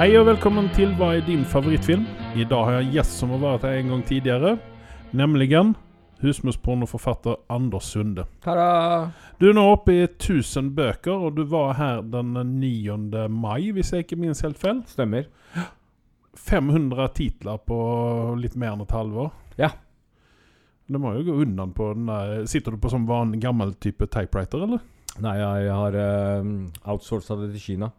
Hei 0.00 0.14
og 0.16 0.22
velkommen 0.30 0.70
til 0.72 0.94
Hva 0.96 1.10
er 1.12 1.26
din 1.26 1.42
favorittfilm? 1.44 2.06
I 2.32 2.46
dag 2.48 2.62
har 2.64 2.78
jeg 2.78 2.86
en 2.86 2.92
gjest 2.94 3.18
som 3.20 3.34
har 3.34 3.40
vært 3.42 3.66
her 3.66 3.74
en 3.82 3.90
gang 3.92 4.04
tidligere. 4.08 4.52
Nemlig 5.12 5.50
husmorspornoforfatter 6.22 7.34
Anders 7.52 7.90
Sunde. 7.92 8.24
Ta-da! 8.40 9.10
Du 9.36 9.50
er 9.50 9.58
nå 9.58 9.66
oppe 9.74 9.98
i 9.98 10.06
1000 10.06 10.70
bøker, 10.72 11.12
og 11.12 11.36
du 11.36 11.42
var 11.44 11.76
her 11.76 12.00
den 12.00 12.32
9. 12.32 13.28
mai, 13.28 13.68
hvis 13.76 13.92
jeg 13.92 14.06
ikke 14.06 14.16
minst 14.16 14.40
helt 14.40 14.56
feil. 14.56 14.80
Stemmer. 14.88 15.28
500 16.48 17.12
titler 17.20 17.60
på 17.60 17.80
litt 18.40 18.56
mer 18.56 18.72
enn 18.72 18.86
et 18.86 18.96
halvår. 18.96 19.28
Ja. 19.60 19.68
Det 20.88 20.96
må 20.96 21.12
jo 21.18 21.26
gå 21.28 21.42
unna 21.44 21.68
på 21.76 21.92
den 21.92 22.08
der 22.08 22.48
Sitter 22.48 22.72
du 22.72 22.80
på 22.80 22.88
sånn 22.88 23.04
van, 23.04 23.36
gammel 23.36 23.76
type 23.76 24.08
typewriter, 24.08 24.64
eller? 24.64 24.80
Nei, 25.18 25.34
jeg 25.38 25.72
har 25.74 25.96
uh, 25.98 26.44
outsourca 26.92 27.34
det 27.40 27.50
til 27.56 27.60
Kina. 27.60 27.90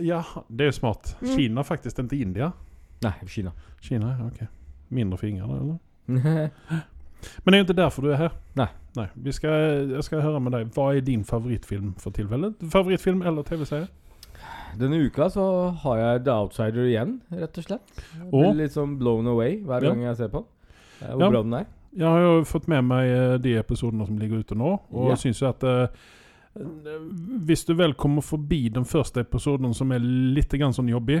Ja, 0.00 0.22
det 0.48 0.60
er 0.60 0.70
jo 0.70 0.76
smart. 0.78 1.16
Mm. 1.20 1.32
Kina 1.36 1.62
faktisk, 1.66 1.98
ikke 1.98 2.20
India. 2.22 2.50
Nei, 3.02 3.12
Kina. 3.26 3.50
Kina, 3.82 4.12
ok. 4.28 4.44
Mindre 4.90 5.18
fingre, 5.18 5.48
eller? 5.50 5.78
Men 7.44 7.52
det 7.52 7.58
er 7.58 7.60
jo 7.60 7.66
ikke 7.68 7.76
derfor 7.82 8.02
du 8.06 8.10
er 8.14 8.16
her. 8.16 8.36
Nei. 8.56 8.68
Nei. 8.96 9.06
Vi 9.14 9.32
skal, 9.36 9.90
jeg 9.92 10.04
skal 10.06 10.22
høre 10.24 10.40
med 10.40 10.54
deg. 10.56 10.70
Hva 10.74 10.88
er 10.96 11.02
din 11.04 11.24
favorittfilm 11.26 11.92
for 12.00 12.14
tilfellet? 12.16 12.62
Favorittfilm 12.72 13.20
eller 13.28 13.44
TV-serie? 13.46 13.88
Denne 14.80 15.00
uka 15.04 15.26
så 15.34 15.44
har 15.82 15.98
jeg 15.98 16.22
The 16.24 16.32
Outsider 16.38 16.86
igjen, 16.86 17.16
rett 17.34 17.58
og 17.58 17.66
slett. 17.66 17.92
Jeg 18.14 18.30
blir 18.30 18.54
litt 18.62 18.72
sånn 18.76 18.94
blown 19.00 19.26
away 19.28 19.58
hver 19.66 19.82
Ja. 19.84 19.90
gang 19.92 20.02
jeg 20.06 20.16
ser 20.16 20.28
på. 20.32 20.44
Eh, 21.02 21.10
Hvor 21.12 21.20
Ja. 21.26 21.30
bra 21.30 21.42
den 21.42 21.54
er. 21.54 21.66
Jeg 21.96 22.06
har 22.06 22.20
jo 22.20 22.44
fått 22.44 22.68
med 22.68 22.84
meg 22.84 23.08
eh, 23.10 23.36
de 23.38 23.56
episodene 23.58 24.06
som 24.06 24.16
ligger 24.16 24.38
ute 24.44 24.54
nå, 24.54 24.78
og 24.92 25.08
Ja. 25.10 25.14
syns 25.16 25.40
jo 25.42 25.48
at 25.48 25.62
eh, 25.64 25.88
Hvis 26.54 27.64
du 27.68 27.74
vel 27.78 27.92
kommer 27.94 28.24
forbi 28.26 28.68
den 28.74 28.84
første 28.84 29.22
episoden, 29.22 29.74
som 29.74 29.92
er 29.94 30.02
litt 30.02 30.50
grann 30.58 30.74
sånn 30.74 30.88
jobbig 30.90 31.20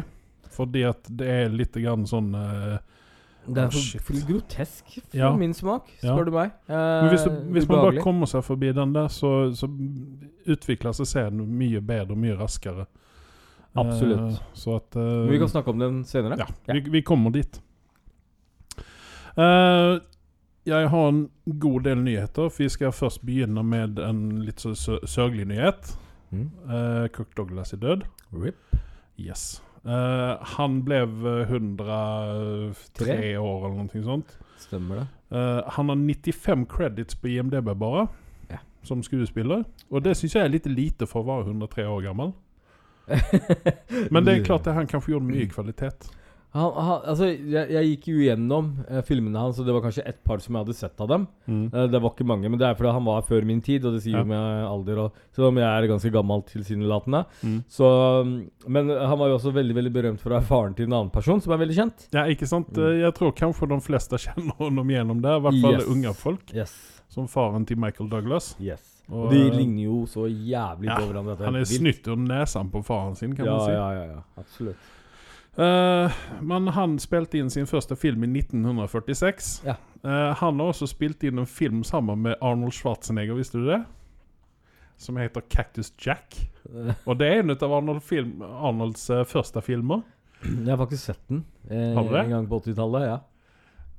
Fordi 0.50 0.82
at 0.88 1.06
det 1.06 1.28
er 1.30 1.52
litt 1.54 1.76
grann 1.78 2.02
sånn 2.10 2.32
uh, 2.34 2.78
Det 3.46 3.62
er 3.62 3.70
for, 3.70 3.78
shit. 3.78 4.26
grotesk 4.26 4.96
for 4.96 5.16
Ja. 5.16 5.30
min 5.36 5.54
smak, 5.54 5.86
Ja. 6.02 6.16
du 6.18 6.30
meg. 6.34 6.50
Uh, 6.68 6.74
Men 6.74 7.08
hvis, 7.14 7.24
du, 7.24 7.30
hvis 7.54 7.68
man 7.70 7.84
bare 7.86 8.02
kommer 8.02 8.26
seg 8.26 8.42
forbi 8.44 8.72
den 8.74 8.92
der, 8.92 9.06
så, 9.08 9.30
så 9.54 9.70
utvikler 10.50 10.92
seg 10.98 11.06
serien 11.06 11.40
mye 11.58 11.80
bedre 11.80 12.12
og 12.12 12.18
mye 12.20 12.36
raskere. 12.36 12.86
Absolutt. 13.78 14.34
Uh, 14.34 14.52
så 14.52 14.76
at 14.80 14.96
uh, 14.98 15.30
Vi 15.30 15.38
kan 15.38 15.48
snakke 15.48 15.70
om 15.70 15.78
den 15.78 16.02
senere. 16.04 16.36
Ja, 16.42 16.46
Vi, 16.74 16.80
vi 16.98 17.02
kommer 17.06 17.30
dit. 17.30 17.60
Eh, 19.38 19.98
jeg 20.66 20.88
har 20.92 21.08
en 21.08 21.30
god 21.60 21.82
del 21.86 22.02
nyheter. 22.04 22.50
Vi 22.58 22.68
skal 22.68 22.92
først 22.92 23.22
begynne 23.26 23.62
med 23.64 23.98
en 24.04 24.42
litt 24.44 24.60
så 24.60 24.74
sørgelig 25.08 25.46
nyhet. 25.50 25.94
Mm. 26.30 26.50
Uh, 26.68 27.06
Cook 27.14 27.32
Douglas 27.36 27.72
er 27.72 27.80
død. 27.82 28.04
Rip. 28.32 28.76
Yes. 29.18 29.62
Uh, 29.84 30.36
han 30.56 30.82
ble 30.84 31.00
103 31.48 32.74
Tre? 33.00 33.38
år 33.40 33.66
eller 33.66 33.78
noe 33.88 34.04
sånt. 34.04 34.36
Stemmer 34.60 35.00
det. 35.00 35.06
Uh, 35.32 35.62
han 35.76 35.88
har 35.88 35.96
95 35.96 36.66
credits 36.70 37.16
på 37.16 37.32
IMDb 37.32 37.72
bare, 37.80 38.06
Ja. 38.50 38.58
som 38.82 39.02
skuespiller. 39.02 39.64
Og 39.90 40.04
det 40.04 40.16
syns 40.16 40.34
jeg 40.36 40.44
er 40.44 40.52
litt 40.52 40.66
lite 40.66 41.06
for 41.08 41.22
å 41.22 41.28
være 41.30 41.48
103 41.50 41.86
år 41.88 42.02
gammel. 42.10 42.32
Men 44.12 44.24
det 44.24 44.34
er 44.36 44.44
klart 44.44 44.66
at 44.70 44.74
han 44.76 44.86
kanskje 44.86 45.16
gjorde 45.16 45.26
mye 45.32 45.48
kvalitet. 45.50 46.10
Han, 46.52 46.72
han, 46.74 47.02
altså, 47.12 47.28
jeg, 47.30 47.68
jeg 47.70 47.88
gikk 47.92 48.06
jo 48.10 48.22
gjennom 48.24 48.70
eh, 48.88 49.02
filmene 49.06 49.38
hans, 49.38 49.58
og 49.62 49.66
det 49.68 49.74
var 49.76 49.84
kanskje 49.84 50.02
et 50.10 50.18
par 50.26 50.40
som 50.42 50.56
jeg 50.56 50.64
hadde 50.64 50.74
sett 50.74 51.02
av 51.04 51.08
dem. 51.12 51.26
Eh, 51.46 51.86
det 51.92 52.00
var 52.02 52.10
ikke 52.10 52.26
mange, 52.26 52.50
men 52.50 52.58
det 52.58 52.66
er 52.66 52.74
fordi 52.78 52.90
han 52.96 53.06
var 53.06 53.22
før 53.28 53.46
min 53.46 53.60
tid, 53.62 53.84
og 53.86 53.94
det 53.94 54.02
sier 54.02 54.16
Ja. 54.18 54.24
jo 54.24 54.30
med 54.32 54.66
alder. 54.66 54.98
Og, 55.04 55.20
selv 55.36 55.46
om 55.52 55.60
jeg 55.62 55.68
er 55.70 55.88
ganske 55.92 56.10
gammel 56.16 56.42
tilsynelatende. 56.50 57.22
Mm. 57.46 57.58
Så, 57.70 57.90
mm, 58.26 58.34
men 58.66 58.90
han 58.90 59.18
var 59.22 59.30
jo 59.30 59.38
også 59.38 59.52
veldig 59.54 59.78
veldig 59.78 59.92
berømt 59.94 60.20
for 60.24 60.32
å 60.34 60.38
være 60.40 60.48
faren 60.50 60.74
til 60.74 60.90
en 60.90 60.96
annen 60.98 61.14
person 61.14 61.40
som 61.40 61.54
er 61.54 61.62
veldig 61.62 61.78
kjent. 61.78 62.08
Ja, 62.18 62.26
ikke 62.26 62.50
sant? 62.50 62.72
Mm. 62.74 62.82
Eh, 62.88 63.00
Jeg 63.06 63.14
tror 63.20 63.32
kanskje 63.44 63.70
de 63.70 63.80
fleste 63.86 64.18
kjenner 64.26 64.58
ham 64.58 64.90
gjennom 64.96 65.22
det. 65.22 65.36
I 65.38 65.44
hvert 65.46 65.60
fall 65.62 65.78
Yes. 65.78 65.86
unge 65.94 66.14
folk. 66.18 66.54
Yes. 66.54 66.74
Som 67.10 67.26
faren 67.30 67.64
til 67.66 67.78
Michael 67.78 68.10
Douglas. 68.10 68.56
yes. 68.60 68.96
Og, 69.10 69.24
Og 69.24 69.32
de 69.32 69.40
eh, 69.48 69.54
ligner 69.54 69.84
jo 69.88 70.04
så 70.06 70.26
jævlig 70.30 70.86
ja, 70.86 70.98
på 70.98 71.08
hverandre. 71.10 71.38
Han 71.46 71.56
er 71.58 71.64
snytt 71.66 72.06
ur 72.06 72.18
nesen 72.22 72.68
på 72.70 72.82
faren 72.86 73.16
sin, 73.18 73.32
kan 73.34 73.46
ja, 73.46 73.54
man 73.56 73.66
si. 73.66 73.72
Ja, 73.74 73.88
ja, 73.94 74.04
ja. 74.16 74.20
Absolutt. 74.38 74.76
Eh, 75.56 76.18
men 76.40 76.68
han 76.76 76.98
spilte 77.02 77.40
inn 77.40 77.50
sin 77.50 77.68
første 77.68 77.96
film 77.98 78.24
i 78.24 78.30
1946. 78.40 79.54
Ja. 79.66 79.76
Uh, 80.00 80.32
han 80.40 80.60
har 80.60 80.70
også 80.70 80.86
spilt 80.88 81.24
inn 81.28 81.42
en 81.42 81.48
film 81.48 81.82
sammen 81.84 82.22
med 82.24 82.38
Arnold 82.40 82.72
Schwarzenegger, 82.72 83.36
visste 83.36 83.60
du 83.60 83.66
det? 83.68 83.82
Som 85.00 85.18
heter 85.20 85.44
Cactus 85.52 85.92
Jack. 86.00 86.38
Og 87.08 87.18
det 87.20 87.28
er 87.28 87.42
en 87.42 87.52
av 87.52 87.74
Arnold 87.76 88.00
film, 88.06 88.40
Arnolds 88.40 89.04
uh, 89.12 89.26
første 89.28 89.60
filmer. 89.64 90.06
Jeg 90.40 90.70
har 90.70 90.78
faktisk 90.80 91.10
sett 91.10 91.20
den 91.28 91.42
eh, 91.68 91.90
Har 91.92 92.06
du 92.06 92.14
det? 92.14 92.22
en 92.22 92.30
gang 92.32 92.46
på 92.48 92.62
80-tallet. 92.62 93.02
Ja. 93.04 93.18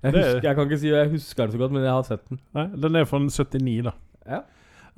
Jeg, 0.01 0.15
husker, 0.15 0.39
jeg 0.47 0.55
kan 0.57 0.65
ikke 0.65 0.79
si 0.81 0.89
jeg 0.89 1.09
husker 1.11 1.43
den 1.43 1.53
så 1.53 1.59
godt, 1.61 1.75
men 1.75 1.83
jeg 1.85 1.93
har 1.93 2.07
sett 2.07 2.23
den. 2.31 2.39
Nei, 2.57 2.63
den 2.81 2.97
er 2.97 3.05
fra 3.05 3.19
79, 3.21 3.75
da. 3.85 3.93
Ja. 4.25 4.39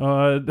Og 0.01 0.47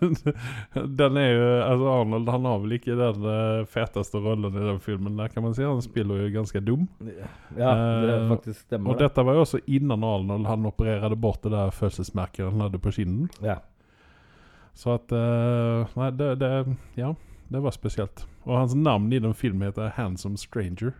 den 1.00 1.16
er 1.20 1.26
jo 1.28 1.48
Altså 1.60 1.88
Arnold 1.92 2.30
han 2.32 2.46
har 2.48 2.60
vel 2.62 2.72
ikke 2.78 2.94
den 2.96 3.26
eh, 3.28 3.64
feteste 3.68 4.20
rollen 4.24 4.54
i 4.56 4.64
den 4.64 4.78
filmen, 4.80 5.18
der 5.20 5.28
kan 5.28 5.44
man 5.44 5.52
si. 5.56 5.62
Han 5.66 5.82
spiller 5.84 6.22
jo 6.22 6.30
ganske 6.38 6.62
dum. 6.64 6.86
Ja, 7.04 7.74
det 7.74 8.14
Eh, 8.16 8.28
faktisk 8.30 8.60
stemmer. 8.64 8.90
Og 8.90 8.98
det. 8.98 9.10
dette 9.10 9.26
var 9.28 9.36
jo 9.36 9.44
også 9.44 9.60
innan 9.66 10.04
Arnold 10.08 10.46
han 10.48 10.66
opererte 10.70 11.16
bort 11.20 11.42
det 11.44 11.52
der 11.52 11.70
fødselsmerket 11.76 12.48
han 12.48 12.64
hadde 12.64 12.80
på 12.80 12.94
kinnen. 12.96 13.28
Ja. 13.44 13.58
Så 14.74 14.94
at 14.96 15.12
eh, 15.12 15.92
Nei, 16.00 16.10
det, 16.16 16.32
det 16.40 16.52
Ja, 16.96 17.12
det 17.52 17.60
var 17.62 17.76
spesielt. 17.76 18.24
Og 18.48 18.56
hans 18.56 18.74
navn 18.74 19.12
i 19.12 19.18
den 19.20 19.34
filmen 19.36 19.68
heter 19.68 19.92
'Handsome 19.92 20.36
Stranger'. 20.40 20.94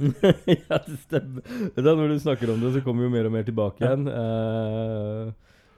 ja, 0.46 0.78
det 0.86 0.98
stemmer. 1.02 1.42
Da 1.76 1.92
når 1.94 2.08
du 2.14 2.18
snakker 2.22 2.52
om 2.54 2.60
det, 2.62 2.70
så 2.72 2.80
kommer 2.80 3.02
vi 3.02 3.08
jo 3.10 3.16
mer 3.18 3.26
og 3.26 3.32
mer 3.34 3.42
tilbake 3.44 3.82
igjen. 3.84 4.06
Eh, 4.08 5.32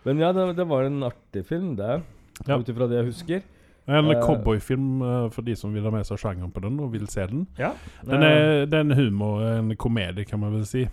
men 0.06 0.22
ja, 0.22 0.32
det, 0.36 0.46
det 0.58 0.68
var 0.68 0.86
en 0.88 1.02
artig 1.06 1.44
film, 1.48 1.74
det. 1.78 2.00
Ja. 2.46 2.58
Ut 2.58 2.70
ifra 2.70 2.88
det 2.90 3.00
jeg 3.00 3.10
husker. 3.10 3.44
En 3.90 4.06
uh, 4.06 4.16
cowboyfilm 4.22 5.02
uh, 5.02 5.28
for 5.34 5.46
de 5.46 5.54
som 5.58 5.74
vil 5.74 5.84
ha 5.86 5.92
med 5.94 6.06
seg 6.06 6.20
sjangeren 6.22 6.52
på 6.54 6.62
den 6.62 6.78
og 6.82 6.92
vil 6.94 7.08
se 7.10 7.26
den. 7.30 7.46
Ja. 7.58 7.72
Den 8.06 8.22
er, 8.26 8.66
det 8.70 8.78
er 8.78 8.86
en 8.86 8.96
humor, 8.98 9.42
en 9.46 9.72
komedie, 9.78 10.26
kan 10.28 10.42
man 10.42 10.54
vel 10.54 10.66
si. 10.68 10.84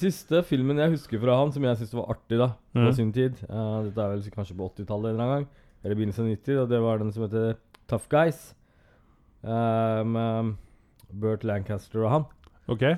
Siste 0.00 0.44
filmen 0.46 0.78
jeg 0.78 0.92
husker 0.92 1.18
fra 1.18 1.34
han, 1.40 1.50
som 1.52 1.64
jeg 1.66 1.80
syntes 1.80 1.96
var 1.98 2.12
artig 2.14 2.38
da 2.38 2.52
på 2.76 2.86
mm. 2.86 2.92
sin 2.94 3.08
tid 3.10 3.40
uh, 3.48 3.82
Dette 3.88 4.04
er 4.04 4.12
vel 4.12 4.28
kanskje 4.30 4.54
på 4.54 4.68
80-tallet 4.70 5.16
en 5.16 5.32
gang, 5.34 5.46
eller 5.82 5.98
begynnelsen 5.98 6.28
av 6.28 6.34
90, 6.36 6.60
og 6.62 6.70
det 6.70 6.82
var 6.84 7.02
den 7.02 7.10
som 7.14 7.26
heter 7.26 7.56
Tough 7.90 8.06
Guys. 8.12 8.54
eh, 9.42 10.04
med 10.04 10.54
Burt 11.10 11.44
Lancaster 11.44 12.04
og 12.04 12.10
han. 12.10 12.26
OK? 12.70 12.82
Eh, 12.82 12.96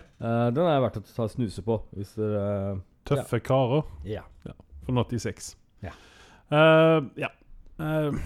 den 0.53 0.66
er 0.66 0.82
verdt 0.84 0.99
å 1.00 1.05
ta 1.06 1.28
snuse 1.31 1.65
på, 1.65 1.78
hvis 1.97 2.12
dere 2.19 2.81
Tøffe 3.09 3.41
karer 3.43 3.87
Ja. 4.06 4.22
Ja. 4.47 4.55
Fra 4.87 4.94
86. 5.04 5.53
Ja. 5.82 5.93
Uh, 6.53 7.04
ja. 7.20 7.31
Uh, 7.81 8.16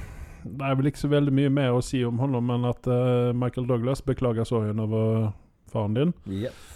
det 0.46 0.62
er 0.62 0.78
vel 0.78 0.90
ikke 0.90 1.02
så 1.02 1.10
veldig 1.10 1.34
mye 1.34 1.50
mer 1.50 1.74
å 1.74 1.82
si 1.84 2.04
om 2.06 2.20
honom, 2.22 2.52
enn 2.54 2.68
at 2.68 2.86
uh, 2.90 3.34
Michael 3.34 3.66
Douglas 3.70 4.04
beklager 4.06 4.46
sorgen 4.46 4.82
over 4.82 5.30
faren 5.72 5.96
din. 5.96 6.16
Yes. 6.30 6.72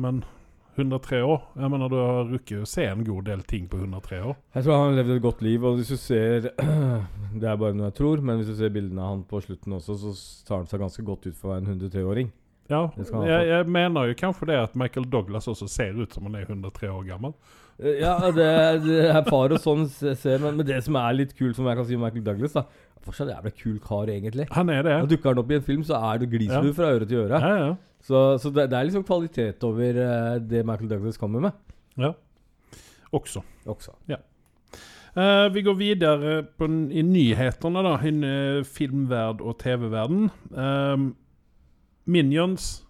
Men 0.00 0.22
103 0.76 1.18
år 1.24 1.42
Jeg 1.56 1.70
mener 1.72 1.90
du 1.92 1.96
har 1.98 2.30
rukket 2.30 2.62
å 2.62 2.68
se 2.68 2.84
en 2.88 3.04
god 3.04 3.26
del 3.28 3.42
ting 3.48 3.66
på 3.68 3.80
103 3.80 4.20
år. 4.28 4.36
Jeg 4.56 4.64
tror 4.64 4.76
han 4.76 4.86
har 4.86 4.96
levd 5.00 5.14
et 5.16 5.22
godt 5.24 5.44
liv, 5.44 5.64
og 5.64 5.78
hvis 5.78 5.92
du 5.92 5.98
ser 6.00 6.48
Det 7.40 7.48
er 7.48 7.60
bare 7.60 7.76
noe 7.76 7.90
jeg 7.90 7.96
tror, 7.98 8.22
men 8.24 8.40
hvis 8.40 8.52
du 8.52 8.56
ser 8.58 8.72
bildene 8.72 9.04
av 9.04 9.14
han 9.14 9.22
på 9.28 9.40
slutten 9.44 9.76
også, 9.76 9.96
så 10.00 10.12
tar 10.48 10.62
han 10.62 10.68
seg 10.70 10.82
ganske 10.84 11.04
godt 11.06 11.28
ut 11.28 11.36
for 11.36 11.50
å 11.50 11.54
være 11.54 11.64
en 11.64 11.80
103-åring. 11.80 12.32
Ja, 12.70 12.80
jeg, 12.98 13.42
jeg 13.46 13.68
mener 13.70 14.08
jo 14.08 14.16
kanskje 14.18 14.48
det 14.50 14.56
at 14.58 14.74
Michael 14.78 15.06
Douglas 15.10 15.46
også 15.50 15.68
ser 15.70 15.98
ut 16.00 16.14
som 16.16 16.26
han 16.26 16.38
er 16.38 16.48
103 16.48 16.90
år 16.90 17.04
gammel. 17.06 17.36
Eh, 17.82 18.00
Ja, 18.00 18.16
det, 18.32 18.48
det 18.86 19.00
er 19.10 19.22
far 19.28 19.52
og 19.52 19.60
sånn 19.62 19.86
ser 19.90 20.40
men, 20.42 20.56
men 20.58 20.66
det 20.66 20.82
som 20.84 20.96
er 21.00 21.16
litt 21.18 21.34
kult, 21.36 21.56
som 21.58 21.66
jeg 21.68 21.76
kan 21.78 21.88
si 21.88 21.96
om 21.98 22.04
Michael 22.06 22.24
Douglas, 22.26 22.56
da 22.56 22.66
Fortsatt 23.06 23.28
jævla 23.30 23.50
kul 23.54 23.76
kar, 23.78 24.08
egentlig. 24.10 24.48
Han 24.50 24.70
er 24.72 24.82
det. 24.82 24.94
Og 25.04 25.10
dukker 25.12 25.30
han 25.30 25.38
opp 25.38 25.50
i 25.52 25.54
en 25.60 25.62
film, 25.62 25.82
så 25.86 25.94
er 26.08 26.18
det 26.18 26.26
gliser 26.32 26.64
Ja. 26.64 26.72
fra 26.74 26.88
øre 26.96 27.06
til 27.06 27.20
øre. 27.22 27.38
Ja, 27.38 27.56
ja. 27.60 27.74
Så, 28.02 28.22
så 28.42 28.50
det, 28.50 28.64
det 28.72 28.78
er 28.78 28.88
liksom 28.88 29.04
kvalitet 29.06 29.62
over 29.62 30.00
eh, 30.02 30.38
det 30.42 30.64
Michael 30.66 30.90
Douglas 30.90 31.16
kommer 31.20 31.40
med. 31.40 31.52
ja. 31.96 32.12
Også. 33.14 33.40
Også. 33.70 33.92
Eh, 34.10 35.48
vi 35.54 35.62
går 35.62 35.76
videre 35.78 36.42
på, 36.58 36.66
i 36.90 37.02
nyhetene, 37.02 37.82
da. 37.86 37.94
I 38.02 38.10
uh, 38.58 38.64
filmverd 38.66 39.40
og 39.40 39.54
TV-verden. 39.62 40.26
Uh, 40.50 41.06
Minions. 42.06 42.84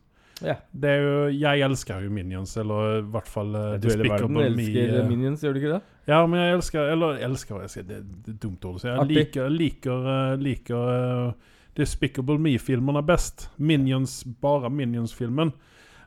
Ja. 0.44 0.54
Det 0.70 0.90
jo 1.00 1.12
Jeg 1.32 1.62
elsker 1.64 2.02
jo 2.04 2.10
Minions, 2.12 2.56
eller 2.60 2.98
i 2.98 3.04
hvert 3.08 3.28
fall 3.32 3.54
Du 3.80 3.86
Despicable 3.88 4.28
Me. 4.36 4.46
elsker 4.50 4.98
eh, 5.00 5.06
Minions, 5.08 5.40
gjør 5.44 5.54
du 5.56 5.60
ikke 5.62 5.70
det? 5.78 5.82
Ja, 6.10 6.18
men 6.26 6.40
jeg 6.42 6.56
elsker 6.58 6.90
Eller 6.92 7.22
elsker 7.24 7.62
jeg 7.64 7.70
sier, 7.72 7.86
det, 7.88 8.02
det 8.26 8.34
er 8.34 8.40
dumt 8.42 8.64
ord 8.68 8.76
å 8.76 8.82
si. 8.82 8.88
Jeg 8.90 9.08
liker, 9.14 9.48
liker, 9.50 10.10
eh, 10.12 10.34
liker 10.44 10.90
uh, 10.92 11.54
Despicable 11.76 12.36
Me-filmene 12.40 13.02
best. 13.04 13.48
Minions, 13.56 14.22
bare 14.40 14.70
Minions-filmen. 14.72 15.50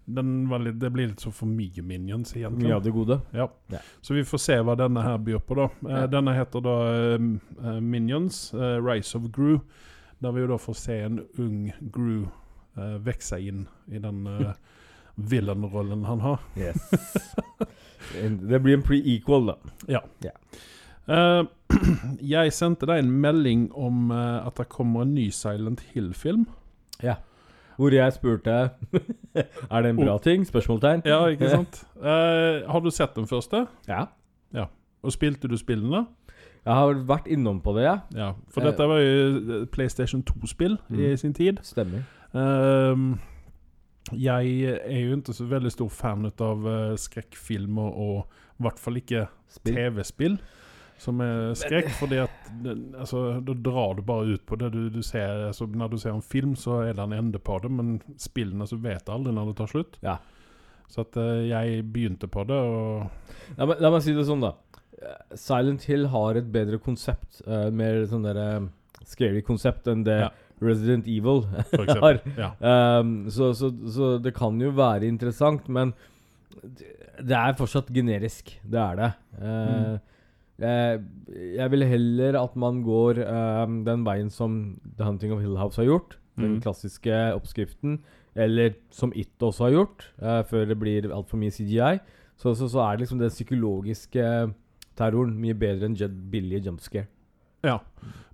Den 0.09 0.47
var 0.49 0.63
litt, 0.65 0.79
det 0.81 0.89
blir 0.89 1.11
litt 1.11 1.21
så 1.21 1.29
for 1.29 1.45
mye 1.45 1.83
Minions, 1.85 2.31
egentlig. 2.33 2.71
Av 2.73 2.81
det 2.81 2.89
gode. 2.95 3.19
Ja. 3.37 3.45
Ja. 3.69 3.77
Så 4.01 4.15
vi 4.17 4.23
får 4.25 4.41
se 4.41 4.55
hva 4.65 4.73
denne 4.79 5.03
her 5.05 5.19
byr 5.21 5.37
på, 5.45 5.57
da. 5.59 5.67
Eh, 5.85 5.99
Ja. 5.99 6.07
Denne 6.09 6.33
heter 6.33 6.63
da 6.65 6.75
eh, 6.89 7.27
eh, 7.65 7.79
Minions, 7.85 8.47
uh, 8.57 8.77
Rise 8.81 9.17
of 9.19 9.27
Gru. 9.35 9.59
Der 10.21 10.33
vi 10.33 10.41
jo 10.41 10.47
da 10.49 10.57
får 10.57 10.75
se 10.75 10.97
en 11.05 11.19
ung 11.37 11.69
Gru 11.93 12.25
uh, 12.77 12.97
växa 13.05 13.39
inn 13.39 13.67
i 13.91 13.99
den 13.99 14.25
uh, 14.27 14.53
villain-rollen 15.17 16.03
han 16.05 16.19
har. 16.19 16.39
Yes. 16.57 16.89
Det 18.49 18.61
blir 18.63 18.73
en 18.77 18.83
pre-equal, 18.83 19.51
da. 19.51 19.99
Eh, 21.09 21.43
jeg 22.33 22.53
sendte 22.55 22.87
deg 22.89 23.01
en 23.03 23.11
melding 23.21 23.67
om 23.77 24.11
uh, 24.11 24.45
at 24.47 24.55
det 24.57 24.69
kommer 24.71 25.01
en 25.05 25.13
ny 25.13 25.27
Silent 25.35 25.81
Hill-film. 25.93 26.45
Ja. 27.03 27.15
Hvor 27.79 27.93
jeg 27.95 28.11
spurte 28.13 28.55
Er 29.71 29.81
det 29.85 29.89
en 29.93 29.99
bra 30.01 30.17
ting? 30.23 30.43
Spørsmålstegn. 30.47 31.01
Ja, 31.05 31.21
ikke 31.31 31.49
sant? 31.57 31.83
Uh, 31.99 32.65
har 32.71 32.79
du 32.83 32.89
sett 32.91 33.15
den 33.15 33.27
første? 33.29 33.65
Ja. 33.87 34.05
Og 34.99 35.13
spilte 35.15 35.47
du 35.47 35.55
spillene? 35.57 36.05
Jeg 36.65 36.75
har 36.75 36.97
vært 37.07 37.27
innom 37.31 37.61
på 37.63 37.71
det, 37.77 37.85
ja. 37.85 37.93
Ja, 38.11 38.31
for 38.51 38.61
Eh. 38.61 38.65
dette 38.67 38.83
var 38.89 38.99
jo 38.99 39.37
eh, 39.61 39.61
PlayStation 39.71 40.23
2-spill 40.27 40.73
i 40.91 41.05
Mm. 41.13 41.17
sin 41.17 41.33
tid. 41.33 41.61
Stemmer. 41.63 42.01
Ehm, 42.37 43.11
jeg 44.13 44.61
er 44.79 45.01
jo 45.03 45.17
ikke 45.17 45.35
så 45.37 45.45
veldig 45.49 45.71
stor 45.73 45.89
fan 45.93 46.29
av 46.29 46.65
uh, 46.65 46.95
skrekkfilmer, 46.97 47.91
og 47.93 48.23
i 48.59 48.65
hvert 48.65 48.81
fall 48.81 48.99
ikke 49.01 49.27
TV-spill 49.65 50.39
som 50.99 51.21
er 51.23 51.53
skrekk, 51.55 51.93
fordi 51.95 52.17
at 52.19 52.49
altså, 52.99 53.39
da 53.45 53.53
drar 53.55 53.95
du 53.95 54.01
bare 54.03 54.35
ut 54.35 54.43
på 54.47 54.57
det 54.59 54.71
du, 54.73 54.81
du 54.91 54.99
ser. 55.05 55.45
Altså, 55.47 55.67
når 55.71 55.93
du 55.93 55.97
ser 56.01 56.11
en 56.11 56.25
film, 56.25 56.57
så 56.59 56.81
er 56.83 56.97
det 56.97 57.05
en 57.05 57.15
ende 57.15 57.39
på 57.39 57.55
det, 57.63 57.71
men 57.71 57.93
spillene 58.19 58.67
så 58.67 58.79
vet 58.83 59.11
aldri 59.11 59.33
når 59.35 59.51
det 59.51 59.57
tar 59.61 59.71
slutt. 59.71 59.95
Ja. 60.03 60.17
Så 60.91 61.05
at 61.05 61.15
uh, 61.19 61.39
jeg 61.47 61.85
begynte 61.93 62.27
på 62.31 62.43
det, 62.49 62.57
og 62.57 63.55
La 63.57 63.69
meg, 63.69 63.79
la 63.79 63.93
meg 63.93 64.03
si 64.03 64.13
det 64.17 64.27
sånn, 64.27 64.43
da. 64.43 64.53
Eh, 64.99 65.37
Silent 65.39 65.87
Hill 65.87 66.09
har 66.11 66.37
et 66.37 66.51
bedre 66.51 66.81
konsept. 66.83 67.39
Uh, 67.47 67.69
mer 67.71 68.03
sånn 68.09 68.27
derre 68.27 68.49
scary 69.07 69.41
konsept 69.45 69.87
enn 69.89 70.03
det 70.07 70.19
Ja. 70.25 70.29
Resident 70.61 71.07
Evil 71.07 71.43
for 71.71 71.85
har. 71.85 72.19
eksempel. 72.19 72.37
Ja. 72.37 72.99
Um, 72.99 73.29
så, 73.31 73.51
så, 73.55 73.69
så 73.95 74.17
det 74.23 74.33
kan 74.37 74.59
jo 74.61 74.71
være 74.75 75.07
interessant, 75.07 75.67
men 75.69 75.93
det 77.19 77.35
er 77.35 77.57
fortsatt 77.59 77.89
generisk. 77.95 78.53
Det 78.63 78.79
er 78.79 78.95
det. 78.99 79.09
Uh, 79.39 79.97
jeg, 80.59 81.01
jeg 81.55 81.71
vil 81.71 81.85
heller 81.87 82.35
at 82.41 82.55
man 82.59 82.81
går 82.83 83.21
um, 83.23 83.81
den 83.87 84.03
veien 84.07 84.29
som 84.33 84.79
The 84.97 85.05
Hunting 85.07 85.31
of 85.35 85.39
Hill 85.43 85.57
House 85.59 85.79
har 85.81 85.87
gjort. 85.91 86.17
Den 86.39 86.53
Mm. 86.55 86.61
klassiske 86.63 87.11
oppskriften. 87.35 87.97
Eller 88.35 88.75
som 88.95 89.11
It 89.15 89.41
også 89.43 89.65
har 89.65 89.73
gjort, 89.73 90.05
uh, 90.21 90.39
før 90.47 90.65
det 90.69 90.77
blir 90.79 91.09
altfor 91.11 91.35
mye 91.41 91.51
CGI. 91.51 91.97
Så, 92.39 92.53
så, 92.55 92.69
så 92.71 92.79
er 92.85 92.95
det 92.95 93.01
liksom 93.03 93.19
den 93.19 93.29
psykologiske 93.33 94.23
terroren 94.95 95.33
mye 95.39 95.55
bedre 95.59 95.89
enn 95.89 95.97
billige 96.31 96.63
jump 96.69 96.79
scare. 96.83 97.07
Ja. 97.61 97.79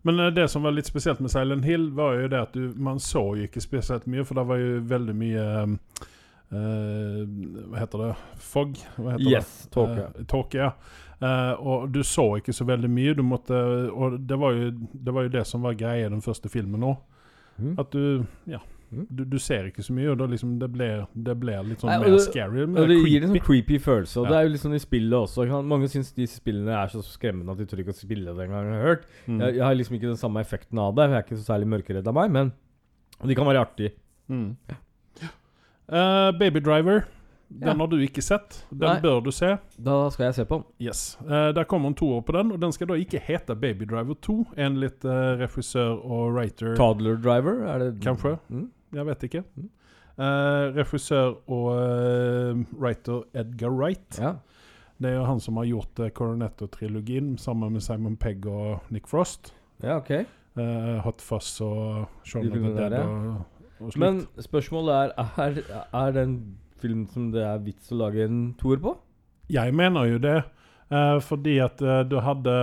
Men 0.05 0.19
eh, 0.19 0.27
det 0.35 0.47
som 0.51 0.63
var 0.63 0.71
litt 0.75 0.85
spesielt 0.89 1.19
med 1.19 1.31
Silent 1.33 1.65
Hill, 1.65 1.89
var 1.97 2.13
jo 2.19 2.27
det 2.27 2.41
at 2.41 2.53
du, 2.53 2.73
man 2.77 2.99
så 2.99 3.23
jo 3.37 3.47
ikke 3.47 3.61
spesielt 3.63 4.05
mye, 4.05 4.25
for 4.25 4.37
det 4.37 4.43
var 4.51 4.59
jo 4.61 4.75
veldig 4.91 5.15
mye 5.17 5.45
eh, 6.51 7.23
Hva 7.71 7.79
heter 7.81 8.03
det? 8.03 8.11
Fog? 8.37 8.77
Heter 8.97 9.25
Yes, 9.31 9.63
det? 9.63 9.71
tåke. 9.73 10.05
Eh, 10.19 10.25
tåke, 10.29 10.57
ja. 10.57 10.71
Eh, 11.19 11.51
og 11.63 11.89
du 11.89 12.03
så 12.03 12.27
ikke 12.37 12.53
så 12.53 12.65
veldig 12.67 12.89
mye. 12.91 13.13
Du 13.15 13.23
måtte 13.23 13.55
Og 13.91 14.19
det 14.19 14.35
var 14.37 14.51
jo 14.53 14.69
det, 14.91 15.13
var 15.15 15.23
jo 15.23 15.29
det 15.37 15.45
som 15.47 15.63
var 15.63 15.77
greia 15.79 16.05
i 16.05 16.11
den 16.11 16.21
første 16.21 16.49
filmen 16.51 16.83
òg. 16.83 16.97
Mm. 17.57 17.75
At 17.79 17.91
du 17.95 18.25
Ja. 18.51 18.59
Mm. 18.95 19.07
Du, 19.11 19.23
du 19.25 19.37
ser 19.39 19.65
ikke 19.69 19.83
så 19.83 19.93
mye, 19.93 20.09
og 20.11 20.17
da 20.17 20.25
liksom 20.31 20.57
det 20.59 20.69
blir, 20.71 21.05
det 21.13 21.35
blir 21.39 21.63
litt 21.67 21.79
sånn 21.83 21.89
Nei, 21.91 21.97
mer 21.99 22.15
det- 22.15 22.21
scary. 22.25 22.65
Mer 22.65 22.81
Og 22.81 22.87
det 22.87 22.97
gir 23.03 23.23
en 23.23 23.29
creepy. 23.29 23.39
sånn 23.39 23.45
creepy 23.45 23.79
følelse. 23.79 24.17
Og 24.17 24.25
Ja. 24.25 24.29
det 24.31 24.37
er 24.37 24.43
jo 24.47 24.49
litt 24.55 24.61
sånn 24.61 24.75
i 24.75 24.79
spillet 24.79 25.17
også. 25.19 25.47
Kan- 25.49 25.67
Mange 25.67 25.87
syns 25.91 26.13
disse 26.15 26.39
spillene 26.39 26.71
er 26.71 26.87
så 26.87 27.03
skremmende 27.03 27.51
at 27.51 27.57
de 27.57 27.65
tør 27.65 27.83
ikke 27.83 27.93
å 27.93 27.99
spille 27.99 28.25
det 28.35 28.47
engang. 28.47 28.65
Jeg 28.71 28.81
har 28.81 28.87
hørt 28.95 29.05
Mm. 29.27 29.39
jeg, 29.41 29.55
jeg 29.55 29.63
har 29.63 29.75
liksom 29.75 29.95
ikke 29.99 30.09
den 30.13 30.21
samme 30.23 30.39
effekten 30.39 30.79
av 30.79 30.95
det. 30.95 31.09
Jeg 31.09 31.17
er 31.19 31.23
ikke 31.23 31.37
så 31.43 31.51
særlig 31.53 31.67
mørkeredd 31.67 32.07
av 32.07 32.13
meg, 32.13 32.31
men 32.31 32.53
de 33.25 33.35
kan 33.35 33.45
være 33.45 33.65
artige. 33.67 33.91
Mm. 34.29 34.55
Eh, 35.87 36.31
Baby 36.39 36.59
Driver. 36.59 37.05
Den 37.47 37.67
Ja. 37.67 37.73
har 37.75 37.87
du 37.87 37.97
ikke 37.97 38.23
sett. 38.23 38.65
Den 38.71 38.89
Nei. 38.89 38.99
bør 39.01 39.23
du 39.23 39.29
se. 39.31 39.59
Da 39.81 40.09
skal 40.09 40.25
jeg 40.25 40.33
se 40.33 40.45
på 40.45 40.57
den. 40.57 40.63
Yes. 40.87 41.15
Uh, 41.21 41.51
der 41.53 41.63
kommer 41.63 41.87
en 41.87 41.93
toer 41.93 42.23
på 42.25 42.33
den, 42.33 42.51
og 42.51 42.59
den 42.59 42.71
skal 42.71 42.87
da 42.87 42.95
ikke 42.95 43.19
hete 43.21 43.53
Baby 43.55 43.85
Driver 43.85 44.15
2, 44.19 44.47
enligt 44.57 45.05
uh, 45.05 45.37
regissør 45.37 46.03
og 46.03 46.33
writer 46.33 46.75
Toddler 46.75 47.15
Driver, 47.21 47.63
er 47.67 47.77
det 47.91 48.01
Kanskje. 48.01 48.39
Mm. 48.49 48.69
Jeg 48.93 49.05
vet 49.05 49.23
ikke. 49.23 49.43
Eh, 50.15 50.65
regissør 50.77 51.33
og 51.51 51.65
uh, 51.75 52.61
writer 52.79 53.23
Edgar 53.35 53.73
Wright. 53.73 54.19
Ja. 54.21 54.35
Det 55.01 55.09
er 55.09 55.17
jo 55.17 55.25
han 55.27 55.41
som 55.43 55.57
har 55.57 55.65
gjort 55.67 55.99
uh, 55.99 56.07
Coronetto-trilogien 56.09 57.37
sammen 57.37 57.73
med 57.73 57.83
Simon 57.83 58.15
Pegg 58.15 58.45
og 58.47 58.85
Nick 58.89 59.07
Frost. 59.11 59.53
ja, 59.83 59.97
ok. 59.97 60.11
uh, 60.55 60.99
Hot 61.03 61.21
Fuzz 61.21 61.59
og 61.61 62.05
Shaun 62.23 62.47
of 62.47 62.53
the 62.53 62.75
Dead 62.77 62.93
og, 63.01 63.41
og 63.79 63.91
slikt. 63.91 63.99
Men 63.99 64.21
spørsmålet 64.39 64.93
er 64.95 65.11
Er, 65.37 65.59
er 65.93 66.11
det 66.11 66.23
en 66.23 66.37
film 66.79 67.07
som 67.11 67.31
det 67.33 67.43
er 67.43 67.59
vits 67.65 67.91
å 67.91 67.97
lage 67.99 68.23
en 68.23 68.53
toer 68.59 68.79
på? 68.79 68.95
Jeg 69.51 69.73
mener 69.77 70.07
jo 70.09 70.17
det, 70.17 70.37
eh, 70.91 71.19
fordi 71.21 71.59
at 71.61 71.81
eh, 71.81 72.01
du 72.09 72.17
hadde 72.19 72.55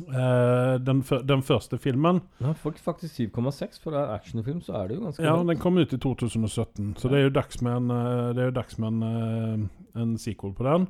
eh, 0.00 0.78
den, 0.78 1.00
den 1.26 1.42
første 1.42 1.78
filmen 1.78 2.20
Den 2.38 2.46
har 2.50 2.54
fak- 2.54 2.78
faktisk 2.82 3.14
7,6. 3.34 3.80
For 3.82 3.94
en 3.96 4.10
actionfilm 4.14 4.60
så 4.62 4.74
er 4.82 4.88
det 4.88 4.96
jo 4.98 5.04
ganske 5.06 5.22
Ja, 5.24 5.36
den 5.42 5.58
kom 5.58 5.78
ut 5.78 5.92
i 5.92 5.98
2017, 5.98 6.94
så 6.96 7.04
Ja. 7.06 7.10
det 7.14 7.18
er 7.18 7.22
jo 7.28 7.30
dags 7.30 7.62
med 7.62 7.76
en, 7.76 7.90
eh, 7.90 8.32
det 8.34 8.42
er 8.42 8.50
jo 8.50 8.56
dags 8.60 8.78
med 8.78 8.88
en, 8.88 9.02
eh, 9.02 10.00
en 10.02 10.16
sequel 10.18 10.52
på 10.54 10.64
den. 10.64 10.88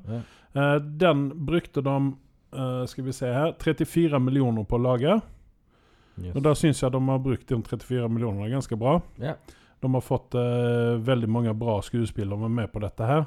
Ja. 0.54 0.78
Den 0.78 1.28
brukte 1.46 1.82
de 1.84 2.14
skal 2.88 3.04
vi 3.04 3.12
se 3.12 3.26
her 3.26 3.52
34 3.58 4.18
millioner 4.20 4.64
på 4.64 4.78
å 4.78 4.82
lage. 4.82 5.20
Yes. 6.18 6.34
Og 6.36 6.42
da 6.42 6.54
syns 6.54 6.80
jeg 6.80 6.90
de 6.92 7.00
har 7.08 7.18
brukt 7.18 7.46
de 7.46 7.56
34 7.62 8.08
millionene 8.08 8.48
ganske 8.50 8.78
bra. 8.78 9.02
Ja. 9.20 9.34
De 9.82 9.90
har 9.92 10.00
fått 10.00 10.30
veldig 10.32 11.28
mange 11.28 11.52
bra 11.58 11.82
skuespillere 11.82 12.48
med 12.48 12.72
på 12.72 12.80
dette 12.80 13.04
her. 13.04 13.26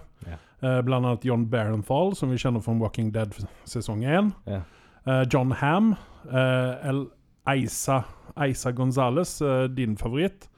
Blant 0.81 1.05
annet 1.05 1.23
John 1.25 1.45
Barenthal, 1.45 2.15
som 2.15 2.31
vi 2.31 2.37
kjenner 2.37 2.63
fra 2.63 2.73
Walking 2.79 3.11
Dead 3.11 3.31
sesong 3.65 4.01
1. 4.03 4.33
Ja. 4.47 4.61
Eh, 5.09 5.25
John 5.33 5.51
Ham. 5.51 5.95
eh, 6.31 6.89
El 6.89 7.05
Eisa, 7.47 8.03
Eisa 8.37 8.71
Gonzales, 8.71 9.41
eh, 9.41 9.67
din 9.67 9.97
favoritt. 9.97 10.49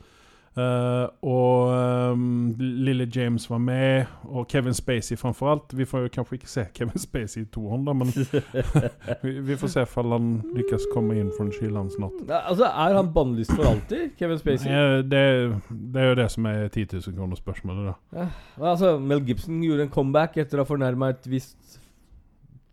Og 1.24 1.70
um, 2.12 2.56
Lille 2.60 3.08
James 3.16 3.50
var 3.50 3.58
med, 3.58 4.06
og 4.24 4.48
Kevin 4.52 4.74
Spacey 4.74 5.16
framfor 5.16 5.52
alt. 5.52 5.78
Vi 5.78 5.86
får 5.86 6.00
jo 6.00 6.10
kanskje 6.12 6.36
ikke 6.36 6.50
se 6.52 6.66
Kevin 6.76 7.00
Spacey 7.00 7.46
i 7.46 7.46
toeren, 7.46 7.86
da, 7.88 7.94
men 7.96 8.12
vi, 9.24 9.32
vi 9.48 9.56
får 9.56 9.72
se 9.72 9.86
om 10.02 10.12
han 10.12 10.28
lykkes 10.58 10.90
komme 10.94 11.16
inn 11.22 11.32
fra 11.38 11.48
kylen 11.56 11.88
snart. 11.96 12.20
Ja, 12.28 12.42
altså, 12.52 12.68
er 12.68 12.98
han 13.00 13.14
bannlyst 13.16 13.56
for 13.56 13.70
alltid, 13.70 14.12
Kevin 14.20 14.42
Spacey? 14.44 14.68
Eh, 14.68 14.98
det, 15.08 15.24
det 15.70 16.04
er 16.04 16.12
jo 16.12 16.20
det 16.20 16.28
som 16.36 16.52
er 16.52 16.68
10 16.68 16.88
000 16.98 17.16
kroner 17.16 17.40
spørsmålet, 17.40 17.94
da. 18.12 18.28
Altså, 18.60 18.98
Mel 19.00 19.24
Gibson 19.24 19.64
gjorde 19.64 19.88
en 19.88 19.94
comeback 19.96 20.36
etter 20.44 20.60
å 20.60 20.66
ha 20.66 20.74
fornærma 20.74 21.14
et 21.16 21.32
visst 21.32 21.80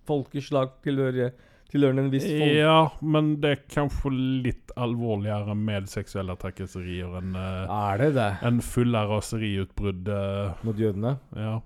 folkeslag 0.08 0.74
tilhørende, 0.82 1.30
tilhørende 1.72 2.06
en 2.06 2.10
viss 2.12 2.24
form. 2.26 2.52
Ja, 2.56 2.76
men 3.02 3.30
det 3.42 3.50
er 3.54 3.62
kanskje 3.74 4.12
litt 4.46 4.72
alvorligere 4.80 5.54
med 5.58 5.88
seksuelle 5.92 6.36
trakasserier 6.40 7.18
enn 7.20 7.34
uh, 7.36 7.68
Er 7.92 7.98
det 8.02 8.10
det? 8.16 8.28
Enn 8.48 8.60
fulle 8.64 9.02
raseriutbrudd. 9.10 10.08
eh, 10.08 10.64
Mot 10.64 10.78
jødene? 10.80 11.18
ja. 11.36 11.58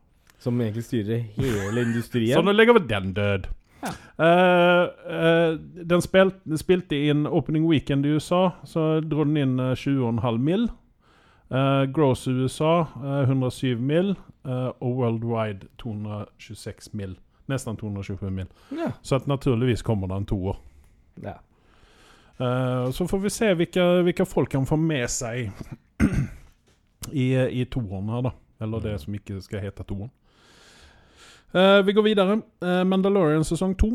Som 0.42 0.58
egentlig 0.58 0.82
styrer 0.88 1.20
hele 1.36 1.84
industrien? 1.86 2.34
Så 2.34 2.42
nå 2.42 2.50
legger 2.56 2.74
vi 2.74 2.80
den 2.90 3.12
død. 3.14 3.44
Ja. 3.82 3.92
Uh, 4.18 4.88
uh, 5.06 5.52
den, 5.86 6.02
spil 6.02 6.32
spilte 6.58 6.98
inn 7.12 7.28
opening 7.30 7.68
weekend 7.70 8.06
i 8.06 8.16
USA, 8.16 8.48
så 8.66 9.00
dro 9.06 9.22
den 9.22 9.36
inn 9.38 9.60
eh, 9.62 9.76
20,5 9.78 10.38
mill. 10.42 10.64
Uh, 11.52 11.84
Gross 11.94 12.26
USA 12.26 12.72
eh, 13.04 13.22
107 13.28 13.78
mill. 13.78 14.16
eh, 14.44 14.70
og 14.82 14.96
worldwide 14.98 15.68
226 15.78 16.90
mill. 16.98 17.14
Nesten 17.52 17.76
227 17.78 18.30
mil. 18.32 18.48
Ja. 18.72 18.90
Så 19.04 19.20
at 19.20 19.28
naturligvis 19.30 19.84
kommer 19.86 20.08
det 20.10 20.22
en 20.22 20.28
toer. 20.32 20.60
ja. 21.22 21.38
Uh, 22.40 22.88
så 22.90 23.04
får 23.06 23.20
vi 23.22 23.30
se 23.30 23.50
hvilke, 23.54 24.24
folk 24.26 24.54
han 24.56 24.64
får 24.66 24.78
med 24.80 25.04
seg 25.12 25.52
i, 27.12 27.26
i 27.36 27.64
toeren 27.70 28.08
her, 28.10 28.22
da. 28.24 28.32
Eller 28.64 28.80
det 28.82 28.94
som 29.02 29.14
ikke 29.14 29.36
skal 29.44 29.60
hete 29.62 29.84
toeren. 29.86 30.10
Uh, 31.52 31.82
vi 31.86 31.92
går 31.94 32.06
videre. 32.08 32.38
Uh, 32.64 32.80
Mandalorian 32.88 33.44
sesong 33.46 33.76
to 33.78 33.92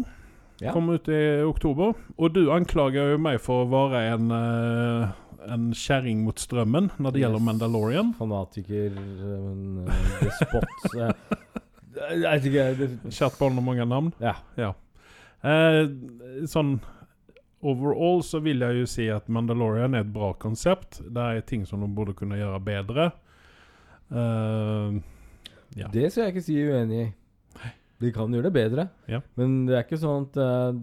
Ja. 0.62 0.72
kommer 0.74 0.94
ut 0.98 1.08
i 1.10 1.42
oktober. 1.46 1.94
Og 2.18 2.32
du 2.34 2.48
anklager 2.54 3.12
jo 3.12 3.18
meg 3.22 3.42
for 3.42 3.66
å 3.66 3.68
være 3.74 4.00
en, 4.16 4.32
uh, 4.32 5.12
en 5.54 5.68
kjerring 5.74 6.24
mot 6.26 6.40
strømmen 6.40 6.92
når 6.98 7.14
det 7.18 7.26
Yes. 7.26 7.42
Mandalorian. 7.46 8.14
Fanatiker, 8.18 8.96
en 8.98 9.84
eh, 9.88 10.24
despot 10.24 10.96
eh, 10.98 11.12
Jeg 11.98 12.20
vet 12.24 12.46
ikke 12.50 12.66
det, 12.78 12.90
Kjært 13.14 13.38
barn 13.40 13.56
med 13.58 13.64
mange 13.68 13.86
navn. 13.90 14.12
Ja. 14.22 14.74
Eh, 15.44 15.84
sånn 16.50 16.78
Overall 17.68 18.22
så 18.24 18.40
vil 18.46 18.62
jeg 18.62 18.78
jo 18.84 18.86
si 18.90 19.08
at 19.10 19.26
Mandalorian 19.34 19.96
er 19.98 20.04
et 20.06 20.12
bra 20.14 20.30
konsept. 20.38 21.00
Det 21.02 21.24
er 21.24 21.42
ting 21.42 21.64
som 21.66 21.82
de 21.82 21.88
burde 21.90 22.14
kunne 22.18 22.38
gjøre 22.38 22.60
bedre. 22.64 23.12
Eh, 24.12 25.00
Ja. 25.76 25.88
Det 25.92 26.08
skal 26.12 26.24
jeg 26.24 26.34
ikke 26.36 26.46
si 26.46 26.54
uenig 26.64 27.00
i. 27.02 27.08
De 28.00 28.12
kan 28.14 28.30
gjøre 28.30 28.46
det 28.46 28.54
bedre. 28.54 28.84
Ja. 29.10 29.20
Men 29.40 29.66
det 29.66 29.74
er 29.74 29.84
ikke 29.88 29.98
sånn 29.98 30.28
at 30.28 30.36
uh, 30.38 30.76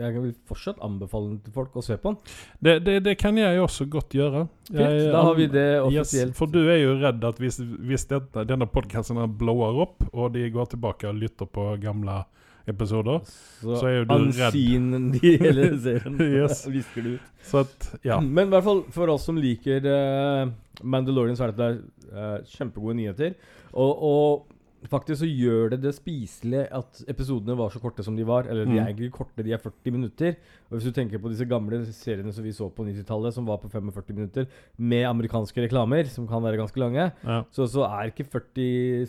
Jeg 0.00 0.16
vil 0.18 0.32
fortsatt 0.50 0.80
anbefale 0.82 1.36
til 1.44 1.54
folk 1.54 1.76
å 1.78 1.82
se 1.86 1.94
på 2.02 2.10
den. 2.10 2.18
Det, 2.58 2.74
det, 2.86 2.96
det 3.06 3.14
kan 3.20 3.38
jeg 3.38 3.60
også 3.62 3.86
godt 3.92 4.16
gjøre. 4.18 4.46
Fint, 4.66 4.80
Jeg- 4.80 5.12
da 5.14 5.22
har 5.28 5.34
vi 5.38 5.46
det 5.52 5.66
Yes, 5.92 6.08
offisielt. 6.08 6.34
for 6.38 6.50
du 6.50 6.58
er 6.64 6.80
jo 6.82 6.96
redd 6.98 7.22
at 7.24 7.38
hvis, 7.38 7.60
hvis 7.62 8.06
dette, 8.10 8.44
denne 8.50 8.66
podkasten 8.66 9.20
blower 9.38 9.78
opp, 9.86 10.02
og 10.12 10.32
de 10.34 10.48
går 10.50 10.72
tilbake 10.74 11.06
og 11.12 11.20
lytter 11.22 11.46
på 11.46 11.68
gamle 11.82 12.24
episoder 12.66 13.18
så, 13.28 13.74
så 13.76 13.84
er 13.90 13.94
jo 13.98 14.04
du 14.08 14.14
redd. 14.16 14.38
Ansynen 14.48 15.10
de 15.12 15.34
hele 15.38 15.66
serien. 15.84 16.16
Yes. 16.18 16.64
Visker 16.74 17.04
det 17.04 17.12
ut. 17.18 17.30
Så 17.44 17.60
at, 17.62 17.90
ja. 18.08 18.18
Men 18.24 18.48
i 18.48 18.54
hvert 18.56 18.64
fall 18.66 18.82
for 18.94 19.12
oss 19.14 19.26
som 19.28 19.36
liker 19.38 19.84
uh, 19.86 20.48
Mandalorian, 20.82 21.36
så 21.38 21.46
er 21.46 21.52
dette 21.54 22.10
uh, 22.10 22.38
kjempegode 22.56 22.96
nyheter. 23.02 23.36
Og, 23.74 24.02
og 24.08 24.50
faktisk 24.90 25.20
så 25.22 25.28
gjør 25.28 25.70
det 25.72 25.78
det 25.82 25.92
spiselig 25.96 26.64
at 26.74 27.00
episodene 27.08 27.56
var 27.56 27.70
så 27.72 27.80
korte 27.82 28.04
som 28.04 28.16
de 28.16 28.24
var. 28.28 28.44
Eller 28.48 28.64
de 28.66 28.72
Mm. 28.74 28.78
er 28.78 28.86
egentlig 28.90 29.08
ikke 29.10 29.18
korte, 29.24 29.42
de 29.44 29.52
er 29.52 29.58
40 29.62 29.90
minutter. 29.92 30.36
Og 30.70 30.76
hvis 30.78 30.84
du 30.88 30.92
tenker 30.92 31.18
på 31.18 31.30
disse 31.32 31.46
gamle 31.48 31.80
seriene 31.86 32.32
som 32.32 32.44
vi 32.44 32.52
så 32.52 32.68
på 32.70 32.84
90-tallet, 32.84 33.32
som 33.34 33.46
var 33.46 33.58
på 33.58 33.70
45 33.70 34.14
minutter, 34.14 34.46
med 34.78 35.04
amerikanske 35.08 35.64
reklamer, 35.68 36.04
som 36.08 36.26
kan 36.28 36.42
være 36.42 36.58
ganske 36.60 36.76
lange, 36.80 37.12
ja. 37.24 37.42
så, 37.50 37.66
så 37.66 37.84
er 37.88 38.10
ikke 38.12 38.26
40 38.28 39.08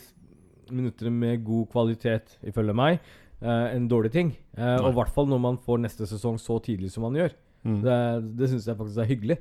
minutter 0.72 1.10
med 1.12 1.44
god 1.46 1.68
kvalitet, 1.72 2.38
ifølge 2.44 2.74
meg, 2.74 3.00
uh, 3.44 3.70
en 3.76 3.88
dårlig 3.88 4.12
ting. 4.12 4.32
Uh, 4.58 4.80
og 4.82 4.90
i 4.92 4.96
hvert 5.00 5.14
fall 5.14 5.28
når 5.28 5.40
man 5.44 5.58
får 5.58 5.80
neste 5.84 6.08
sesong 6.10 6.40
så 6.42 6.58
tidlig 6.64 6.92
som 6.92 7.04
man 7.04 7.14
gjør. 7.20 7.36
Mm. 7.66 7.82
Det, 7.82 7.98
det 8.38 8.50
syns 8.50 8.66
jeg 8.68 8.78
faktisk 8.78 8.98
er 9.04 9.10
hyggelig. 9.10 9.38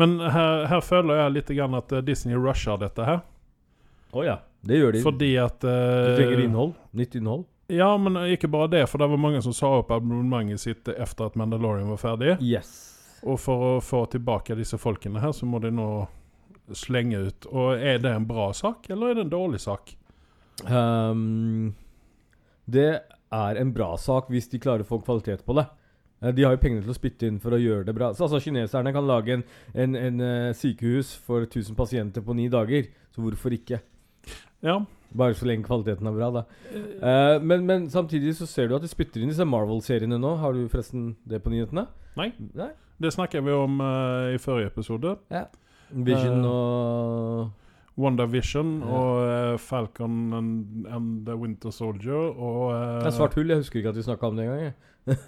Men 0.00 0.18
her, 0.20 0.66
her 0.70 0.80
føler 0.80 1.16
jeg 1.24 1.32
litt 1.34 1.50
grann 1.56 1.74
at 1.76 1.92
eh, 1.92 2.00
Disney 2.04 2.34
rusher 2.36 2.78
dette 2.80 3.04
her. 3.04 3.20
Å 4.16 4.24
ja. 4.24 4.38
Det 4.66 4.76
gjør 4.76 4.92
de. 4.96 5.02
Fordi 5.04 5.30
at 5.40 5.58
du 5.64 5.70
eh, 5.70 6.16
trenger 6.18 6.44
innhold. 6.44 6.74
Nytt 7.00 7.14
innhold. 7.20 7.46
Ja, 7.70 7.92
men 8.02 8.16
ikke 8.34 8.48
bare 8.50 8.68
det, 8.72 8.82
for 8.90 8.98
det 8.98 9.06
var 9.12 9.20
mange 9.22 9.40
som 9.44 9.54
sa 9.54 9.68
opp 9.78 9.92
abonnementet 9.94 10.60
sitt 10.60 10.88
etter 10.90 11.28
at 11.30 11.36
Mandalorian 11.38 11.90
var 11.92 12.00
ferdig. 12.02 12.34
Yes. 12.42 12.72
Og 13.22 13.38
for 13.38 13.66
å 13.68 13.72
få 13.84 14.04
tilbake 14.10 14.56
disse 14.58 14.78
folkene 14.80 15.22
her, 15.22 15.32
så 15.36 15.46
må 15.46 15.60
de 15.62 15.70
nå 15.74 15.86
slenge 16.76 17.20
ut. 17.28 17.46
Og 17.52 17.76
er 17.78 18.00
det 18.02 18.10
en 18.14 18.26
bra 18.26 18.48
sak, 18.56 18.88
eller 18.90 19.12
er 19.12 19.20
det 19.20 19.26
en 19.28 19.32
dårlig 19.32 19.60
sak? 19.62 19.94
Um, 20.66 21.74
det 22.70 22.88
er 23.30 23.60
en 23.60 23.70
bra 23.74 23.92
sak 24.00 24.28
hvis 24.32 24.50
de 24.50 24.60
klarer 24.62 24.84
å 24.84 24.88
få 24.90 24.98
kvalitet 25.04 25.44
på 25.46 25.54
det. 25.58 25.66
Eh, 26.22 26.32
De 26.34 26.44
har 26.44 26.56
jo 26.56 26.62
pengene 26.62 26.82
til 26.84 26.92
å 26.92 26.96
spytte 26.98 27.28
inn 27.30 27.38
for 27.42 27.54
å 27.54 27.60
gjøre 27.60 27.86
det 27.88 27.94
bra. 27.96 28.10
Så 28.14 28.26
altså 28.26 28.42
Kineserne 28.42 28.92
kan 28.94 29.06
lage 29.08 29.38
en, 29.38 29.44
en, 29.74 29.94
en 29.98 30.20
eh, 30.26 30.50
sykehus 30.56 31.14
for 31.26 31.46
1000 31.46 31.78
pasienter 31.78 32.24
på 32.26 32.34
ni 32.38 32.48
dager. 32.52 32.90
Så 33.14 33.22
hvorfor 33.24 33.54
ikke? 33.56 33.80
Ja. 34.62 34.78
Bare 35.16 35.34
så 35.34 35.46
lenge 35.48 35.64
kvaliteten 35.66 36.06
er 36.06 36.12
bra, 36.14 36.28
da. 36.30 36.42
Uh, 37.02 37.42
men, 37.42 37.64
men 37.66 37.88
samtidig 37.90 38.36
så 38.38 38.46
ser 38.46 38.68
du 38.70 38.76
at 38.76 38.82
de 38.84 38.88
spytter 38.92 39.22
inn 39.24 39.32
disse 39.32 39.44
Marvel-seriene 39.48 40.18
nå. 40.20 40.36
Har 40.38 40.52
du 40.54 40.68
forresten 40.70 41.16
det 41.28 41.40
på 41.42 41.50
nyhetene? 41.50 41.86
Nei. 42.20 42.28
Nei? 42.54 42.68
Det 43.00 43.10
snakket 43.14 43.42
vi 43.46 43.54
om 43.56 43.80
uh, 43.80 44.30
i 44.34 44.38
forrige 44.38 44.70
episode. 44.70 45.16
Vision 45.90 46.44
uh, 46.44 46.50
og 46.50 47.50
WandaVision 48.00 48.68
Ja. 48.84 48.86
og 49.00 49.60
Falcon 49.60 50.32
and, 50.36 50.86
and 50.86 51.26
the 51.26 51.34
Winter 51.36 51.70
Soldier 51.74 52.14
og 52.30 52.70
Det 53.02 53.10
er 53.10 53.16
svart 53.16 53.34
hull. 53.34 53.50
Jeg 53.50 53.64
husker 53.64 53.80
ikke 53.82 53.90
at 53.94 53.98
vi 53.98 54.04
snakka 54.06 54.28
om 54.30 54.36
det 54.38 54.46
engang. 54.46 54.72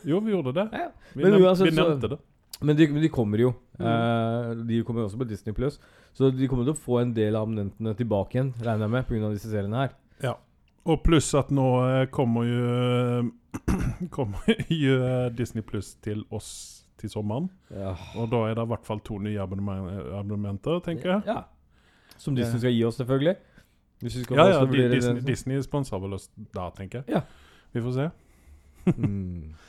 Jo, 0.07 0.19
vi 0.23 0.31
gjorde 0.37 0.53
det. 0.61 0.69
Ja, 0.73 0.87
Vi, 1.15 1.23
Men 1.25 1.33
nev 1.35 1.49
uansett 1.49 1.67
vi 1.67 1.75
så- 1.75 1.89
nevnte 1.89 2.09
det. 2.15 2.19
Men 2.61 2.77
de, 2.79 2.87
de 2.87 3.09
kommer 3.11 3.41
jo. 3.43 3.53
Mm. 3.79 3.87
Eh, 3.87 4.51
de 4.69 4.83
kommer 4.87 5.03
jo 5.03 5.09
også 5.09 5.19
på 5.19 5.29
Disney 5.29 5.55
Pluss. 5.57 5.81
Så 6.13 6.31
de 6.31 6.49
kommer 6.51 6.67
til 6.69 6.75
å 6.77 6.79
få 6.79 7.01
en 7.01 7.15
del 7.17 7.37
av 7.39 7.47
abonnentene 7.47 7.95
tilbake 7.99 8.37
igjen, 8.37 8.53
regner 8.61 8.87
jeg 8.87 8.95
med, 8.95 9.07
pga. 9.09 9.31
disse 9.33 9.51
seriene 9.51 9.81
her. 9.85 9.95
Ja. 10.23 10.37
Og 10.85 11.01
pluss 11.07 11.31
at 11.39 11.51
nå 11.55 11.67
eh, 11.87 12.05
kommer 12.11 12.47
jo 12.49 13.31
Kommer 14.17 14.49
jo 14.73 14.97
eh, 14.99 15.29
Disney 15.37 15.63
Pluss 15.67 15.95
til 16.03 16.25
oss 16.35 16.51
til 17.01 17.11
sommeren. 17.11 17.49
Ja. 17.71 17.95
Og 18.19 18.29
da 18.31 18.45
er 18.49 18.57
det 18.59 18.67
i 18.67 18.71
hvert 18.71 18.87
fall 18.87 19.01
to 19.03 19.19
nye 19.23 19.41
abonnement 19.43 19.91
abonnementer, 20.21 20.79
tenker 20.87 21.17
jeg. 21.17 21.23
Ja. 21.27 21.41
Som 22.19 22.37
Disney 22.39 22.63
skal 22.63 22.75
gi 22.77 22.85
oss, 22.87 23.01
selvfølgelig. 23.01 23.37
Ja, 24.03 24.47
ja, 24.51 24.65
Disney. 24.91 25.23
Disney 25.27 25.63
sponser 25.63 25.99
vel 26.03 26.17
oss 26.17 26.29
da, 26.55 26.69
tenker 26.75 27.03
jeg. 27.03 27.19
Ja. 27.19 27.23
Vi 27.75 27.83
får 27.83 27.99
se. 27.99 28.11
Mm. 28.97 29.53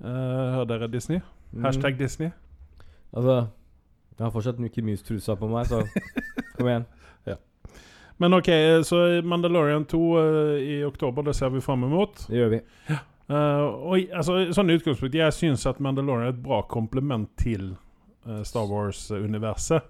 Eh, 0.00 0.06
Hør 0.54 0.64
dere, 0.64 0.86
Disney. 0.88 1.18
Mm. 1.52 1.64
Hashtag 1.64 1.98
Disney. 1.98 2.30
Altså 3.12 3.46
Jeg 4.18 4.24
har 4.26 4.30
fortsatt 4.30 4.58
Mickey 4.60 4.84
Mouse-trusa 4.84 5.34
på 5.40 5.48
meg, 5.48 5.66
så 5.66 5.84
kom 6.56 6.68
igjen. 6.68 6.88
Men 8.20 8.34
OK, 8.34 8.48
eh, 8.48 8.82
så 8.82 9.22
Mandalorian 9.24 9.84
2 9.84 10.18
uh, 10.18 10.58
i 10.60 10.84
oktober, 10.84 11.22
det 11.22 11.34
ser 11.34 11.48
vi 11.48 11.60
fram 11.60 11.84
imot. 11.84 12.26
Det 12.28 12.36
gjør 12.36 12.50
vi. 12.52 12.58
Eh, 13.30 13.62
og 13.64 14.10
altså, 14.12 14.34
sånn 14.52 14.72
utgangspunkt, 14.74 15.16
jeg 15.16 15.32
syns 15.32 15.64
at 15.70 15.80
Mandalorian 15.80 16.26
er 16.26 16.34
et 16.34 16.42
bra 16.44 16.58
komplement 16.68 17.30
til 17.40 17.70
uh, 18.28 18.42
Star 18.44 18.68
Wars-universet. 18.68 19.88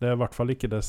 Det 0.00 0.08
er 0.08 0.14
i 0.16 0.20
hvert 0.22 0.32
fall 0.32 0.48
ikke 0.54 0.68
det, 0.72 0.80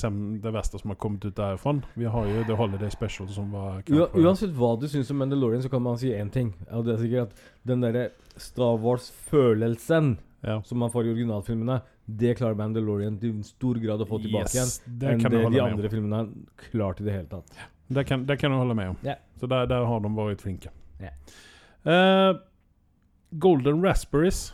det 0.43 0.51
verste 0.55 0.79
som 0.79 0.93
har 0.93 0.97
kommet 1.03 1.25
ut 1.27 1.35
derfra. 1.35 1.73
Vi 1.99 2.07
har 2.07 2.27
jo 2.29 2.43
The 2.47 2.55
Holiday 2.55 2.91
Special, 2.93 3.27
som 3.27 3.49
var 3.51 3.81
uansett 3.91 4.53
hva 4.55 4.69
du 4.79 4.87
syns 4.87 5.11
om 5.11 5.19
Mandalorian, 5.19 5.63
så 5.63 5.71
kan 5.71 5.83
man 5.83 5.99
si 5.99 6.13
én 6.15 6.31
ting. 6.31 6.53
Og 6.71 6.85
det 6.87 6.93
er 6.93 7.01
sikkert 7.01 7.33
at 7.33 7.41
den 7.67 7.83
derre 7.83 8.05
Star 8.39 8.79
Wars-følelsen 8.79 10.13
ja. 10.47 10.61
som 10.63 10.79
man 10.79 10.93
får 10.93 11.09
i 11.09 11.11
originalfilmene, 11.11 11.81
det 12.05 12.37
klarer 12.39 12.55
Mandalorian 12.55 13.19
til 13.19 13.43
stor 13.43 13.79
grad 13.83 14.01
å 14.03 14.07
få 14.07 14.21
tilbake 14.23 14.55
igjen. 14.55 14.71
Yes, 14.71 14.79
det 14.87 15.11
enn 15.11 15.25
det 15.27 15.43
de 15.43 15.61
andre 15.63 15.91
filmene 15.91 16.23
klarte 16.55 16.71
klart 16.71 17.03
i 17.03 17.09
det 17.09 17.17
hele 17.17 17.29
tatt. 17.35 17.59
Det 17.91 18.07
kan, 18.07 18.23
det 18.25 18.39
kan 18.39 18.55
du 18.55 18.61
holde 18.61 18.79
med 18.79 18.93
om. 18.93 18.97
Yeah. 19.03 19.19
Så 19.39 19.51
der, 19.51 19.67
der 19.67 19.83
har 19.91 19.99
de 19.99 20.15
vært 20.15 20.43
flinke. 20.43 20.71
Yeah. 21.03 21.19
Uh, 21.83 22.39
Golden 23.43 23.83
Raspberries. 23.83 24.53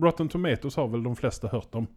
Rotten 0.00 0.32
Tomatoes 0.32 0.80
har 0.80 0.88
vel 0.88 1.04
de 1.04 1.12
fleste 1.16 1.52
hørt 1.52 1.74
om. 1.76 1.88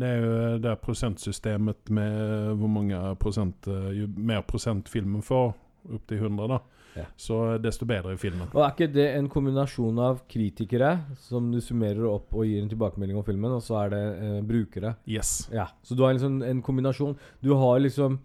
Det 0.00 0.08
er 0.08 0.20
jo 0.24 0.58
det 0.64 0.74
prosentsystemet 0.84 1.90
med 1.92 2.56
hvor 2.60 2.70
mange 2.72 2.98
prosent 3.20 3.66
eh, 3.68 3.90
Jo 4.00 4.06
mer 4.16 4.42
prosent 4.48 4.88
filmen 4.88 5.22
får, 5.24 5.52
opp 5.94 6.06
til 6.10 6.18
100, 6.24 6.48
da, 6.48 6.58
Ja. 6.96 7.04
så 7.16 7.36
desto 7.62 7.86
bedre 7.86 8.12
er 8.12 8.18
filmen. 8.20 8.48
Og 8.52 8.64
Er 8.64 8.72
ikke 8.74 8.88
det 8.92 9.06
en 9.16 9.28
kombinasjon 9.30 9.98
av 10.02 10.22
kritikere 10.28 10.90
som 11.22 11.46
du 11.52 11.60
summerer 11.62 12.02
opp 12.10 12.34
og 12.34 12.44
gir 12.48 12.62
en 12.64 12.68
tilbakemelding 12.72 13.16
om 13.20 13.24
filmen, 13.24 13.52
og 13.54 13.62
så 13.62 13.78
er 13.84 13.92
det 13.94 14.02
eh, 14.18 14.40
brukere? 14.42 14.96
Yes. 15.08 15.48
Ja, 15.54 15.68
Så 15.82 15.94
du 15.96 16.02
har 16.04 16.12
liksom 16.16 16.42
en 16.42 16.62
kombinasjon. 16.62 17.16
Du 17.42 17.54
har 17.54 17.78
liksom 17.80 18.18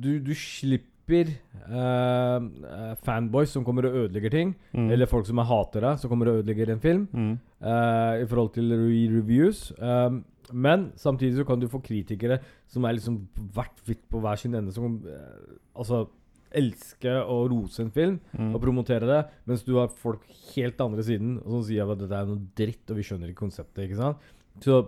Du, 0.00 0.18
du 0.22 0.32
slipper 0.34 1.30
eh, 1.30 2.36
eh, 2.36 2.94
fanboys 3.04 3.50
som 3.50 3.64
kommer 3.66 3.86
og 3.88 3.96
ødelegger 4.04 4.30
ting, 4.30 4.52
Mm. 4.74 4.90
eller 4.92 5.06
folk 5.06 5.26
som 5.26 5.38
er 5.38 5.44
hatere, 5.48 5.96
som 5.98 6.10
kommer 6.10 6.28
og 6.30 6.42
ødelegger 6.42 6.70
en 6.72 6.80
film, 6.80 7.08
mm. 7.12 7.32
eh, 7.62 8.22
i 8.22 8.26
forhold 8.26 8.52
til 8.54 8.70
re-reviews. 8.70 9.72
Um, 9.80 10.24
men 10.52 10.90
samtidig 10.98 11.40
så 11.40 11.44
kan 11.48 11.60
du 11.60 11.68
få 11.70 11.80
kritikere 11.84 12.40
som 12.70 12.84
er 12.84 12.96
liksom 12.96 13.20
hvert 13.54 13.82
hvitt 13.86 14.02
på 14.10 14.20
hver 14.22 14.38
sin 14.40 14.54
ende, 14.58 14.72
som 14.74 15.00
eh, 15.06 15.58
altså 15.74 16.06
elsker 16.50 17.20
å 17.30 17.44
rose 17.46 17.78
en 17.84 17.92
film 17.94 18.16
Mm. 18.34 18.54
og 18.54 18.60
promotere 18.62 19.06
det, 19.06 19.20
mens 19.46 19.62
du 19.62 19.76
har 19.76 19.88
folk 19.88 20.24
helt 20.56 20.80
andre 20.82 21.02
siden 21.06 21.36
og 21.44 21.50
som 21.52 21.62
sier 21.68 21.86
at 21.92 22.00
dette 22.00 22.16
er 22.16 22.26
noe 22.26 22.42
dritt, 22.58 22.90
og 22.90 22.96
vi 22.98 23.04
skjønner 23.06 23.30
ikke 23.30 23.44
konseptet. 23.44 23.84
ikke 23.84 24.00
sant? 24.00 24.16
Så 24.64 24.80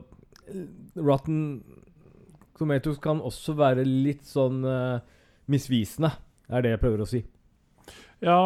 eh, 0.48 0.64
Rotten 0.98 1.62
Tomatoes 2.58 2.98
kan 3.02 3.20
også 3.22 3.54
være 3.58 3.84
litt 3.86 4.26
sånn 4.28 4.60
uh, 4.66 5.00
misvisende, 5.50 6.10
er 6.52 6.62
det 6.62 6.74
jeg 6.74 6.80
prøver 6.82 7.00
å 7.02 7.08
si. 7.08 7.22
Ja, 8.22 8.36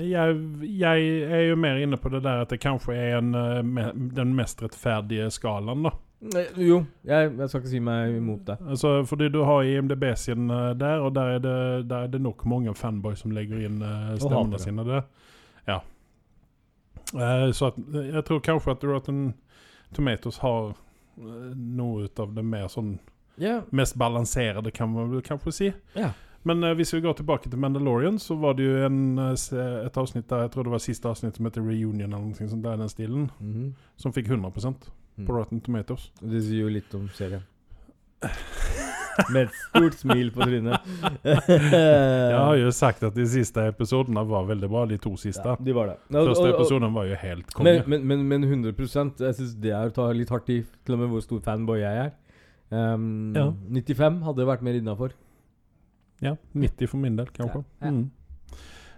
jeg, 0.00 0.36
jeg 0.64 1.08
er 1.26 1.42
jo 1.50 1.56
mer 1.60 1.76
inne 1.82 1.98
på 2.00 2.08
det 2.14 2.22
der 2.24 2.46
at 2.46 2.52
det 2.54 2.62
kanskje 2.62 2.94
er 2.96 3.18
en, 3.18 3.34
me, 3.68 3.90
den 4.16 4.32
mest 4.38 4.62
rettferdige 4.64 5.26
skalaen, 5.34 5.84
da. 5.84 5.92
Eh, 6.22 6.58
Jo, 6.68 6.84
jeg, 7.04 7.32
jeg 7.38 7.48
skal 7.48 7.60
ikke 7.60 7.70
si 7.72 7.80
meg 7.82 8.16
imot 8.16 8.44
det. 8.46 8.56
Altså, 8.70 8.92
fordi 9.08 9.28
du 9.34 9.40
har 9.44 9.62
IMDb 9.66 10.04
sin 10.16 10.50
eh, 10.50 10.72
der, 10.78 11.00
og 11.02 11.14
der 11.14 11.36
er, 11.36 11.38
det, 11.42 11.88
der 11.90 12.06
er 12.06 12.12
det 12.12 12.20
nok 12.22 12.44
mange 12.46 12.74
fanboys 12.78 13.18
som 13.24 13.34
legger 13.34 13.64
inn 13.66 13.80
uh, 13.82 14.12
stemmene 14.22 14.58
sine 14.62 14.84
der. 14.86 15.02
Ja. 15.68 15.80
Eh, 17.14 17.50
så 17.52 17.66
at, 17.72 17.80
jeg 18.14 18.24
tror 18.24 18.40
kanskje 18.40 18.70
at 18.76 18.84
Rotten 18.84 19.34
Tomatoes 19.94 20.38
har 20.38 20.70
eh, 21.18 21.54
noe 21.56 22.06
ut 22.06 22.20
av 22.22 22.34
det 22.36 22.44
mer 22.46 22.68
sånn 22.72 22.94
yeah. 23.40 23.62
mest 23.70 23.98
balanserte, 24.00 24.70
kan 24.70 24.92
man 24.94 25.10
vel 25.12 25.22
kanskje 25.26 25.52
si. 25.52 25.72
Yeah. 25.96 26.14
Men 26.42 26.64
uh, 26.64 26.72
hvis 26.74 26.90
vi 26.94 27.00
går 27.04 27.12
tilbake 27.20 27.50
til 27.50 27.58
Mandalorian, 27.62 28.16
så 28.18 28.34
var 28.34 28.56
det 28.58 28.64
jo 28.66 28.78
en, 28.86 29.18
eh, 29.18 29.34
et 29.86 29.98
avsnitt 29.98 30.26
der, 30.30 30.46
jeg 30.46 30.50
tror 30.54 30.66
det 30.66 30.72
var 30.72 30.82
siste 30.82 31.08
avsnitt 31.10 31.36
som 31.38 31.46
heter 31.46 31.62
Reunion, 31.62 32.00
eller 32.08 32.18
noe 32.24 32.48
sånt 32.48 32.64
der 32.64 32.80
den 32.80 32.90
stilen, 32.90 33.28
Mhm. 33.40 33.74
som 33.96 34.12
fikk 34.12 34.26
100 34.30 34.50
Mm. 34.50 34.76
På 35.20 35.36
Rotten 35.36 35.60
Tomatoes. 35.64 36.10
Det 36.20 36.42
sier 36.44 36.64
jo 36.66 36.72
litt 36.72 36.94
om 36.98 37.08
serien. 37.16 37.42
Med 39.34 39.42
et 39.48 39.56
stort 39.68 39.96
smil 40.00 40.30
på 40.32 40.46
trynet. 40.46 40.86
Jeg 41.26 42.38
har 42.38 42.54
jo 42.56 42.70
sagt 42.72 43.02
at 43.04 43.16
de 43.16 43.26
siste 43.28 43.64
episodene 43.68 44.22
var 44.28 44.46
veldig 44.48 44.70
bra, 44.72 44.86
de 44.88 44.96
to 45.02 45.12
siste. 45.20 45.44
Ja, 45.44 45.56
de 45.60 45.74
var 45.76 45.90
det. 45.90 45.96
Ja, 46.14 46.22
Første 46.30 46.46
episoden 46.54 46.94
var 46.96 47.10
jo 47.10 47.18
helt 47.20 47.52
konge. 47.52 47.74
Men, 47.84 48.06
men, 48.08 48.24
men, 48.30 48.46
men 48.46 48.64
100 48.70 48.72
Jeg 49.20 49.36
syns 49.36 49.52
det 49.60 49.74
er 49.76 49.90
å 49.90 49.94
ta 49.96 50.08
litt 50.16 50.32
hardt 50.32 50.48
i, 50.54 50.62
til 50.86 50.96
og 50.96 51.02
med 51.02 51.12
hvor 51.12 51.24
stor 51.26 51.42
fanboy 51.44 51.82
jeg 51.82 52.06
er. 52.06 52.14
Um, 52.72 53.34
Ja. 53.36 53.50
95 53.68 54.22
hadde 54.24 54.48
vært 54.48 54.64
mer 54.64 54.80
innafor. 54.80 55.12
Ja, 56.22 56.36
90 56.56 56.88
for 56.88 57.02
min 57.02 57.16
del, 57.18 57.28
kanskje. 57.36 57.64
Ja, 57.82 57.90
ja. 57.90 57.92
Mm. 57.92 58.10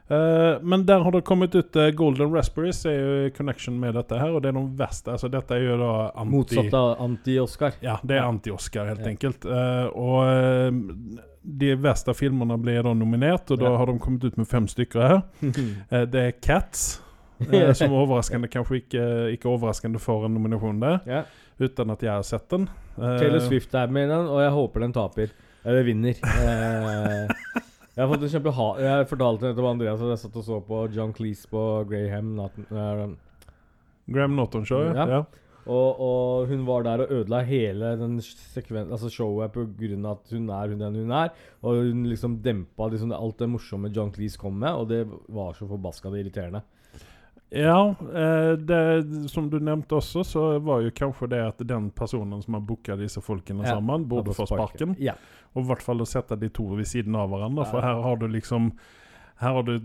Eh, 0.08 0.60
men 0.62 0.82
der 0.86 1.00
har 1.00 1.12
det 1.12 1.22
kommet 1.24 1.54
ut 1.56 1.76
uh, 1.76 1.88
Golden 1.96 2.32
Raspberries, 2.34 2.82
er 2.86 2.96
jo 2.98 3.12
i 3.26 3.30
connection 3.32 3.78
med 3.80 3.94
dette 3.96 4.18
her, 4.20 4.34
og 4.36 4.42
det 4.44 4.50
er 4.50 4.58
de 4.58 4.64
verste. 4.76 5.14
Altså, 5.14 5.30
dette 5.32 5.56
er 5.56 5.64
jo 5.64 5.78
da 5.80 5.92
anti... 6.20 6.34
Motsatt 6.34 6.76
av 6.76 6.90
anti-Oscar. 7.06 7.78
Ja, 7.84 7.94
det 8.04 8.18
er 8.18 8.26
anti-Oscar, 8.28 8.90
helt 8.92 9.00
Ja. 9.00 9.12
enkelt. 9.14 9.46
Uh, 9.48 9.86
og 9.96 11.22
de 11.44 11.72
verste 11.80 12.12
filmene 12.16 12.58
blir 12.60 12.82
da 12.84 12.92
nominert, 12.96 13.48
og 13.50 13.60
da 13.60 13.70
Ja. 13.72 13.76
har 13.80 13.86
de 13.86 13.98
kommet 13.98 14.24
ut 14.24 14.36
med 14.36 14.48
fem 14.48 14.68
stykker 14.68 15.08
her. 15.08 15.22
Det 16.12 16.20
er 16.20 16.36
Cats, 16.40 17.00
som 17.40 17.74
som 17.80 17.92
overraskende 17.96 18.48
kanskje 18.48 18.82
ikke, 18.84 19.06
ikke 19.38 19.48
overraskende 19.50 19.98
får 20.00 20.26
en 20.28 20.34
nominasjon 20.36 20.80
der, 20.84 21.00
ja. 21.08 21.22
uten 21.60 21.90
at 21.90 22.02
jeg 22.02 22.12
har 22.12 22.22
sett 22.22 22.48
den. 22.52 22.68
Taylor 22.96 23.40
Swift 23.40 23.74
er 23.74 23.88
med 23.90 24.06
i 24.06 24.12
den, 24.12 24.28
og 24.28 24.40
jeg 24.44 24.52
håper 24.54 24.80
den 24.84 24.92
taper. 24.92 25.32
Eller 25.64 25.82
vinner. 25.82 26.20
Eh, 26.24 27.72
jeg 27.94 28.02
har 28.02 28.10
fått 28.10 28.24
en 28.26 28.32
kjempe 28.32 28.52
Jeg 28.82 29.06
fortalte 29.06 29.46
det 29.46 29.54
til 29.54 29.68
Andreas 29.70 30.02
at 30.02 30.12
jeg 30.14 30.22
satt 30.24 30.36
og 30.40 30.44
så 30.48 30.58
på 30.66 30.80
John 30.94 31.14
Cleese 31.14 31.46
på 31.50 31.62
Graham 31.86 32.34
natten, 32.40 32.66
uh, 32.74 33.50
Graham 34.10 34.34
Notton 34.34 34.66
Show, 34.66 34.82
ja. 34.90 35.06
Ja. 35.08 35.20
og, 35.64 36.00
og 36.02 36.50
hun 36.50 36.66
var 36.66 36.82
der 36.84 37.04
og 37.04 37.12
ødela 37.14 37.40
hele 37.46 37.94
den 38.00 38.18
sekven 38.20 38.90
altså 38.92 39.08
showet 39.08 39.54
av 39.54 39.62
at 40.10 40.34
hun 40.34 40.50
er 40.50 40.74
hun 40.74 40.82
den 40.82 40.98
hun 41.04 41.14
er. 41.14 41.30
Og 41.62 41.84
hun 41.86 42.02
liksom 42.10 42.40
dempa 42.42 42.90
liksom 42.90 43.14
alt 43.14 43.38
det 43.38 43.48
morsomme 43.48 43.92
John 43.94 44.12
Cleese 44.12 44.42
kom 44.42 44.58
med, 44.58 44.74
og 44.74 44.90
det 44.90 45.04
var 45.28 45.54
så 45.54 45.70
forbaska 45.70 46.10
irriterende. 46.18 46.64
Ja, 47.54 47.94
eh, 48.14 48.52
det, 48.58 49.30
som 49.30 49.48
du 49.50 49.58
nevnte 49.60 49.94
også, 50.00 50.24
så 50.26 50.58
var 50.58 50.80
jo 50.82 50.90
kanskje 50.90 51.28
det 51.30 51.40
at 51.46 51.58
den 51.68 51.90
personen 51.90 52.42
som 52.42 52.54
har 52.58 52.60
booka 52.66 52.96
disse 52.98 53.20
folkene 53.22 53.62
Ja, 53.66 53.76
sammen, 53.76 54.08
burde 54.10 54.34
få 54.34 54.46
sparken. 54.50 54.96
Ja. 54.98 55.14
Og 55.54 55.62
i 55.62 55.66
hvert 55.68 55.82
fall 55.82 56.02
å 56.02 56.06
sette 56.08 56.36
de 56.40 56.48
to 56.50 56.66
ved 56.74 56.86
siden 56.90 57.14
av 57.16 57.28
hverandre, 57.30 57.64
Ja. 57.64 57.70
for 57.70 57.80
her 57.80 58.02
har 58.02 58.16
du 58.16 58.26
liksom 58.28 58.72
Her 59.40 59.52
har 59.54 59.62
du 59.62 59.78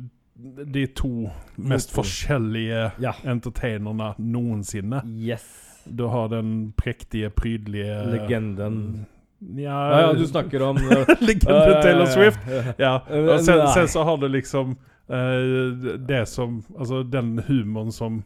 de 0.65 0.87
to 0.87 1.29
mest 1.57 1.91
forskjellige 1.91 2.91
ja. 3.01 3.13
entertainerne 3.25 4.13
noensinne. 4.17 5.01
Yes. 5.05 5.43
Du 5.85 6.05
har 6.07 6.29
den 6.29 6.71
prektige, 6.77 7.29
prydelige 7.29 8.05
Legenden. 8.11 9.05
Ja, 9.39 9.89
Ja, 9.91 9.99
ja, 10.01 10.13
du 10.13 10.25
snakker 10.27 10.61
om 10.61 10.77
uh, 10.77 11.05
Legenden 11.21 11.81
Taylor 11.81 12.05
Swift. 12.05 12.39
Ja. 12.77 13.01
Eh, 13.09 13.29
Og 13.33 13.39
sen, 13.43 13.67
sen 13.73 13.87
så 13.87 14.03
har 14.03 14.17
du 14.17 14.27
liksom 14.27 14.71
eh, 14.71 14.77
det 15.09 16.19
som 16.29 16.59
Altså 16.77 17.01
den 17.03 17.39
humoren 17.47 17.91
som 17.91 18.19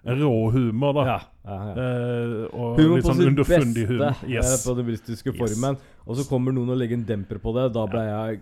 Rå 0.00 0.50
humor, 0.50 0.94
da. 0.96 1.02
Ja, 1.04 1.20
ja, 1.44 1.56
ja. 1.68 1.72
Eh, 1.82 2.30
og 2.56 2.78
Humor 2.78 2.96
litt 2.96 3.04
sånn 3.04 3.20
underfundig 3.26 3.84
humor. 3.90 4.14
eh, 4.22 4.30
Yes. 4.32 4.64
på 4.64 4.72
den 4.78 4.86
britiske 4.86 5.34
Yes. 5.34 5.60
Og 6.06 6.16
så 6.16 6.24
kommer 6.24 6.56
noen 6.56 6.70
og 6.72 6.78
legger 6.80 6.96
en 6.96 7.04
demper 7.04 7.36
på 7.36 7.52
det. 7.52 7.66
Da 7.74 7.84
ble 7.84 8.06
jeg 8.06 8.40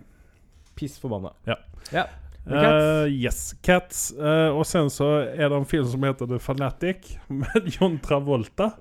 piss 0.79 0.95
forbanna. 0.97 1.33
Ja. 1.45 1.57
ja. 1.91 2.05
Cats? 2.47 2.85
Eh, 2.85 3.11
yes, 3.11 3.55
Cats. 3.61 4.13
Uh, 4.15 4.55
og 4.55 4.63
sen 4.65 4.87
så 4.89 5.09
er 5.27 5.49
det 5.51 5.57
en 5.57 5.67
film 5.67 5.85
som 5.85 6.03
heter 6.07 6.25
The 6.31 6.39
Fanatic, 6.39 7.17
med 7.41 7.67
John 7.75 7.99
Travolta. 7.99 8.71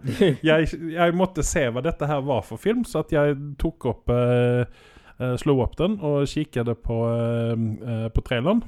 Jeg, 0.42 0.70
jeg 0.94 1.18
måtte 1.18 1.42
se 1.42 1.66
hva 1.68 1.82
dette 1.82 2.06
her 2.06 2.22
var 2.24 2.46
for 2.46 2.62
film, 2.62 2.86
så 2.86 3.02
at 3.02 3.12
jeg 3.12 3.34
tok 3.58 3.90
opp 3.90 4.14
uh, 4.14 4.62
eh, 5.18 5.36
Slo 5.42 5.58
opp 5.64 5.76
den 5.78 5.98
og 6.04 6.26
kikket 6.30 6.70
på, 6.84 6.98
eh, 7.10 7.54
eh, 7.92 8.08
på 8.14 8.24
traileren. 8.24 8.62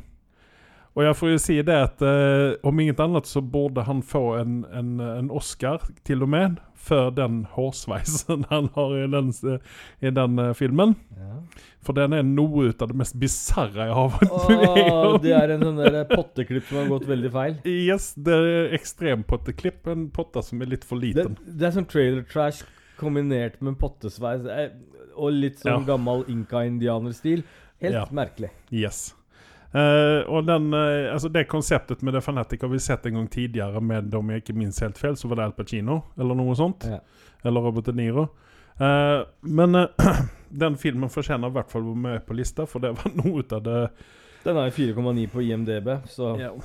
Og 0.99 1.05
jeg 1.07 1.15
får 1.17 1.31
jo 1.31 1.39
si 1.39 1.57
det 1.63 1.77
at 1.87 2.03
eh, 2.03 2.57
om 2.67 2.81
inget 2.83 2.99
annet 3.01 3.27
så 3.31 3.41
borde 3.41 3.85
han 3.87 4.01
få 4.03 4.23
en, 4.41 4.65
en, 4.75 4.97
en 5.01 5.29
Oscar, 5.31 5.85
til 6.05 6.23
og 6.27 6.29
med, 6.29 6.57
för 6.75 7.11
den 7.11 7.45
hårsveisen 7.53 8.45
han 8.51 8.69
har 8.75 8.95
i 8.99 9.07
den, 9.13 9.33
i 10.01 10.11
den 10.11 10.39
eh, 10.39 10.53
filmen. 10.53 10.95
ja. 11.17 11.37
For 11.81 11.97
den 11.97 12.13
er 12.13 12.23
noe 12.29 12.67
ut 12.69 12.83
av 12.85 12.91
det 12.91 12.97
mest 13.01 13.15
bisarre 13.17 13.87
jeg 13.89 13.95
har 13.97 14.11
vært 14.13 14.49
med 14.51 14.91
om. 14.91 15.15
det 15.25 15.31
er 15.33 15.53
en 15.55 15.63
sånn 15.65 15.79
der 15.81 16.03
potteklipp 16.11 16.67
som 16.69 16.77
har 16.83 16.91
gått 16.91 17.07
veldig 17.09 17.31
feil. 17.33 17.55
Yes, 17.65 18.11
det 18.21 18.35
er 18.37 18.75
ekstrempotteklipp. 18.77 19.89
En 19.89 20.03
potte 20.13 20.43
som 20.45 20.61
er 20.61 20.69
litt 20.75 20.85
for 20.85 21.01
liten. 21.01 21.39
det 21.47 21.71
er 21.71 21.73
sånn 21.79 21.89
trailer 21.89 22.27
trash 22.29 22.67
kombinert 23.01 23.57
med 23.65 23.79
pottesveis 23.81 24.45
eh, 24.45 24.75
og 25.17 25.33
litt 25.33 25.63
sånn 25.63 25.87
Ja. 25.87 25.95
gammel 25.95 26.27
inka-indianerstil. 26.29 27.47
Helt 27.81 27.97
Ja. 27.97 28.05
merkelig. 28.13 28.51
Yes. 28.71 29.15
Eh, 29.71 30.27
og 30.27 30.47
den, 30.49 30.73
uh, 30.75 31.13
altså 31.13 31.29
det 31.31 31.45
konseptet 31.47 32.01
med 32.03 32.17
The 32.17 32.23
Fanatic 32.25 32.65
har 32.65 32.73
vi 32.73 32.79
sett 32.83 33.05
en 33.07 33.21
gang 33.21 33.29
tidligere 33.31 33.81
med, 33.81 34.15
om 34.15 34.31
jeg 34.31 34.43
ikke 34.43 34.57
minst 34.59 34.83
helt 34.83 34.99
feil, 34.99 35.17
så 35.17 35.31
var 35.31 35.39
det 35.39 35.45
Al 35.47 35.55
Pacino, 35.55 36.01
eller 36.19 36.39
noe 36.39 36.57
sånt. 36.59 36.89
Ja. 36.91 36.99
Eller 37.47 37.63
Robert 37.63 37.87
De 37.87 37.95
Niro. 37.95 38.27
Uh, 38.81 39.23
men 39.47 39.79
den 40.65 40.79
filmen 40.81 41.13
fortjener 41.13 41.53
i 41.53 41.55
hvert 41.59 41.71
fall 41.71 41.85
å 41.87 41.93
være 41.93 42.07
med 42.09 42.27
på 42.27 42.39
lista, 42.39 42.67
for 42.67 42.83
det 42.83 42.97
var 42.99 43.15
noe 43.23 43.45
av 43.47 43.63
det 43.67 43.79
Den 44.43 44.57
har 44.57 44.75
4,9 44.75 45.29
på 45.31 45.45
IMDb, 45.45 45.93
så 46.09 46.35
yeah. 46.41 46.57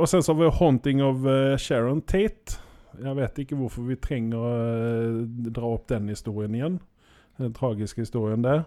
Og 0.00 0.08
sen 0.10 0.24
så 0.24 0.32
har 0.32 0.40
vi 0.40 0.48
'Haunting 0.50 1.02
of 1.04 1.22
Sharon 1.60 2.00
Tate'. 2.02 2.56
Jeg 2.98 3.16
vet 3.16 3.38
ikke 3.38 3.56
hvorfor 3.60 3.84
vi 3.86 3.94
trenger 4.00 4.40
å 4.40 4.52
dra 5.54 5.68
opp 5.76 5.84
den 5.92 6.08
historien 6.08 6.54
igjen. 6.56 6.78
Den 7.38 7.52
tragiske 7.54 8.00
historien 8.00 8.42
der. 8.42 8.64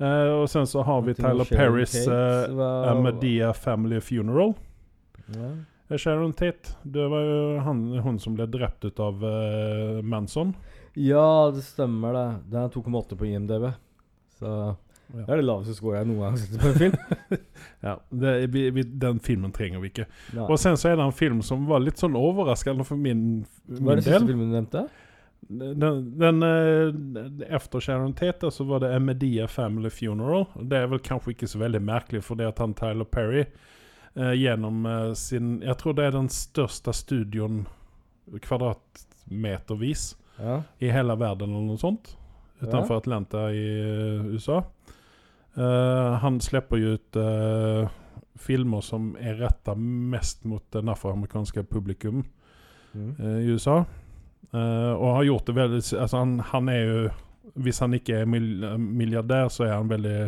Eh, 0.00 0.30
og 0.40 0.46
sen 0.48 0.64
så 0.66 0.82
har 0.86 1.02
vi 1.04 1.12
Tyler 1.18 1.44
Perrys 1.44 1.92
uh, 2.08 2.90
Amadea 2.90 3.52
Family 3.52 4.00
Funeral. 4.00 4.54
ja. 5.34 5.50
Eh, 5.90 5.96
Sharon 5.98 6.32
Tate, 6.32 6.76
det 6.86 7.02
var 7.10 7.24
jo 7.26 7.38
han, 7.66 7.80
hun 8.04 8.18
som 8.22 8.36
ble 8.38 8.44
drept 8.46 8.84
ut 8.86 9.00
av 9.02 9.24
eh, 9.26 9.98
Manson. 10.06 10.52
ja, 10.94 11.50
det 11.50 11.64
stemmer 11.66 12.14
det. 12.14 12.26
Den 12.52 12.62
er 12.62 12.70
2,8 12.70 13.16
på 13.18 13.26
IMDb. 13.26 13.72
Så 14.38 14.52
Ja. 15.10 15.24
det 15.26 15.32
er 15.34 15.40
det 15.40 15.44
laveste 15.48 15.74
score 15.74 15.98
jeg 15.98 16.06
noen 16.06 16.20
gang 16.22 16.30
har 16.30 16.38
sett 16.38 16.60
på 16.62 16.68
en 16.70 16.78
film. 16.78 17.40
Ja, 17.82 17.96
det, 18.14 18.34
vi, 18.54 18.62
vi, 18.70 18.82
Den 19.02 19.18
filmen 19.18 19.50
trenger 19.52 19.80
vi 19.82 19.88
ikke. 19.90 20.04
Nei. 20.36 20.44
Og 20.46 20.58
sen 20.62 20.76
så 20.78 20.92
er 20.92 20.96
det 21.00 21.08
en 21.08 21.16
film 21.16 21.40
som 21.42 21.66
var 21.66 21.82
litt 21.82 21.98
sånn 21.98 22.14
overraskende 22.14 22.86
for 22.86 22.94
min, 23.00 23.42
Hva 23.66 23.96
er 23.96 23.98
det 23.98 24.04
del. 24.06 24.20
siste 24.20 24.28
filmen 24.30 24.52
du 24.52 24.56
nevnte? 24.60 24.84
Den, 25.48 26.18
den, 26.18 26.42
eh, 26.42 27.54
efter 27.54 27.80
Sharon 27.80 28.12
Tate 28.14 28.50
så 28.50 28.64
var 28.64 28.80
det 28.80 28.92
Emedia 28.94 29.46
Family 29.48 29.90
Funeral. 29.90 30.44
Det 30.62 30.76
er 30.78 30.86
vel 30.92 30.98
kanskje 31.02 31.32
ikke 31.34 31.48
så 31.48 31.58
veldig 31.58 31.80
merkelig, 31.82 32.22
for 32.22 32.34
det 32.38 32.46
at 32.52 32.58
han 32.62 32.74
Tyler 32.74 33.04
Perry 33.04 33.44
eh, 34.14 34.32
gjennom 34.36 34.84
eh, 34.86 35.12
sin 35.14 35.60
Jeg 35.62 35.76
tror 35.80 35.92
det 35.98 36.04
er 36.06 36.10
den 36.18 36.28
største 36.28 36.92
studioen 36.94 37.64
kvadratmetervis 38.40 40.16
Ja. 40.38 40.62
i 40.78 40.88
hele 40.88 41.16
verden, 41.20 41.50
eller 41.50 41.66
noe 41.66 41.78
sånt. 41.80 42.14
Utenfor 42.62 42.96
Atlanta 43.00 43.48
i 43.52 43.64
eh, 43.80 44.26
USA. 44.34 44.62
Eh, 45.56 46.12
han 46.22 46.38
slipper 46.40 46.78
jo 46.80 46.94
ut 46.96 47.16
eh, 47.16 47.88
filmer 48.40 48.80
som 48.84 49.14
er 49.20 49.34
retta 49.40 49.74
mest 49.76 50.44
mot 50.48 50.64
den 50.72 50.88
afroamerikanske 50.88 51.64
publikum 51.68 52.24
Mm. 52.92 53.10
eh, 53.20 53.36
i 53.46 53.50
USA. 53.54 53.84
Eh, 54.52 54.92
og 54.92 55.14
har 55.14 55.26
gjort 55.28 55.46
det 55.46 55.54
veldig 55.54 55.80
altså 55.94 56.16
han, 56.16 56.40
han 56.50 56.68
er 56.68 56.80
jo 56.82 57.02
Hvis 57.54 57.78
han 57.78 57.94
ikke 57.94 58.22
er 58.22 58.26
mil 58.30 58.64
milliardær, 58.78 59.48
så 59.50 59.64
er 59.66 59.72
han 59.74 59.88
veldig 59.90 60.18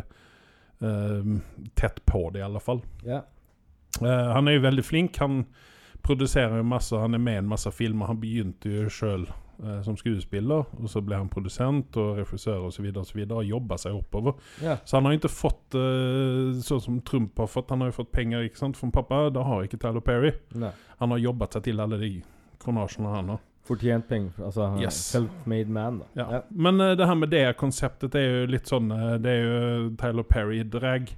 uh, 0.83 1.35
tett 1.79 2.01
på 2.05 2.31
det, 2.35 2.41
i 2.41 2.43
alle 2.43 2.59
fall. 2.61 2.81
Yeah. 3.07 3.23
Uh, 4.01 4.33
han 4.35 4.49
er 4.51 4.57
jo 4.57 4.65
veldig 4.65 4.85
flink. 4.85 5.21
Han 5.23 5.45
produserer 6.03 6.59
jo 6.59 6.65
masse, 6.67 6.99
han 6.99 7.15
er 7.15 7.23
med 7.23 7.39
i 7.39 7.43
en 7.45 7.53
masse 7.53 7.71
filmer. 7.71 8.11
Han 8.11 8.19
begynte 8.21 8.73
jo 8.73 8.89
sjøl 8.91 9.29
som 9.87 9.95
skuespiller, 9.95 10.67
og 10.67 10.91
så 10.91 10.99
ble 11.07 11.21
han 11.21 11.31
produsent 11.31 11.95
og 12.03 12.19
regissør 12.19 12.67
osv. 12.67 12.89
Og, 12.91 13.07
så 13.07 13.15
videre, 13.21 13.39
og 13.39 13.47
jobba 13.47 13.79
seg 13.79 13.95
oppover. 13.95 14.35
Yeah. 14.59 14.83
Så 14.83 14.99
han 14.99 15.07
har 15.07 15.15
ikke 15.21 15.31
fått 15.31 15.79
uh, 15.79 16.51
sånn 16.59 16.83
som 16.83 16.99
Trump 17.07 17.39
har 17.39 17.53
fått. 17.55 17.71
Han 17.71 17.87
har 17.87 17.93
jo 17.93 18.01
fått 18.01 18.11
penger 18.19 18.49
ikke 18.49 18.65
sant, 18.65 18.81
fra 18.81 18.91
pappa. 18.99 19.29
Det 19.31 19.47
har 19.47 19.63
ikke 19.63 19.79
Tyler 19.79 20.03
Perry. 20.03 20.35
Nei. 20.59 20.75
Han 20.99 21.15
har 21.15 21.23
jobbet 21.29 21.55
seg 21.55 21.71
til 21.71 21.87
alle 21.87 22.03
de 22.03 22.13
kronasjene 22.67 23.15
han 23.15 23.35
har. 23.37 23.47
Fortjent 23.65 24.09
penger. 24.09 24.33
Altså 24.43 24.67
Yes. 24.83 24.97
self-made 25.15 25.69
man, 25.71 25.99
da. 26.03 26.07
Ja. 26.19 26.41
Men 26.51 26.81
uh, 26.81 26.97
det 26.99 27.07
her 27.07 27.15
med 27.15 27.31
det 27.31 27.45
konseptet 27.61 28.15
er 28.19 28.25
jo 28.27 28.47
litt 28.51 28.67
sånn 28.67 28.91
eh, 28.91 29.13
Det 29.23 29.31
er 29.31 29.45
jo 29.45 29.91
Tyler 30.01 30.27
Perry-drag 30.27 31.13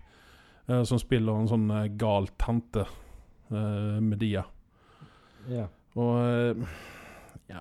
uh, 0.69 0.83
som 0.85 1.01
spiller 1.01 1.41
en 1.41 1.49
sånn 1.49 1.71
gal 2.01 2.29
tante 2.37 2.85
Medea. 3.55 4.43
Ja. 5.49 5.67
Og 5.95 6.15
eh, 6.19 6.63
ja 7.53 7.61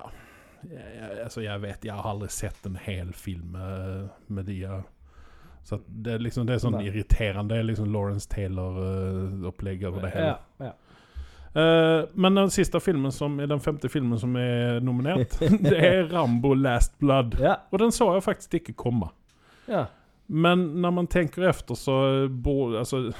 jeg, 0.64 0.80
jeg, 0.96 1.18
Altså, 1.22 1.42
jeg 1.44 1.60
vet 1.60 1.84
Jeg 1.84 1.94
har 1.94 2.06
aldri 2.08 2.30
sett 2.32 2.64
en 2.66 2.78
hel 2.80 3.12
film 3.12 3.52
med 3.52 4.08
Medea. 4.32 4.80
Så 5.64 5.78
det 5.86 6.14
er 6.16 6.24
liksom 6.24 6.46
Det 6.48 6.56
er 6.56 6.62
sånn 6.64 6.78
Nei. 6.78 6.86
irriterende. 6.88 7.52
Det 7.54 7.60
er 7.60 7.68
liksom 7.68 7.92
Lawrence 7.92 8.28
Taylor-opplegg 8.32 9.84
over 9.88 10.04
det 10.08 10.10
hele. 10.16 10.32
Ja, 10.32 10.70
ja. 10.70 10.72
Eh, 11.54 12.04
men 12.14 12.34
den 12.34 12.50
siste 12.50 12.80
filmen 12.82 13.12
som 13.14 13.36
er 13.40 13.46
den 13.46 13.60
femte 13.62 13.88
filmen 13.88 14.18
som 14.18 14.34
er 14.36 14.80
nominert, 14.82 15.36
det 15.68 15.76
er 15.78 16.08
Rambo 16.10 16.54
Last 16.58 16.96
Blood. 16.98 17.36
ja. 17.40 17.56
Og 17.70 17.78
den 17.78 17.94
så 17.94 18.08
jeg 18.16 18.24
faktisk 18.26 18.54
ikke 18.62 18.76
komme. 18.86 19.12
ja. 19.70 19.86
Men 20.26 20.58
når 20.80 20.90
man 20.96 21.06
tenker 21.12 21.42
efter 21.50 21.76
så 21.76 21.94
bor, 22.32 22.78
altså 22.80 23.10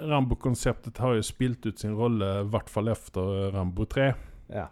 Rambo-konseptet 0.00 0.96
har 0.98 1.18
jo 1.18 1.22
spilt 1.22 1.66
ut 1.66 1.78
sin 1.78 1.92
rolle, 1.98 2.24
i 2.40 2.46
hvert 2.48 2.70
fall 2.72 2.88
efter 2.88 3.50
Rambo 3.52 3.84
3. 3.84 4.12
ja. 4.54 4.66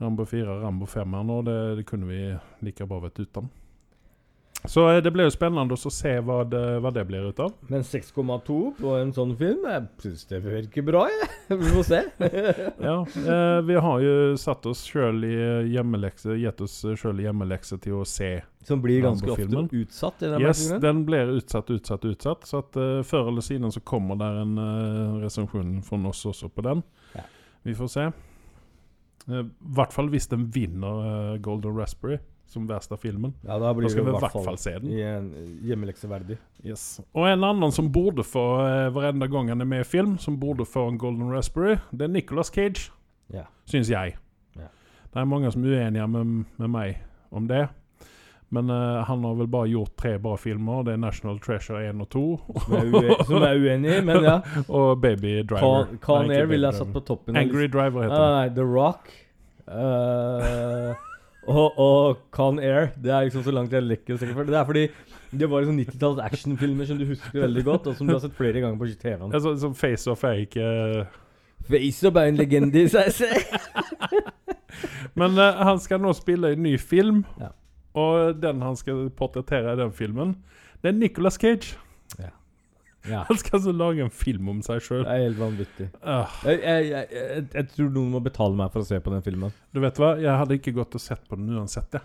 Rambo 0.00 0.24
4, 0.24 0.60
Rambo 0.62 0.86
5 0.86 1.12
her 1.12 1.24
nå, 1.28 1.42
det, 1.44 1.56
det 1.76 1.86
kunne 1.88 2.06
vi 2.08 2.20
like 2.64 2.86
bra 2.88 3.00
vært 3.02 3.18
uten. 3.20 3.50
Så 4.68 4.84
eh, 4.90 4.98
det 5.02 5.10
blir 5.14 5.24
jo 5.28 5.32
spennende 5.32 5.76
å 5.76 5.92
se 5.92 6.12
hva 6.24 6.42
det, 6.48 6.62
hva 6.84 6.92
det 6.94 7.04
blir 7.08 7.30
ut 7.30 7.40
av. 7.40 7.54
Men 7.72 7.84
6,2 7.86 8.58
på 8.78 8.94
en 8.98 9.12
sånn 9.16 9.32
film, 9.38 9.64
jeg 9.66 9.86
syns 10.04 10.26
det 10.30 10.40
virker 10.44 10.84
bra, 10.86 11.06
jeg. 11.10 11.28
Vi 11.62 11.72
får 11.76 11.88
se. 11.88 12.02
Ja, 12.90 12.96
eh, 13.04 13.58
vi 13.66 13.76
har 13.82 14.00
jo 14.04 14.14
satt 14.40 14.66
oss 14.70 14.82
sjøl 14.88 15.24
i 15.26 15.34
hjemmelekse, 15.74 16.36
gitt 16.38 16.60
oss 16.64 16.78
sjøl 17.00 17.20
hjemmelekse 17.24 17.80
til 17.82 17.98
å 18.00 18.06
se. 18.08 18.30
Som 18.66 18.82
blir 18.84 19.02
ganske 19.04 19.30
ofte 19.32 19.64
utsatt. 19.80 20.22
i 20.22 20.30
den 20.30 20.44
Yes, 20.44 20.62
filmen. 20.66 20.82
den 20.84 21.04
blir 21.08 21.32
utsatt, 21.34 21.70
utsatt, 21.72 22.04
utsatt. 22.04 22.48
Så 22.48 22.62
at 22.64 22.76
eh, 22.80 23.00
før 23.06 23.32
eller 23.32 23.44
siden 23.44 23.72
så 23.72 23.82
kommer 23.84 24.18
der 24.20 24.42
en 24.42 24.58
uh, 24.60 25.20
resensjon 25.24 25.78
fra 25.86 26.00
oss 26.10 26.24
også 26.28 26.50
på 26.52 26.64
den. 26.66 26.82
Ja. 27.16 27.24
Vi 27.66 27.76
får 27.76 27.92
se. 27.92 28.10
I 29.30 29.42
hvert 29.76 29.94
fall 29.94 30.10
hvis 30.12 30.28
den 30.30 30.48
vinner 30.54 31.02
eh, 31.06 31.38
Golden 31.44 31.76
Raspberry 31.76 32.18
som 32.50 32.66
verste 32.66 32.96
filmen. 32.98 33.32
Ja, 33.46 33.58
da 33.58 33.72
Da 33.72 33.88
skal 33.88 34.04
vi 34.04 34.10
i 34.10 34.14
hvert 34.16 34.32
fall 34.32 34.44
fall 34.44 34.58
se 34.58 34.72
den. 34.82 35.30
hjemmelekseverdig. 35.62 36.38
Yes. 36.66 37.00
Og 37.14 37.28
en 37.30 37.44
annen 37.46 37.72
som 37.72 37.90
burde 37.92 38.24
få 38.26 38.42
Hver 38.60 38.90
varenda 38.94 39.26
gang 39.30 39.48
han 39.48 39.60
er 39.60 39.68
med 39.70 39.84
i 39.84 39.88
film, 39.88 40.18
som 40.18 40.38
burde 40.40 40.66
få 40.66 40.88
en 40.88 40.98
Golden 40.98 41.30
Raspberry, 41.32 41.76
det 41.92 42.08
er 42.08 42.08
Nicolas 42.08 42.50
Cage. 42.50 42.90
Ja. 43.32 43.46
Syns 43.70 43.90
jeg. 43.90 44.16
Ja. 44.56 44.66
Det 45.12 45.20
er 45.22 45.24
mange 45.30 45.52
som 45.52 45.64
er 45.64 45.78
uenige 45.78 46.08
med, 46.08 46.44
med 46.58 46.68
meg 46.68 46.98
om 47.30 47.46
det. 47.48 47.68
Men 48.50 48.70
uh, 48.70 49.04
han 49.06 49.22
har 49.24 49.34
vel 49.38 49.46
bare 49.46 49.68
gjort 49.70 49.92
tre 49.96 50.16
bra 50.18 50.34
filmer. 50.36 50.82
Det 50.82 50.96
er 50.96 50.96
'National 50.98 51.38
Treasure 51.38 51.84
1 51.86 52.00
og 52.02 52.08
2' 52.10 52.64
Som 52.64 52.74
er, 52.74 52.88
ue 52.90 53.46
er 53.46 53.60
uenig, 53.62 54.00
men 54.04 54.24
ja. 54.26 54.40
og 54.68 54.98
'Baby 55.00 55.44
Driver'. 55.46 55.98
Con, 56.02 56.30
Air 56.30 56.46
ville 56.50 56.66
jeg 56.66 56.74
satt 56.74 56.92
på 56.92 57.00
toppen. 57.00 57.36
Angry 57.36 57.68
Driver 57.70 58.02
heter 58.02 58.16
den. 58.16 58.34
nei, 58.34 58.48
The 58.58 58.66
Rock. 58.66 59.12
eh, 59.68 60.94
og, 61.46 61.78
og 61.78 62.18
Con 62.34 62.58
Air. 62.58 62.90
Det 63.00 63.12
er 63.12 63.28
liksom 63.28 63.44
så 63.46 63.54
langt 63.54 63.72
jeg 63.72 63.82
lekker. 63.82 64.16
Det 64.20 64.54
er 64.56 64.64
fordi 64.64 64.88
det 65.30 65.46
var 65.50 65.62
liksom 65.62 65.78
90-talls 65.78 66.20
actionfilmer 66.24 66.84
som 66.84 66.98
du 66.98 67.06
husker 67.06 67.40
veldig 67.40 67.64
godt, 67.64 67.86
og 67.86 67.96
som 67.96 68.06
du 68.06 68.12
har 68.12 68.22
sett 68.22 68.36
flere 68.36 68.60
ganger 68.60 68.78
på 68.78 68.90
TV-en. 69.00 69.32
Altså, 69.32 69.54
så, 69.56 69.72
Face 69.72 70.10
Off 70.10 70.24
er 70.24 70.42
ikke 70.44 70.66
Face-Up 71.70 72.16
er 72.16 72.30
en 72.30 72.38
legende 72.40 72.82
i 72.82 72.88
seg 72.90 73.12
selv. 73.14 73.58
Men 75.18 75.38
uh, 75.38 75.60
han 75.66 75.78
skal 75.82 76.00
nå 76.02 76.12
spille 76.16 76.50
i 76.50 76.56
en 76.58 76.64
ny 76.64 76.74
film. 76.78 77.24
Ja. 77.40 77.52
Og 78.00 78.40
den 78.42 78.62
han 78.62 78.76
skal 78.78 79.08
portrettere 79.16 79.74
i 79.74 79.78
den 79.78 79.92
filmen, 79.92 80.36
det 80.82 80.92
er 80.92 80.98
Nicolas 80.98 81.38
Cage. 81.38 81.76
Ja, 83.08 83.24
Han 83.28 83.38
skal 83.40 83.56
altså 83.56 83.72
lage 83.72 84.04
en 84.04 84.12
film 84.12 84.48
om 84.52 84.58
seg 84.64 84.82
sjøl. 84.84 85.04
det 85.06 85.12
er 85.14 85.22
helt 85.24 85.38
vanvittig. 85.40 85.86
Uh. 86.04 86.34
Jeg, 86.44 86.60
jeg, 86.60 86.88
jeg, 86.90 87.44
jeg, 87.54 87.68
tror 87.72 87.92
noen 87.94 88.10
må 88.12 88.20
betale 88.24 88.58
meg 88.58 88.72
for 88.74 88.84
å 88.84 88.88
se 88.88 88.98
på 89.00 89.12
den 89.14 89.24
filmen. 89.24 89.54
du 89.72 89.80
vet 89.80 90.00
hva, 90.00 90.14
jeg 90.20 90.40
hadde 90.42 90.58
ikke 90.60 90.74
gått 90.76 90.96
og 90.98 91.02
sett 91.02 91.22
på 91.28 91.38
den 91.40 91.54
uansett, 91.56 91.96
jeg. 91.96 92.04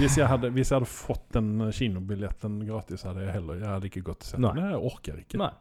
Hvis 0.00 0.16
jeg 0.18 0.26
hadde, 0.26 0.48
hvis 0.50 0.72
jeg 0.72 0.80
hadde 0.80 0.90
fått 0.90 1.26
den 1.36 1.68
kinobilletten 1.70 2.56
gratis, 2.66 3.04
hadde 3.06 3.22
jeg 3.22 3.36
heller 3.36 3.60
Jeg 3.60 3.68
hadde 3.70 3.86
ikke 3.86 4.02
gått 4.08 4.24
og 4.24 4.30
sett 4.32 4.42
Nei. 4.42 4.50
den. 4.56 4.72
Jeg 4.72 4.80
orker 4.90 5.20
ikke. 5.20 5.38
Nei. 5.44 5.52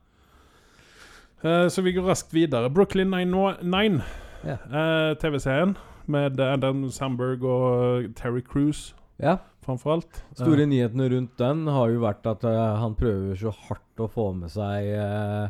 Uh, 1.46 1.68
så 1.70 1.84
vi 1.86 1.94
går 1.94 2.08
raskt 2.10 2.34
videre. 2.34 2.72
Brooklyn 2.74 3.12
99, 3.14 4.00
yeah. 4.48 4.64
uh, 4.72 5.12
TV-serien 5.22 5.76
med 6.10 6.40
Adam 6.42 6.88
Sandberg 6.90 7.44
og 7.46 8.16
Terry 8.18 8.42
Cruise 8.42 8.96
Ja. 9.22 9.38
framfor 9.66 9.94
alt. 9.96 10.18
Store 10.36 10.66
nyhetene 10.70 11.08
rundt 11.14 11.38
den 11.40 11.66
har 11.72 11.90
jo 11.94 12.02
vært 12.04 12.26
at 12.30 12.44
uh, 12.46 12.76
han 12.82 12.96
prøver 13.00 13.38
så 13.40 13.54
hardt 13.68 14.02
å 14.04 14.10
få 14.12 14.26
med 14.38 14.52
seg 14.54 14.90
uh, 15.00 15.48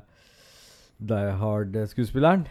Die 1.01 1.31
Hard-skuespilleren. 1.41 2.45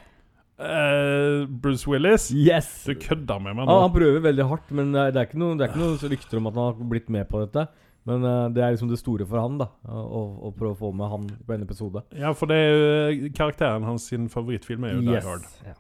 Uh, 0.58 1.46
Bruce 1.50 1.86
Willis. 1.90 2.28
Yes! 2.34 2.68
Du 2.86 2.94
kødder 2.94 3.40
med 3.42 3.56
meg 3.58 3.64
Ja, 3.66 3.72
nå. 3.72 3.80
han 3.86 3.94
prøver 3.94 4.20
veldig 4.22 4.44
hardt, 4.52 4.68
men 4.70 4.92
eh, 4.94 5.08
det 5.10 5.18
er 5.22 5.26
ikke 5.26 5.40
noe, 5.42 5.56
det 5.58 5.66
er 5.66 5.78
noe 5.80 6.10
rykter 6.12 6.38
om 6.38 6.46
at 6.50 6.58
han 6.60 6.68
har 6.68 6.84
blitt 6.92 7.08
med 7.10 7.26
på 7.30 7.40
dette. 7.42 7.64
Men 8.04 8.20
uh, 8.28 8.50
det 8.52 8.60
er 8.62 8.74
liksom 8.74 8.90
det 8.92 8.98
store 9.00 9.24
for 9.26 9.40
han, 9.40 9.56
da. 9.62 9.70
Å, 9.88 10.22
å- 10.44 10.52
prøve 10.54 10.74
å 10.76 10.80
få 10.82 10.90
med 10.94 11.08
han 11.10 11.24
på 11.48 11.54
en 11.56 11.64
episode. 11.64 12.02
Ja, 12.20 12.34
for 12.36 12.50
det 12.52 12.58
er 12.60 12.74
jo 13.16 13.30
karakteren 13.34 13.86
hans 13.88 14.10
sin 14.12 14.26
favorittfilm 14.30 14.84
er 14.84 14.98
jo 14.98 15.06
Die 15.08 15.22
Hard. 15.24 15.46
Ja. 15.64 15.72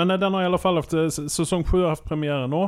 Men 0.00 0.14
eh, 0.14 0.18
den 0.22 0.32
har 0.38 0.46
i 0.46 0.48
alle 0.48 0.62
fall 0.62 0.80
hatt 0.80 0.94
eh, 0.96 1.10
Sesong 1.12 1.66
7 1.68 1.74
har 1.82 1.92
hatt 1.92 2.06
premiere 2.08 2.48
nå. 2.50 2.64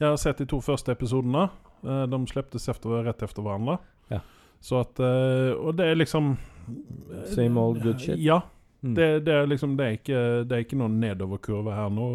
Jeg 0.00 0.08
har 0.10 0.16
sett 0.20 0.38
de 0.42 0.46
to 0.50 0.60
første 0.64 0.92
episodene. 0.94 1.48
Eh, 1.84 2.04
de 2.10 2.20
slipptes 2.30 2.68
rett 2.68 3.22
efter 3.22 3.42
hverandre. 3.42 3.78
Ja. 4.10 4.20
Så 4.64 4.80
at 4.80 4.98
eh, 5.00 5.52
Og 5.54 5.76
det 5.76 5.86
er 5.90 5.94
liksom 5.98 6.36
eh, 6.36 7.24
Same 7.34 7.60
old 7.60 7.82
good 7.82 8.00
shit. 8.00 8.18
Ja. 8.18 8.40
Mm. 8.82 8.94
Det, 8.94 9.24
det 9.24 9.34
er 9.34 9.46
liksom 9.48 9.76
Det 9.76 9.84
er 9.86 9.98
ikke, 9.98 10.22
det 10.44 10.52
er 10.56 10.64
ikke 10.64 10.76
noen 10.80 10.98
nedoverkurve 11.00 11.72
her 11.74 11.92
nå. 11.92 12.08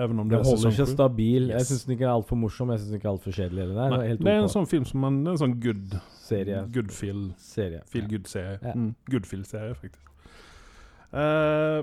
Even 0.00 0.20
om 0.22 0.28
det, 0.30 0.38
er 0.38 0.46
holder 0.46 0.70
7. 0.70 0.86
stabil. 0.86 1.48
Jeg 1.50 1.60
Yes. 1.60 1.68
syns 1.68 1.84
den 1.84 1.92
ikke 1.96 2.06
er 2.06 2.14
altfor 2.14 2.38
morsom. 2.38 2.70
Jeg 2.70 2.78
synes 2.80 2.90
den 2.92 3.00
ikke 3.00 3.08
er 3.08 3.12
altfor 3.12 3.34
kjedelig. 3.36 3.60
heller. 3.66 3.74
Nei, 3.74 3.88
Nei, 3.90 3.96
det 3.98 4.04
er 4.04 4.08
helt 4.14 4.20
det 4.24 4.32
er 4.32 4.40
en 4.44 4.52
sånn 4.54 4.68
film 4.70 4.84
som 4.88 5.04
en, 5.04 5.18
en 5.28 5.40
sånn 5.42 5.56
good 5.60 5.96
serie. 6.24 6.62
Good 6.72 6.92
feel 6.94 7.24
serie. 7.36 7.82
Feel 7.90 8.06
good-serie. 8.08 8.58
Ja. 8.62 8.72
Mm, 8.78 8.94
good 9.10 9.26
feel-serie, 9.28 9.74
faktisk. 9.76 10.06
Eh, 11.12 11.82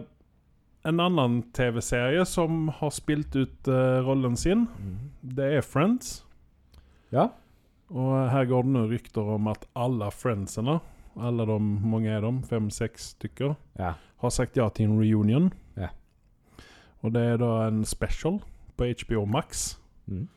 en 0.88 1.00
annen 1.04 1.42
TV-serie 1.56 2.24
som 2.26 2.70
har 2.80 2.92
spilt 2.96 3.36
ut 3.36 3.68
uh, 3.68 4.00
rollen 4.08 4.36
sin, 4.40 4.68
Mhm. 4.80 5.12
det 5.38 5.50
er 5.58 5.62
Friends. 5.62 6.24
Ja. 7.12 7.28
Og 7.90 8.30
her 8.32 8.46
går 8.50 8.64
det 8.64 8.72
nå 8.74 8.86
rykter 8.92 9.22
om 9.36 9.48
at 9.48 9.66
alle 9.76 10.10
friendsene, 10.12 10.80
alle 11.18 11.46
de, 11.48 11.60
mange 11.60 12.10
er 12.12 12.22
de, 12.22 12.32
fem-seks 12.50 13.14
stykker, 13.16 13.56
ja. 13.80 13.94
har 14.22 14.30
sagt 14.30 14.58
ja 14.58 14.68
til 14.70 14.90
en 14.90 15.00
reunion. 15.00 15.54
Ja. 15.78 15.88
Og 17.04 17.14
det 17.14 17.22
er 17.24 17.38
da 17.38 17.68
en 17.68 17.86
special 17.86 18.42
på 18.78 18.86
HBO 19.04 19.26
Max. 19.26 19.78
Mm. 20.08 20.28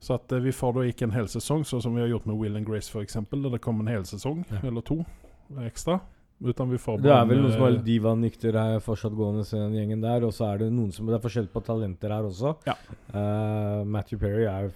Så 0.00 0.14
at 0.14 0.32
eh, 0.32 0.42
vi 0.42 0.52
får 0.52 0.72
da 0.76 0.80
ikke 0.86 1.04
en 1.04 1.14
hel 1.14 1.28
sesong, 1.28 1.62
sånn 1.64 1.82
som 1.82 1.94
vi 1.94 2.00
har 2.02 2.08
gjort 2.08 2.26
med 2.26 2.36
Will 2.36 2.56
and 2.56 2.66
Grace 2.66 2.90
f.eks., 2.90 3.14
der 3.30 3.50
det 3.50 3.60
kom 3.64 3.80
en 3.80 3.88
hel 3.88 4.04
sesong, 4.04 4.44
Ja. 4.50 4.60
eller 4.64 4.80
to 4.82 5.04
ekstra. 5.62 6.00
Utan 6.44 6.68
vi 6.68 6.76
får 6.76 6.98
Det 7.00 7.10
er 7.10 7.24
vel 7.30 7.38
noen 7.40 7.52
som 7.54 7.62
har 7.64 7.76
eh, 7.78 7.84
divanykter 7.86 8.52
her 8.60 8.80
fortsatt 8.84 9.14
gående, 9.16 9.40
i 9.46 9.56
den 9.56 9.72
gjengen 9.78 10.02
der. 10.04 10.24
Og 10.28 10.34
så 10.36 10.50
er 10.52 10.58
det 10.58 10.72
noen 10.72 10.90
som 10.92 11.06
Det 11.08 11.14
er 11.16 11.22
forskjell 11.24 11.46
på 11.48 11.62
talenter 11.64 12.12
her 12.12 12.26
også. 12.28 12.56
Ja. 12.68 12.74
Uh, 13.14 13.84
Matthew 13.88 14.18
Perry 14.20 14.44
er 14.44 14.66
jo 14.68 14.74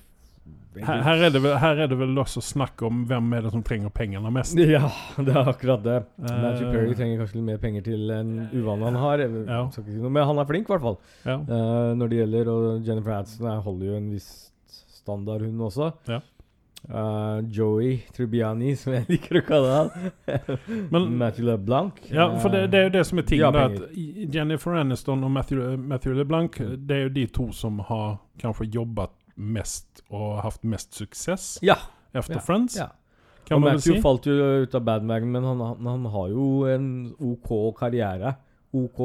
her, 0.81 1.01
her, 1.03 1.21
er 1.27 1.31
det 1.35 1.41
vel, 1.43 1.57
her 1.59 1.81
er 1.83 1.89
det 1.91 1.97
vel 1.99 2.19
også 2.23 2.41
snakk 2.47 2.81
om 2.87 3.01
hvem 3.11 3.33
er 3.37 3.43
det 3.43 3.51
som 3.53 3.63
trenger 3.67 3.91
pengene 3.93 4.31
mest. 4.33 4.55
Ja, 4.71 4.87
det 5.19 5.35
er 5.35 5.51
akkurat 5.51 5.83
det. 5.85 5.97
Uh, 6.17 6.31
Matthew 6.31 6.71
Perry 6.73 6.95
trenger 6.97 7.21
kanskje 7.25 7.37
litt 7.41 7.47
mer 7.51 7.59
penger 7.61 7.85
til 7.91 8.13
enn 8.15 8.33
uvanen 8.55 8.87
han 8.89 8.99
har. 9.03 9.19
Jeg 9.27 9.33
Ja. 9.51 9.61
skal 9.69 9.83
ikke 9.85 9.97
si 9.97 10.01
noe, 10.01 10.13
men 10.17 10.29
han 10.31 10.39
er 10.41 10.49
flink, 10.49 10.71
i 10.71 10.73
hvert 10.73 10.87
fall. 10.87 10.99
Ja. 11.27 11.37
Uh, 11.45 11.91
når 11.99 12.09
det 12.15 12.21
gjelder 12.23 12.53
Og 12.55 12.87
Jennifer 12.89 13.17
Adston 13.19 13.51
er- 13.53 13.61
holder 13.67 13.87
jo 13.91 13.97
en 13.99 14.11
viss 14.15 14.31
standard, 15.03 15.43
hun 15.43 15.67
også. 15.69 15.93
Ja. 16.09 16.21
Eh, 16.89 17.41
Joey 17.53 17.99
Trubiani, 18.17 18.73
som 18.77 18.93
jeg 18.97 19.05
liker 19.13 19.41
å 19.41 19.43
kalle 19.47 19.75
han. 19.77 21.11
Matthew 21.19 21.45
LeBlanc. 21.47 22.01
Ja, 22.11 22.31
for 22.41 22.51
det, 22.51 22.65
det 22.73 22.79
er 22.81 22.89
jo 22.89 22.93
det 22.97 23.03
som 23.07 23.21
er 23.21 23.27
tingen. 23.29 23.55
Ja, 23.55 23.69
Jennifer 24.39 24.75
Aniston 24.81 25.25
og 25.27 25.31
Matthew, 25.35 25.77
Matthew 25.79 26.15
LeBlanc 26.19 26.57
Det 26.87 26.97
er 26.97 27.03
jo 27.05 27.13
de 27.15 27.27
to 27.37 27.51
som 27.57 27.79
har 27.91 28.17
kanskje 28.41 28.71
jobbet 28.75 29.13
mest 29.41 30.03
og 30.11 30.41
hatt 30.45 30.65
mest 30.69 30.97
suksess 30.99 31.59
Ja. 31.65 31.77
efter 32.13 32.41
Ja, 32.41 32.41
Friends. 32.45 32.77
ja. 32.77 32.89
Kan 33.47 33.57
og 33.57 33.63
man 33.63 33.75
Matthew 33.79 33.97
si. 33.97 34.01
falt 34.05 34.27
jo 34.29 34.35
ut 34.65 34.75
av 34.75 34.83
Badman, 34.85 35.25
men 35.33 35.45
han, 35.45 35.61
han, 35.61 35.87
han 35.87 36.05
har 36.13 36.29
jo 36.31 36.49
en 36.71 37.15
OK 37.19 37.49
karriere. 37.79 38.35
OK, 38.73 38.99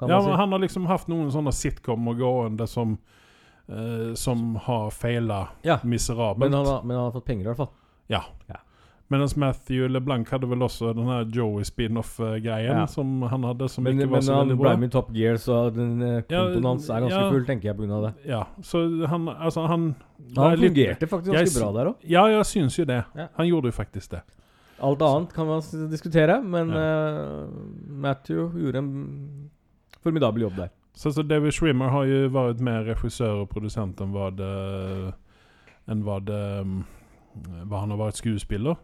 kan 0.00 0.08
Ja, 0.08 0.16
man 0.16 0.22
si. 0.24 0.28
men 0.30 0.38
han 0.40 0.52
har 0.52 0.58
liksom 0.64 0.86
haft 0.90 1.08
noen 1.08 1.28
sånne 1.30 1.52
sitcomer 1.54 2.14
gående 2.18 2.66
som 2.66 2.96
eh, 3.68 4.14
Som 4.14 4.54
har 4.56 4.90
feila 4.90 5.48
Ja. 5.62 5.78
miserabelt. 5.84 6.38
men, 6.38 6.52
han 6.52 6.66
har, 6.66 6.82
men 6.82 6.96
han 6.96 7.04
har 7.10 7.12
fått 7.12 7.24
penger, 7.26 7.42
i 7.42 7.48
hvert 7.54 7.56
fall. 7.56 7.70
Ja. 8.08 8.22
Ja. 8.48 8.56
Mens 9.08 9.36
Matthew 9.36 9.86
LeBlanc 9.88 10.28
hadde 10.30 10.48
vel 10.50 10.58
også 10.66 10.92
den 10.92 11.06
her 11.06 11.24
Joey 11.30 11.62
spin-off-greien 11.64 12.76
Ja. 12.80 12.86
som 12.86 13.22
han 13.22 13.42
hadde, 13.44 13.68
som 13.70 13.84
Men, 13.84 13.98
ikke 14.00 14.08
var 14.10 14.16
men 14.16 14.22
så 14.22 14.34
han 14.34 14.48
ble 14.58 14.76
med 14.76 14.88
i 14.88 14.90
Top 14.92 15.12
Gear, 15.14 15.36
så 15.36 15.72
den 15.72 16.02
eh, 16.02 16.22
kontoen 16.22 16.64
hans 16.64 16.88
er 16.90 17.00
ganske 17.04 17.30
full, 17.30 17.44
tenker 17.46 17.68
jeg, 17.70 17.76
pga. 17.76 18.00
det. 18.02 18.14
Ja, 18.26 18.46
så 18.62 19.06
han 19.06 19.28
Altså, 19.28 19.66
han 19.68 19.94
Han 20.36 20.56
fungerte 20.58 21.00
litt- 21.00 21.08
faktisk 21.08 21.32
ganske 21.32 21.54
jeg, 21.54 21.62
bra 21.62 21.72
der 21.72 21.90
òg. 21.92 21.96
Ja, 22.02 22.26
jeg 22.26 22.44
syns 22.44 22.76
jo 22.78 22.84
det. 22.84 23.04
Han 23.36 23.46
gjorde 23.46 23.66
jo 23.66 23.72
faktisk 23.72 24.10
det. 24.10 24.22
Alt 24.82 25.00
annet 25.00 25.32
kan 25.32 25.46
man 25.46 25.60
diskutere, 25.88 26.42
men 26.42 26.70
eh, 26.70 27.46
Matthew 27.88 28.50
gjorde 28.58 28.76
en 28.78 29.50
formidabel 30.02 30.42
jobb 30.42 30.56
der. 30.56 30.70
Så, 30.96 31.12
så 31.12 31.22
David 31.22 31.52
Schwimmer 31.52 31.88
har 31.88 32.04
ju 32.04 32.28
varit 32.28 32.60
mer 32.60 32.84
regissör 32.84 33.34
och 33.34 33.50
producent 33.50 34.00
än 34.00 34.12
vad, 34.12 34.40
eh, 34.40 35.12
än 35.84 36.04
vad, 36.04 36.28
eh, 36.28 36.64
vad 37.62 37.80
han 37.80 37.90
har 37.90 37.96
varit 37.96 38.14
skuespiller. 38.14 38.76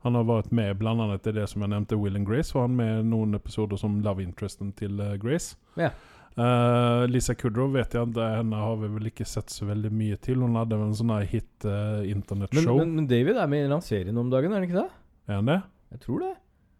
Han 0.00 0.14
har 0.14 0.24
varit 0.24 0.50
med 0.50 0.76
bland 0.76 1.02
annat 1.02 1.26
i 1.26 1.32
det 1.32 1.46
som 1.46 1.60
jag 1.60 1.70
nämnde, 1.70 1.96
Will 1.96 2.16
and 2.16 2.28
Grace. 2.28 2.54
Var 2.54 2.60
han 2.60 2.76
med 2.76 3.00
i 3.00 3.02
noen 3.02 3.34
episoder 3.34 3.76
som 3.76 4.00
love 4.00 4.22
interesten 4.22 4.72
til 4.72 5.00
eh, 5.00 5.14
Grace. 5.14 5.56
Ja. 5.74 5.90
Eh, 6.34 7.06
Lisa 7.08 7.34
Kudrow 7.34 7.70
vet 7.70 7.94
jeg 7.94 8.02
at 8.02 8.18
henne 8.38 8.56
har 8.56 8.76
vi 8.82 8.90
vel 8.98 9.10
ikke 9.12 9.26
sett 9.26 9.54
så 9.54 9.70
veldig 9.70 9.94
mye 9.94 10.18
til. 10.18 10.42
Hun 10.42 10.58
hadde 10.58 10.74
en 10.74 10.94
sånn 10.94 11.14
her 11.14 11.26
hit 11.26 11.66
uh, 11.66 11.70
Men, 12.02 12.16
internetshow. 12.18 12.82
men, 12.82 12.96
men 12.98 13.06
David 13.06 13.38
er 13.38 13.46
med 13.46 13.58
i 13.58 13.62
en 13.62 13.70
eller 13.70 13.78
annen 13.78 13.92
serie 13.94 14.14
nå 14.14 14.26
om 14.26 14.34
dagen, 14.34 14.50
er 14.50 14.58
han 14.58 14.66
ikke 14.66 14.82
det? 14.82 14.88
Er 15.30 15.38
han 15.38 15.50
det? 15.54 15.60
Jeg 15.94 16.02
tror 16.02 16.24
det. 16.26 16.34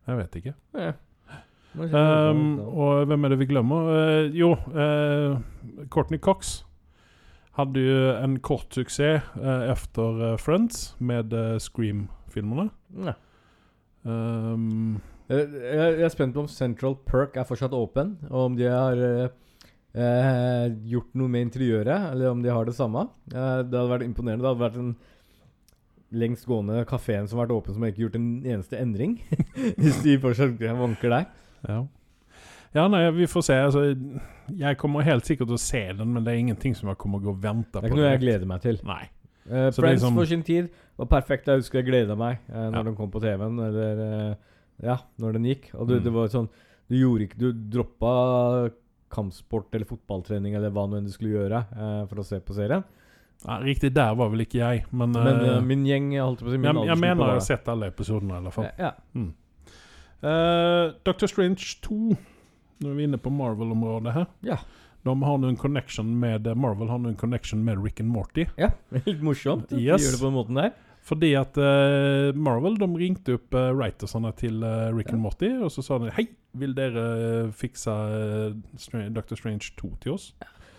Jeg 0.09 0.25
vet 0.25 0.41
ikke. 0.43 0.55
Ja. 0.75 0.97
Um, 1.77 2.59
og 2.59 3.05
hvem 3.07 3.25
er 3.25 3.33
det 3.33 3.39
vi 3.43 3.49
glemmer? 3.51 3.91
Uh, 3.93 4.35
jo, 4.35 4.55
uh, 4.73 5.39
Courtney 5.93 6.19
Cox. 6.19 6.65
hadde 7.59 7.83
jo 7.83 8.11
en 8.23 8.39
kort 8.39 8.75
suksess 8.75 9.25
uh, 9.35 9.65
efter 9.73 10.21
eh, 10.23 10.37
Friends 10.39 10.95
med 10.99 11.33
Scream-filmene. 11.59 12.69
Ja. 13.05 13.15
Um, 14.05 15.01
Jeg 15.29 15.49
jeg 15.59 16.03
er 16.07 16.09
spent 16.09 16.35
på 16.35 16.45
om 16.45 16.49
Central 16.49 16.95
Perk 17.05 17.37
er 17.37 17.45
fortsatt 17.45 17.75
åpen, 17.75 18.17
og 18.31 18.45
om 18.45 18.57
de 18.57 18.65
har 18.65 18.97
gjort 20.87 21.11
noe 21.19 21.29
med 21.29 21.49
interiøret, 21.49 22.13
eller 22.13 22.31
om 22.31 22.43
de 22.43 22.49
har 22.49 22.65
det 22.65 22.77
samme. 22.77 23.09
Det 23.27 23.37
hadde 23.37 23.91
vært 23.91 24.07
imponerende. 24.07 24.45
Det 24.45 24.49
hadde 24.49 24.63
vært 24.63 24.79
den 24.79 24.95
lengstgående 26.15 26.85
kafeen 26.89 27.29
som 27.29 27.39
har 27.39 27.49
vært 27.49 27.57
åpen, 27.59 27.75
som 27.75 27.83
har 27.83 27.93
ikke 27.93 28.07
gjort 28.07 28.17
en 28.17 28.31
eneste 28.47 28.79
endring. 28.79 29.19
Hvis 29.81 30.01
de 30.05 30.17
fortsatt 30.23 30.63
vanker 30.79 31.13
der. 31.13 31.27
Ja. 31.67 31.87
Ja, 32.75 32.85
nei, 32.93 33.11
vi 33.17 33.25
får 33.27 33.43
se. 33.47 33.55
Altså, 33.65 33.83
jeg 34.59 34.77
kommer 34.77 35.01
helt 35.03 35.25
sikkert 35.25 35.49
til 35.49 35.57
å 35.57 35.61
se 35.63 35.81
den, 35.97 36.13
men 36.13 36.23
det 36.25 36.35
er 36.35 36.39
ingenting 36.43 36.75
som 36.77 36.91
jeg 36.91 36.99
kommer 37.01 37.19
å 37.19 37.25
gå 37.25 37.31
og 37.33 37.41
vente 37.43 37.73
Det 37.81 37.85
er 37.85 37.89
ikke 37.89 37.97
noe 37.97 38.11
jeg 38.13 38.21
gleder 38.21 38.47
meg 38.51 38.61
til. 38.61 38.79
Nei. 38.85 39.07
Er 39.49 39.71
Friends 39.73 40.03
liksom- 40.03 40.15
for 40.21 40.27
sin 40.29 40.43
tid 40.45 40.69
var 40.99 41.07
perfekt. 41.07 41.47
Jeg 41.49 41.63
husker 41.63 41.79
jeg 41.81 41.87
gleda 41.89 42.15
meg 42.15 42.39
uh, 42.53 42.69
når 42.69 42.77
Ja. 42.77 42.83
den 42.83 42.95
kom 42.97 43.11
på 43.11 43.21
TV-en, 43.21 43.59
eller 43.59 44.03
uh, 44.31 44.35
Ja, 44.85 44.99
når 45.19 45.33
den 45.33 45.45
gikk. 45.45 45.71
Og 45.75 45.89
du, 45.89 45.95
Mm. 45.97 46.05
det 46.05 46.13
var 46.13 46.29
sånn 46.29 46.49
Du 46.89 46.95
gjorde 46.97 47.23
ikke 47.29 47.39
Du 47.39 47.53
droppa 47.53 48.71
kampsport 49.11 49.75
eller 49.75 49.87
fotballtrening 49.87 50.55
eller 50.55 50.71
hva 50.71 50.87
nå 50.87 50.99
enn 50.99 51.05
du 51.07 51.11
skulle 51.11 51.33
gjøre 51.33 51.63
for 52.11 52.17
å 52.21 52.25
se 52.25 52.39
på 52.41 52.53
serien. 52.55 52.85
Ja, 53.47 53.59
riktig 53.63 53.95
der 53.95 54.15
var 54.15 54.29
vel 54.29 54.41
ikke 54.45 54.59
jeg, 54.61 54.85
men, 54.93 55.13
Men 55.13 55.67
min 55.67 55.85
gjeng 55.87 56.11
holdt 56.21 56.41
på 56.43 56.49
å 56.51 56.53
si 56.53 56.59
jeg, 56.61 56.75
jeg 56.91 56.99
mener 57.01 57.25
jeg 57.25 57.33
har 57.39 57.41
sett 57.41 57.69
alle 57.69 57.87
episodene, 57.89 58.37
i 58.37 58.43
hvert 58.43 58.53
fall. 58.53 58.69
Ja. 58.79 58.93
Eh, 60.23 60.95
Doctor 61.07 61.31
Strange 61.31 61.79
2. 61.85 62.17
Nå 62.79 62.91
er 62.91 62.99
vi 62.99 63.07
inne 63.09 63.21
på 63.21 63.31
Marvel-området 63.35 64.15
her. 64.15 64.29
Ja. 64.47 64.59
De 65.07 65.15
har 65.23 65.39
nå 65.39 65.49
en 65.53 65.61
connection 65.61 66.11
med 66.21 66.47
eh, 66.47 66.59
Marvel 66.59 66.91
har 66.91 67.01
nå 67.03 67.13
en 67.13 67.21
connection 67.21 67.63
med 67.65 67.81
Rick 67.85 68.03
and 68.03 68.11
Morty. 68.11 68.49
ja. 68.59 68.73
Litt 69.07 69.23
morsomt. 69.23 69.69
at 69.71 69.77
De 69.77 69.87
gjør 69.87 70.03
det 70.03 70.21
på 70.21 70.27
den 70.27 70.39
måten 70.39 70.61
der. 70.61 70.77
Fordi 71.09 71.31
at 71.39 71.57
uh, 71.57 72.37
Marvel 72.37 72.77
de 72.77 72.89
ringte 73.01 73.39
opp 73.39 73.55
uh, 73.57 73.71
writersene 73.73 74.33
til 74.37 74.61
uh, 74.61 74.91
Rick 74.93 75.15
and 75.15 75.23
Morty, 75.23 75.49
og 75.63 75.71
så 75.73 75.85
sa 75.87 75.97
de 76.03 76.13
hei, 76.19 76.27
vil 76.59 76.75
dere 76.77 77.49
fikse 77.55 77.93
eh, 77.93 79.09
Dr. 79.15 79.37
Strange 79.39 79.71
2 79.79 79.91
til 80.03 80.17
oss? 80.17 80.31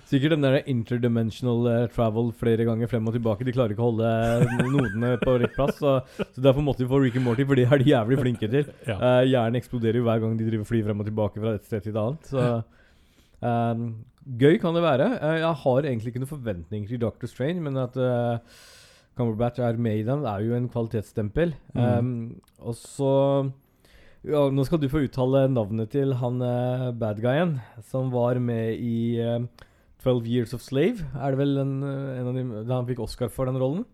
Sikkert 0.09 0.33
den 0.33 0.45
der 0.45 0.63
interdimensional 0.65 1.67
eh, 1.69 1.87
travel 1.93 2.31
flere 2.33 2.65
ganger 2.65 2.89
frem 2.89 3.05
og 3.05 3.13
tilbake. 3.13 3.45
De 3.45 3.53
klarer 3.53 3.75
ikke 3.75 3.85
å 3.85 3.91
holde 3.91 4.09
eh, 4.09 4.65
nodene 4.73 5.13
på 5.21 5.35
rett 5.37 5.53
plass. 5.53 5.77
Så, 5.77 5.99
så 6.33 6.43
derfor 6.43 6.65
måtte 6.65 6.81
de 6.81 6.89
få 6.89 7.01
Rick 7.03 7.19
and 7.19 7.27
Morty, 7.27 7.45
for 7.45 7.59
de 7.59 7.67
er 7.67 7.83
de 7.83 7.91
jævlig 7.91 8.19
flinke 8.23 8.49
til. 8.49 8.71
Ja. 8.89 8.95
Eh, 8.97 9.29
hjernen 9.29 9.59
eksploderer 9.59 9.99
jo 9.99 10.07
hver 10.07 10.21
gang 10.23 10.33
de 10.39 10.47
driver 10.47 10.65
fly 10.65 10.79
frem 10.87 11.03
og 11.03 11.05
tilbake 11.05 11.41
fra 11.43 11.53
et 11.59 11.65
sted 11.67 11.83
til 11.85 11.93
et 11.93 11.99
annet. 12.01 12.29
Så 12.31 12.45
um, 13.45 13.83
gøy 14.39 14.57
kan 14.61 14.73
det 14.73 14.83
være. 14.83 15.07
Eh, 15.19 15.37
jeg 15.43 15.55
har 15.63 15.87
egentlig 15.91 16.13
ikke 16.13 16.23
noen 16.23 16.33
forventninger 16.33 16.89
til 16.89 17.01
Doctor 17.03 17.29
Strange, 17.29 17.61
men 17.65 17.77
at 17.77 17.97
uh, 18.01 18.41
Cumberbatch 19.19 19.61
er 19.61 19.77
med 19.77 20.01
i 20.01 20.05
den, 20.07 20.25
er 20.25 20.43
jo 20.45 20.55
en 20.55 20.69
kvalitetsstempel. 20.71 21.53
Mm. 21.75 21.81
Ehm, 21.85 22.13
og 22.63 22.77
så 22.79 23.13
ja, 24.27 24.41
Nå 24.51 24.65
skal 24.67 24.81
du 24.81 24.89
få 24.91 25.05
uttale 25.05 25.45
navnet 25.51 25.93
til 25.93 26.11
han 26.19 26.41
uh, 26.43 26.89
badguyen 26.95 27.57
som 27.87 28.09
var 28.11 28.39
med 28.43 28.75
i 28.83 29.19
eh, 29.23 29.45
12 30.03 30.27
Years 30.27 30.53
of 30.53 30.61
Slave. 30.63 31.03
Er 31.15 31.31
det 31.31 31.37
vel 31.41 31.57
en, 31.59 31.83
eh, 31.83 32.19
en 32.21 32.27
av 32.27 32.33
de 32.37 32.43
da 32.67 32.75
han 32.79 32.87
fikk 32.87 32.99
Oscar 33.03 33.27
for 33.29 33.45
den 33.45 33.57
rollen? 33.59 33.85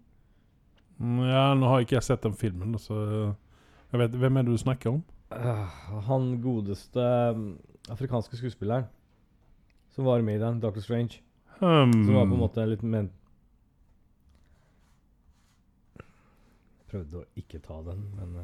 Mm, 0.99 1.23
ja, 1.27 1.53
nå 1.57 1.67
har 1.67 1.81
ikke 1.83 1.97
jeg 1.97 2.03
sett 2.07 2.21
den 2.23 2.33
filmen, 2.33 2.77
så 2.79 3.35
jeg 3.91 3.99
vet, 3.99 4.11
Hvem 4.15 4.37
er 4.37 4.43
det 4.43 4.51
du 4.53 4.57
snakker 4.57 4.93
om? 4.93 5.03
Ah, 5.31 5.65
han 6.07 6.41
godeste 6.41 7.01
um, 7.35 7.57
afrikanske 7.89 8.37
skuespilleren 8.37 8.85
som 9.95 10.05
var 10.05 10.21
med 10.21 10.35
i 10.35 10.43
den, 10.43 10.59
Doctor 10.59 10.81
Strange. 10.81 11.21
Um. 11.61 11.91
Som 12.05 12.13
var 12.15 12.25
på 12.27 12.33
en 12.35 12.39
måte 12.41 12.65
litt 12.67 12.83
men 12.83 13.09
Prøvde 16.91 17.21
å 17.21 17.25
ikke 17.39 17.61
ta 17.63 17.79
den, 17.87 18.01
men 18.19 18.35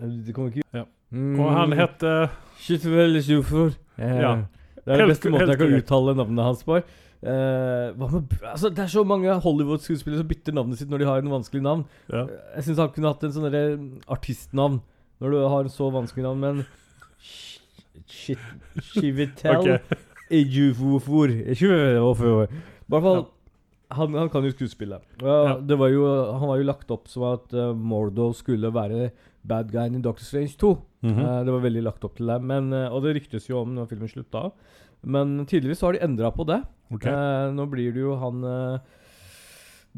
uh, 0.00 0.08
Det 0.26 0.34
kommer 0.36 0.52
ikke 0.52 0.64
Ja. 0.76 0.84
Mm, 1.10 1.40
Og 1.40 1.48
han 1.50 1.72
heter 1.74 2.28
Shit 2.60 2.84
vel 2.86 3.18
Sjufor. 3.24 3.72
Eh, 3.98 4.20
Ja. 4.20 4.34
Det 4.90 4.96
er 4.96 5.04
den 5.04 5.12
beste 5.14 5.32
måten 5.32 5.52
jeg 5.54 5.60
kan 5.60 5.74
uttale 5.78 6.16
navnet 6.18 6.46
hans 6.50 6.66
på. 6.66 6.80
Uh, 7.20 7.92
med, 8.00 8.36
altså, 8.48 8.70
det 8.72 8.80
er 8.80 8.90
så 8.90 9.02
mange 9.04 9.34
Hollywood-skuespillere 9.44 10.22
som 10.22 10.28
bytter 10.30 10.54
navnet 10.56 10.80
sitt 10.80 10.88
når 10.90 11.02
de 11.02 11.08
har 11.10 11.20
en 11.20 11.34
vanskelig 11.34 11.62
navn. 11.62 11.84
ja. 12.10 12.24
Jeg 12.56 12.68
syns 12.68 12.80
han 12.80 12.92
kunne 12.94 13.12
hatt 13.12 13.26
en 13.28 13.34
sånn 13.34 13.58
artistnavn 14.08 14.80
når 15.20 15.34
du 15.34 15.40
har 15.52 15.66
en 15.66 15.74
så 15.74 15.90
vanskelig 15.92 16.24
navn, 16.24 16.40
men 16.40 16.62
Chivitel 18.08 19.60
Ok. 19.60 19.98
Ejufofor 20.30 21.34
Ejufofor. 21.52 22.48
I 22.48 22.94
hvert 22.94 23.04
fall 23.04 23.22
han, 23.90 24.14
han 24.14 24.30
kan 24.30 24.46
jo 24.46 24.52
skuespille. 24.54 25.00
Ja, 25.20 25.36
Ja. 25.48 25.54
Det 25.58 25.76
var 25.78 25.90
jo, 25.90 26.06
han 26.06 26.48
var 26.48 26.60
jo 26.60 26.66
lagt 26.68 26.92
opp 26.94 27.08
som 27.10 27.26
at 27.32 27.52
uh, 27.52 27.72
Mordo 27.74 28.30
skulle 28.38 28.70
være 28.72 29.10
bad 29.42 29.72
guyen 29.72 29.96
i 29.96 30.02
Doctor 30.02 30.24
Strange 30.24 30.56
2. 30.58 30.78
Mm 31.02 31.14
-hmm. 31.14 31.24
uh, 31.24 31.44
det 31.44 31.52
var 31.52 31.60
veldig 31.60 31.82
lagt 31.82 32.04
opp 32.04 32.16
til 32.16 32.26
det. 32.26 32.42
Men, 32.42 32.72
uh, 32.72 32.92
og 32.92 33.02
det 33.02 33.14
ryktes 33.16 33.48
jo 33.48 33.60
om 33.60 33.74
når 33.74 33.88
filmen 33.88 34.08
slutta. 34.08 34.50
Men 35.02 35.46
tydeligvis 35.46 35.80
har 35.80 35.92
de 35.92 36.04
endra 36.04 36.30
på 36.30 36.44
det. 36.44 36.62
Okay. 36.90 37.12
Uh, 37.12 37.54
nå 37.54 37.66
blir 37.70 37.92
det 37.94 38.00
jo 38.02 38.16
han 38.18 38.44
eh, 38.44 38.78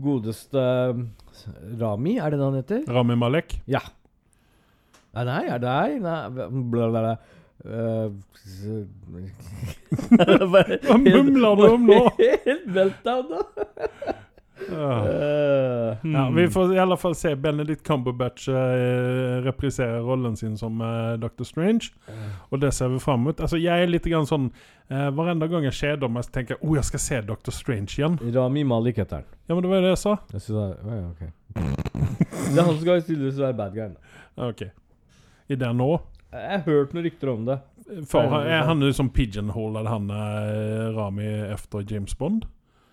godeste 0.02 0.60
eh, 0.60 0.94
Rami, 1.80 2.18
er 2.20 2.30
det 2.32 2.38
det 2.38 2.44
han 2.44 2.54
heter? 2.60 2.92
Rami 2.92 3.16
Malek? 3.16 3.62
Ja. 3.66 3.80
Nei, 5.12 5.24
nei, 5.28 5.46
er 5.52 5.58
det 5.60 5.68
nei, 5.68 5.98
nei 6.00 6.30
bla, 6.72 6.88
bla, 6.92 7.00
bla. 7.00 7.16
Eh, 7.62 8.08
Hva 10.82 10.96
mumler 10.98 11.56
du 11.56 11.62
om 11.68 11.86
nå? 11.88 12.10
Helt 12.46 12.66
meltdown, 12.66 13.24
da. 13.32 13.40
Ja. 14.70 15.96
mm. 16.02 16.12
Ja, 16.14 16.26
hmm. 16.26 16.36
vi 16.36 16.48
får 16.48 16.74
i 16.74 16.78
alle 16.78 16.96
fall 16.96 17.14
se 17.18 17.34
Benedict 17.36 17.86
Cumberbatch 17.86 18.48
uh, 18.48 19.42
reprisere 19.44 20.00
rollen 20.04 20.36
sin 20.36 20.56
som 20.58 20.80
uh, 20.80 21.14
Dr. 21.20 21.44
Strange. 21.44 21.92
Og 22.50 22.60
det 22.60 22.72
ser 22.74 22.92
vi 22.92 23.00
fram 23.02 23.26
mot. 23.26 23.40
Altså, 23.40 23.60
jeg 23.60 23.82
er 23.82 23.90
litt 23.90 24.06
grann 24.08 24.28
sånn 24.28 24.50
uh, 24.90 25.08
Hver 25.14 25.34
gang 25.48 25.66
jeg 25.68 25.78
kjeder 25.78 26.12
meg, 26.12 26.26
så 26.26 26.36
tenker 26.38 26.56
jeg 26.56 26.62
oh, 26.66 26.76
jeg 26.78 26.88
skal 26.90 27.04
se 27.06 27.20
Dr. 27.28 27.54
Strange 27.54 27.98
igjen. 27.98 28.20
Rami 28.34 28.64
Malik 28.68 29.02
heter 29.02 29.22
han. 29.22 29.28
Ja, 29.48 29.56
men 29.56 29.64
det 29.64 29.72
var 29.72 29.82
jo 29.82 29.88
det 29.88 29.92
jeg 29.96 30.02
sa. 30.04 30.16
Jeg 30.32 30.46
synes 30.46 30.56
det 30.56 30.68
er, 30.68 31.02
ja, 31.02 31.10
ok. 31.10 31.22
det 32.52 32.56
er 32.56 32.62
han 32.62 32.72
som 32.72 32.80
skal 32.84 33.04
tydeligvis 33.04 33.42
være 33.42 33.58
bad 33.58 33.76
guy. 33.76 34.16
Ok. 34.48 34.64
I 35.48 35.58
det 35.58 35.74
nå? 35.76 35.90
Jeg 36.32 36.48
har 36.48 36.64
hørt 36.64 36.94
noen 36.96 37.04
rykter 37.04 37.28
om 37.34 37.44
det. 37.44 37.58
For, 38.08 38.40
er 38.40 38.64
han 38.64 38.80
jo 38.80 38.92
som 38.94 39.10
pigeonholer 39.12 39.88
han 39.90 40.08
eh, 40.14 40.92
Rami 40.96 41.28
efter 41.52 41.84
James 41.88 42.14
Bond? 42.18 42.46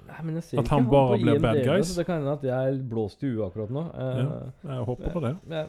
Nei, 0.09 0.23
men 0.25 0.39
jeg 0.39 0.43
ser 0.47 0.59
At 0.63 0.71
han 0.73 0.87
bare 0.89 1.17
blir 1.21 1.35
IMDb, 1.37 1.45
bad 1.45 1.59
guys? 1.67 1.91
Så 1.91 2.01
det 2.01 2.05
kan 2.07 2.19
hende 2.21 2.33
at 2.33 2.43
jeg 2.47 2.73
er 2.73 2.79
blåst 2.91 3.23
i 3.23 3.29
huet 3.31 3.45
akkurat 3.47 3.71
nå. 3.75 3.83
Eh, 3.93 4.71
Jeg 4.71 4.87
håper 4.89 5.13
på 5.15 5.23
det. 5.27 5.35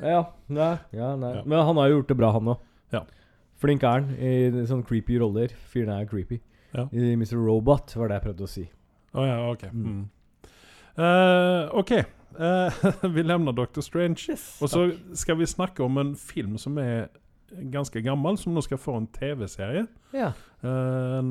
Ja. 0.00 0.08
ja, 0.10 0.22
nei, 0.50 0.72
ja, 0.92 1.12
nei. 1.16 1.30
Ja. 1.38 1.42
Men 1.46 1.60
han 1.68 1.78
har 1.78 1.86
jo 1.88 2.00
gjort 2.00 2.08
det 2.10 2.16
bra, 2.18 2.32
han 2.34 2.48
òg. 2.52 2.64
Ja. 2.92 3.04
Flink 3.62 3.84
er 3.86 4.00
han 4.00 4.08
i 4.18 4.32
sånne 4.68 4.84
creepy 4.88 5.16
roller. 5.22 5.52
Fyren 5.70 5.92
er 5.94 6.08
creepy. 6.10 6.40
Ja. 6.74 6.88
I 6.92 7.14
Mr. 7.16 7.36
Robot, 7.38 7.94
var 7.96 8.10
det 8.10 8.18
jeg 8.18 8.24
prøvde 8.26 8.44
å 8.48 8.50
si. 8.50 8.64
Å 9.16 9.24
ja, 9.24 9.36
ok. 9.48 9.62
Mm. 9.72 10.02
Eh, 10.96 11.76
ok. 11.80 11.92
Uh, 12.36 12.82
vi 13.14 13.22
levner 13.24 13.54
Dr. 13.56 13.80
Strange. 13.80 14.36
Og 14.60 14.68
så 14.68 14.88
skal 15.16 15.38
vi 15.40 15.48
snakke 15.48 15.84
om 15.86 15.96
en 16.02 16.12
film 16.20 16.58
som 16.60 16.76
er 16.82 17.06
ganske 17.72 18.02
gammel, 18.04 18.36
som 18.42 18.52
nå 18.56 18.60
skal 18.66 18.80
få 18.82 18.98
en 19.00 19.06
TV-serie. 19.14 19.86
Ja. 20.12 20.32
Uh, 20.60 21.18
en 21.20 21.30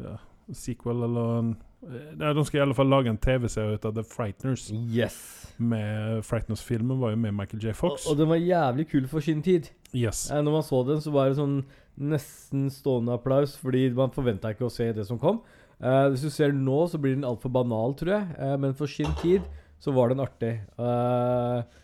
ja, 0.00 0.16
sequel 0.52 1.06
eller 1.06 1.38
en 1.38 1.54
eh, 1.86 2.10
Nei, 2.20 2.32
De 2.36 2.44
skal 2.44 2.60
i 2.60 2.64
alle 2.66 2.76
fall 2.76 2.90
lage 2.92 3.12
en 3.12 3.20
TV-serie 3.20 3.78
ut 3.78 3.84
av 3.88 3.94
The 3.96 4.04
Frighteners. 4.08 4.68
Yes. 4.72 5.16
Med 5.56 6.24
Frighteners-filmen 6.26 6.98
var 7.00 7.14
jo 7.14 7.20
med 7.22 7.34
Michael 7.36 7.62
J. 7.62 7.74
Fox. 7.78 8.08
og 8.10 8.18
den 8.18 8.28
var 8.28 8.40
jævlig 8.42 8.88
kul 8.90 9.08
for 9.08 9.20
sin 9.24 9.42
tid. 9.42 9.70
yes. 9.94 10.30
Eh, 10.30 10.42
når 10.42 10.58
man 10.58 10.66
så 10.66 10.82
den, 10.88 11.00
så 11.00 11.12
var 11.14 11.28
det 11.28 11.38
sånn 11.38 11.62
nesten 11.94 12.66
stående 12.74 13.14
applaus, 13.14 13.54
fordi 13.60 13.86
man 13.94 14.10
forventa 14.10 14.50
ikke 14.50 14.66
å 14.66 14.72
se 14.72 14.88
det 14.92 15.06
som 15.06 15.20
kom. 15.22 15.40
Eh, 15.80 16.08
hvis 16.10 16.24
du 16.24 16.30
ser 16.32 16.50
den 16.52 16.64
nå, 16.66 16.80
så 16.90 16.98
blir 16.98 17.14
den 17.14 17.26
altfor 17.28 17.52
banal, 17.54 17.94
tror 17.98 18.16
jeg. 18.16 18.34
Eh, 18.38 18.56
men 18.60 18.74
for 18.78 18.90
sin 18.90 19.10
tid 19.22 19.46
så 19.82 19.92
var 19.94 20.10
den 20.10 20.22
artig. 20.24 20.56
Eh, 20.80 21.80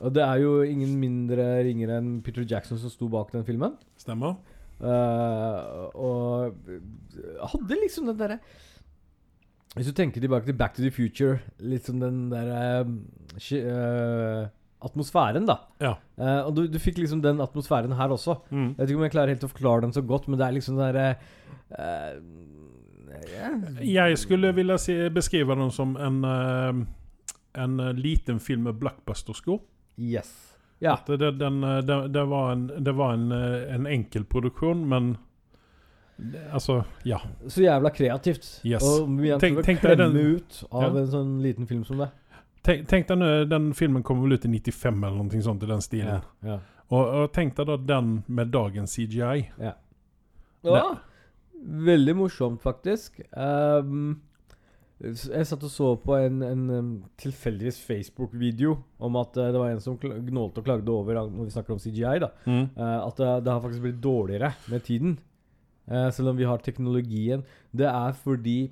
og 0.00 0.10
det 0.14 0.24
er 0.24 0.40
jo 0.42 0.56
ingen 0.66 0.96
mindre 0.98 1.44
ringere 1.66 2.00
enn 2.00 2.18
Peter 2.24 2.44
Jackson 2.46 2.78
som 2.80 2.90
sto 2.90 3.08
bak 3.10 3.30
den 3.34 3.44
filmen. 3.46 3.76
Stemmer. 4.00 4.36
Eh, 4.80 5.58
og 5.94 6.54
hadde 7.52 7.76
liksom 7.78 8.08
den 8.10 8.18
derre 8.18 8.38
Hvis 9.76 9.86
du 9.86 9.94
tenker 9.94 10.20
tilbake 10.20 10.48
til 10.48 10.56
Back 10.58 10.74
to 10.74 10.82
the 10.82 10.90
Future, 10.94 11.38
litt 11.62 11.86
som 11.86 12.00
den 12.02 12.28
derre 12.30 12.84
uh, 12.84 14.50
atmosfæren, 14.84 15.46
da. 15.48 15.56
Ja. 15.82 15.94
Uh, 16.18 16.40
og 16.46 16.52
du, 16.54 16.60
du 16.70 16.78
fikk 16.78 17.00
liksom 17.02 17.22
den 17.24 17.42
atmosfæren 17.42 17.96
her 17.98 18.14
også. 18.14 18.36
Mm. 18.50 18.74
Jeg 18.74 18.78
vet 18.78 18.92
ikke 18.92 19.00
om 19.00 19.06
jeg 19.08 19.14
klarer 19.16 19.34
helt 19.34 19.46
å 19.48 19.50
forklare 19.50 19.86
den 19.86 19.96
så 19.96 20.04
godt, 20.06 20.28
men 20.28 20.38
det 20.38 20.46
er 20.46 20.54
liksom 20.54 20.78
den 20.78 20.86
derre 20.86 21.08
eh, 21.74 22.20
ja. 23.34 23.50
Jeg 23.82 24.18
skulle 24.18 24.52
ville 24.54 24.78
si, 24.78 24.96
beskrive 25.14 25.56
den 25.58 25.70
som 25.74 25.96
en, 25.96 26.24
eh, 26.24 26.84
en 27.64 27.80
eh, 27.80 27.92
liten 27.94 28.40
film 28.40 28.62
med 28.68 28.78
blockbuster-sko. 28.80 29.60
Yes. 29.98 30.53
Ja. 30.84 30.98
At 31.00 31.06
Det, 31.18 31.30
den, 31.40 31.60
det, 31.88 31.96
det 32.12 32.24
var 32.28 32.52
en, 32.52 32.66
det 32.84 32.92
var 32.98 33.14
en, 33.16 33.30
en 33.32 33.86
enkel 33.88 34.24
produksjon, 34.28 34.84
men 34.90 35.14
Altså, 36.54 36.84
ja. 37.02 37.16
Så 37.50 37.64
jævla 37.64 37.90
kreativt. 37.90 38.44
Yes. 38.62 38.84
Og 38.86 39.08
har 39.32 39.40
Tenk- 39.42 39.64
tenk, 39.66 39.80
deg 39.82 39.98
den- 39.98 40.14
ut 40.16 40.60
av 40.70 40.82
Ja. 40.94 41.00
en 41.00 41.08
sånn 41.10 41.32
liten 41.42 41.66
film 41.66 41.82
som 41.84 41.98
det. 41.98 42.06
Tenk, 42.62 42.84
tenk 42.88 43.08
deg 43.08 43.18
nå, 43.18 43.30
den 43.50 43.72
filmen 43.74 44.02
kom 44.06 44.22
vel 44.22 44.36
ut 44.36 44.44
i 44.46 44.48
95 44.48 45.02
eller 45.04 45.24
noe 45.24 45.42
sånt 45.42 45.62
i 45.66 45.66
den 45.66 45.82
stilen. 45.82 46.22
ja. 46.46 46.60
Og, 46.92 47.08
og 47.08 47.32
tenk 47.32 47.56
deg 47.56 47.66
da 47.66 47.76
den 47.76 48.22
med 48.28 48.52
dagens 48.54 48.94
CGI. 48.94 49.48
Ja. 49.58 49.72
Veldig 51.64 52.14
morsomt, 52.16 52.62
faktisk. 52.62 53.20
S- 53.32 54.14
jeg 55.04 55.46
satt 55.46 55.64
og 55.66 55.70
så 55.70 55.88
på 56.00 56.14
en, 56.16 56.42
en 56.42 57.04
tilfeldigvis 57.20 57.78
Facebook-video 57.84 58.76
om 59.04 59.16
at 59.20 59.36
eh, 59.36 59.50
det 59.52 59.60
var 59.60 59.70
en 59.74 59.80
som 59.84 59.98
gnålte 60.00 60.62
og 60.62 60.64
klagde 60.66 60.88
over, 60.92 61.14
når 61.28 61.44
vi 61.48 61.54
snakker 61.54 61.74
om 61.76 61.82
CGI, 61.82 62.18
da, 62.24 62.30
Mm. 62.46 62.68
eh, 62.76 62.98
at 63.06 63.16
det, 63.20 63.30
det 63.44 63.52
har 63.52 63.60
faktisk 63.64 63.82
blitt 63.84 64.00
dårligere 64.04 64.52
med 64.70 64.84
tiden. 64.86 65.18
Eh, 65.90 66.10
selv 66.10 66.28
om 66.32 66.36
vi 66.38 66.44
har 66.48 66.58
teknologien. 66.64 67.42
Det 67.76 67.86
er 67.90 68.12
fordi 68.12 68.70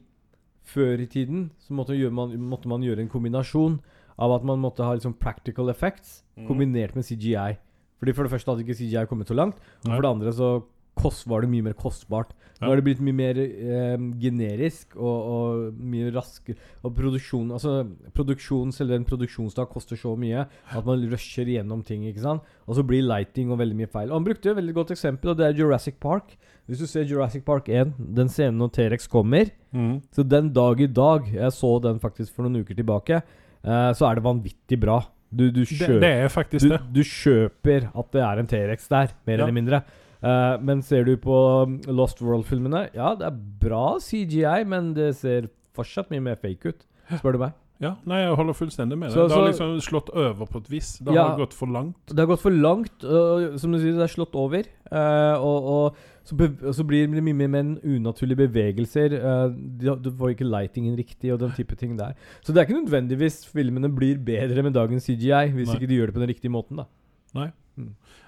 før 0.65 1.01
i 1.03 1.07
tiden 1.07 1.51
så 1.59 1.75
måtte, 1.75 1.97
man, 2.11 2.33
måtte 2.39 2.69
man 2.71 2.81
gjøre 2.83 3.01
en 3.03 3.09
kombinasjon 3.13 3.81
av 4.19 4.33
at 4.37 4.45
man 4.45 4.61
måtte 4.63 4.85
ha 4.87 4.95
liksom 4.95 5.15
practical 5.19 5.69
effects 5.69 6.21
Mm. 6.37 6.47
kombinert 6.49 6.95
med 6.97 7.05
CGI. 7.05 7.59
Fordi 8.01 8.13
For 8.15 8.23
det 8.25 8.31
første 8.33 8.49
hadde 8.51 8.63
ikke 8.65 8.75
CGI 8.79 9.05
kommet 9.07 9.29
så 9.29 9.35
langt, 9.37 9.57
og 9.85 9.91
for 9.93 10.01
det 10.01 10.09
andre 10.11 10.33
så 10.33 10.63
kost, 10.99 11.27
var 11.27 11.41
det 11.43 11.51
mye 11.51 11.63
mer 11.65 11.75
kostbart. 11.79 12.33
Nå 12.63 12.69
har 12.71 12.79
det 12.79 12.85
blitt 12.87 13.01
mye 13.03 13.17
mer 13.17 13.39
eh, 13.43 13.97
generisk 14.23 14.93
og, 14.95 15.25
og 15.33 15.79
mye 15.83 16.13
raskere 16.15 16.55
Og 16.87 16.93
produksjon 16.95 17.49
Altså 17.57 17.73
produksjon, 18.15 18.71
selv 18.71 18.93
en 18.95 19.07
produksjonsdag 19.09 19.67
koster 19.73 19.99
så 19.99 20.13
mye 20.19 20.45
at 20.47 20.87
man 20.87 21.03
rusher 21.11 21.49
gjennom 21.51 21.83
ting, 21.83 22.05
ikke 22.07 22.23
sant? 22.23 22.45
Og 22.69 22.77
så 22.79 22.85
blir 22.87 23.03
lighting 23.03 23.51
og 23.51 23.59
veldig 23.59 23.79
mye 23.81 23.91
feil. 23.91 24.13
Og 24.13 24.21
han 24.21 24.27
brukte 24.29 24.53
et 24.53 24.59
veldig 24.61 24.75
godt 24.77 24.93
eksempel, 24.95 25.33
og 25.33 25.41
det 25.41 25.49
er 25.49 25.59
Jurassic 25.59 25.97
Park. 25.99 26.37
Hvis 26.71 26.79
du 26.79 26.87
ser 26.87 27.09
Jurassic 27.11 27.43
Park 27.45 27.67
1, 27.73 27.97
den 28.15 28.31
scenen 28.31 28.61
når 28.63 28.71
T-rex 28.79 29.09
kommer 29.11 29.51
Mm. 29.73 30.03
Så 30.13 30.21
den 30.29 30.51
dag 30.53 30.81
i 30.85 30.87
dag 30.87 31.31
Jeg 31.33 31.49
så 31.57 31.79
den 31.81 31.97
faktisk 31.99 32.35
for 32.37 32.45
noen 32.45 32.61
uker 32.61 32.77
tilbake. 32.77 33.23
eh, 33.65 33.93
så 33.97 34.05
er 34.11 34.19
det 34.19 34.25
vanvittig 34.27 34.79
bra. 34.79 34.99
Du, 35.33 35.47
du 35.51 35.63
kjøper 35.65 36.01
det 36.03 36.31
faktisk 36.31 36.67
du, 36.67 36.69
det. 36.75 36.81
du 36.93 37.01
kjøper 37.09 37.87
at 37.97 38.11
det 38.13 38.21
er 38.21 38.39
en 38.43 38.47
T-rex 38.51 38.85
der, 38.93 39.15
mer 39.27 39.39
Ja. 39.39 39.45
eller 39.47 39.57
mindre. 39.57 39.81
Eh, 40.23 40.61
men 40.63 40.83
ser 40.87 41.07
du 41.09 41.17
på 41.19 41.39
um, 41.67 41.81
Lost 41.91 42.23
World-filmene 42.23 42.85
Ja, 42.95 43.15
det 43.19 43.27
er 43.27 43.41
bra 43.63 43.97
CGI, 44.03 44.63
men 44.71 44.93
det 44.95 45.17
ser 45.19 45.51
fortsatt 45.75 46.13
mye 46.13 46.23
mer 46.23 46.39
fake 46.39 46.71
ut, 46.71 46.87
spør 47.17 47.35
du 47.35 47.43
meg. 47.47 47.59
Ja, 47.83 47.97
nei, 48.07 48.21
jeg 48.21 48.37
holder 48.39 48.55
fullstendig 48.55 48.95
med 48.95 49.11
deg. 49.11 49.27
Det 49.27 49.35
har 49.35 49.49
liksom 49.49 49.73
slått 49.83 50.13
over 50.15 50.47
på 50.47 50.61
et 50.63 50.69
vis. 50.71 50.93
Det 51.03 51.17
Ja. 51.17 51.33
har 51.33 51.41
gått 51.41 51.55
for 51.57 51.67
langt. 51.67 51.99
Det 52.07 52.19
har 52.21 52.29
gått 52.31 52.45
for 52.45 52.55
langt. 52.55 53.03
og 53.03 53.59
som 53.59 53.73
du 53.73 53.79
sier, 53.81 53.97
det 53.99 54.05
er 54.07 54.13
slått 54.13 54.37
over. 54.39 54.63
Uh, 54.87 55.35
og, 55.43 55.67
og, 55.73 55.97
så 56.23 56.37
så 56.71 56.87
blir 56.87 57.11
det 57.11 57.25
mye 57.25 57.35
mer 57.35 57.49
med 57.49 57.83
unaturlige 57.83 58.47
bevegelser. 58.47 59.19
Uh, 59.19 59.49
du, 59.51 59.97
du 59.97 60.11
får 60.13 60.37
ikke 60.37 60.47
lightingen 60.47 60.95
riktig 60.95 61.33
og 61.33 61.41
den 61.41 61.51
type 61.51 61.75
ting 61.75 61.99
der. 61.99 62.15
Så 62.45 62.53
det 62.53 62.63
er 62.63 62.71
ikke 62.71 62.85
nødvendigvis 62.85 63.47
filmene 63.51 63.91
blir 63.91 64.23
bedre 64.23 64.63
med 64.63 64.75
dagens 64.75 65.03
CGI, 65.03 65.51
hvis 65.51 65.73
Nei. 65.73 65.75
ikke 65.81 65.89
de 65.89 65.99
gjør 65.99 66.07
det 66.07 66.15
på 66.15 66.23
den 66.23 66.31
riktige 66.31 66.55
måten. 66.55 66.77
da 66.77 66.87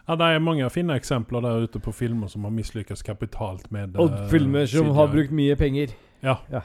Ja, 0.09 0.17
det 0.21 0.31
er 0.35 0.43
mange 0.45 0.71
fine 0.71 0.97
eksempler 1.01 1.40
der 1.40 1.64
ute 1.64 1.81
på 1.81 1.93
filmer 1.93 2.29
som 2.29 2.45
har 2.45 2.53
mislykkes 2.53 3.03
kapitalt 3.03 3.71
med 3.73 3.97
Og 3.97 4.11
eh, 4.12 4.25
filmer 4.31 4.67
som 4.69 4.90
har 4.97 5.09
brukt 5.12 5.33
mye 5.33 5.57
penger. 5.57 5.95
Ja. 6.23 6.37
Ja. 6.53 6.61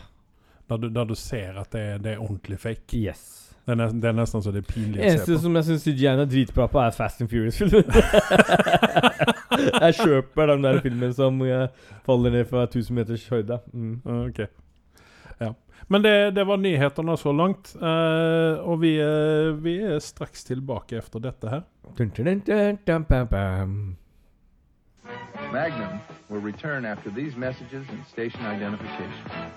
Der, 0.70 0.78
du, 0.78 0.90
der 0.90 1.04
du 1.08 1.16
ser 1.16 1.58
at 1.60 1.72
det 1.74 2.04
det 2.04 2.14
er 2.14 2.20
ordentlig 2.20 2.60
fake. 2.60 2.98
Yes. 2.98 3.56
Det 3.66 3.76
er, 3.76 3.78
nesten, 3.84 4.02
det 4.02 4.10
er 4.10 4.16
nesten 4.18 4.42
så 4.42 4.52
det 4.52 4.64
er 4.64 4.70
pinlig 4.74 4.98
å 4.98 5.04
se 5.04 5.06
på. 5.06 5.14
eneste 5.14 5.40
som 5.44 5.56
jeg 5.56 5.66
syns 5.68 5.84
CGI-en 5.86 6.24
er 6.24 6.30
dritbra 6.30 6.66
på, 6.74 6.80
er 6.82 6.96
Fast 6.96 7.22
and 7.22 7.30
Furious-filmen. 7.30 7.84
jeg 9.84 9.98
kjøper 10.00 10.50
den 10.54 10.66
der 10.66 10.80
filmen 10.82 11.14
som 11.14 11.38
eh, 11.46 11.68
faller 12.08 12.34
ned 12.34 12.48
fra 12.50 12.64
1000 12.66 12.98
meters 12.98 13.28
høyde. 13.30 13.60
Mm. 13.74 14.00
Okay. 14.32 14.50
Men 15.88 16.02
det, 16.02 16.32
det 16.36 16.44
var 16.46 16.58
nyhetene 16.58 17.16
så 17.18 17.32
langt. 17.32 17.76
eh, 17.76 18.60
og 18.62 18.82
vi, 18.82 18.96
eh, 19.00 19.54
vi 19.64 19.78
er 19.82 20.00
straks 20.04 20.44
tilbake 20.44 21.00
etter 21.00 21.24
dette 21.24 21.50
her. 21.50 21.64
Dun, 21.98 22.12
dun, 22.16 22.26
dun, 22.26 22.44
dun, 22.46 22.80
dun, 22.86 23.08
bam, 23.10 23.28
bam. 23.28 23.98
Magnum 25.54 26.00
will 26.30 26.42
return 26.42 26.86
after 26.86 27.10
these 27.10 27.36
messages 27.38 27.88
and 27.90 28.06
station 28.06 28.46
identification. 28.46 29.50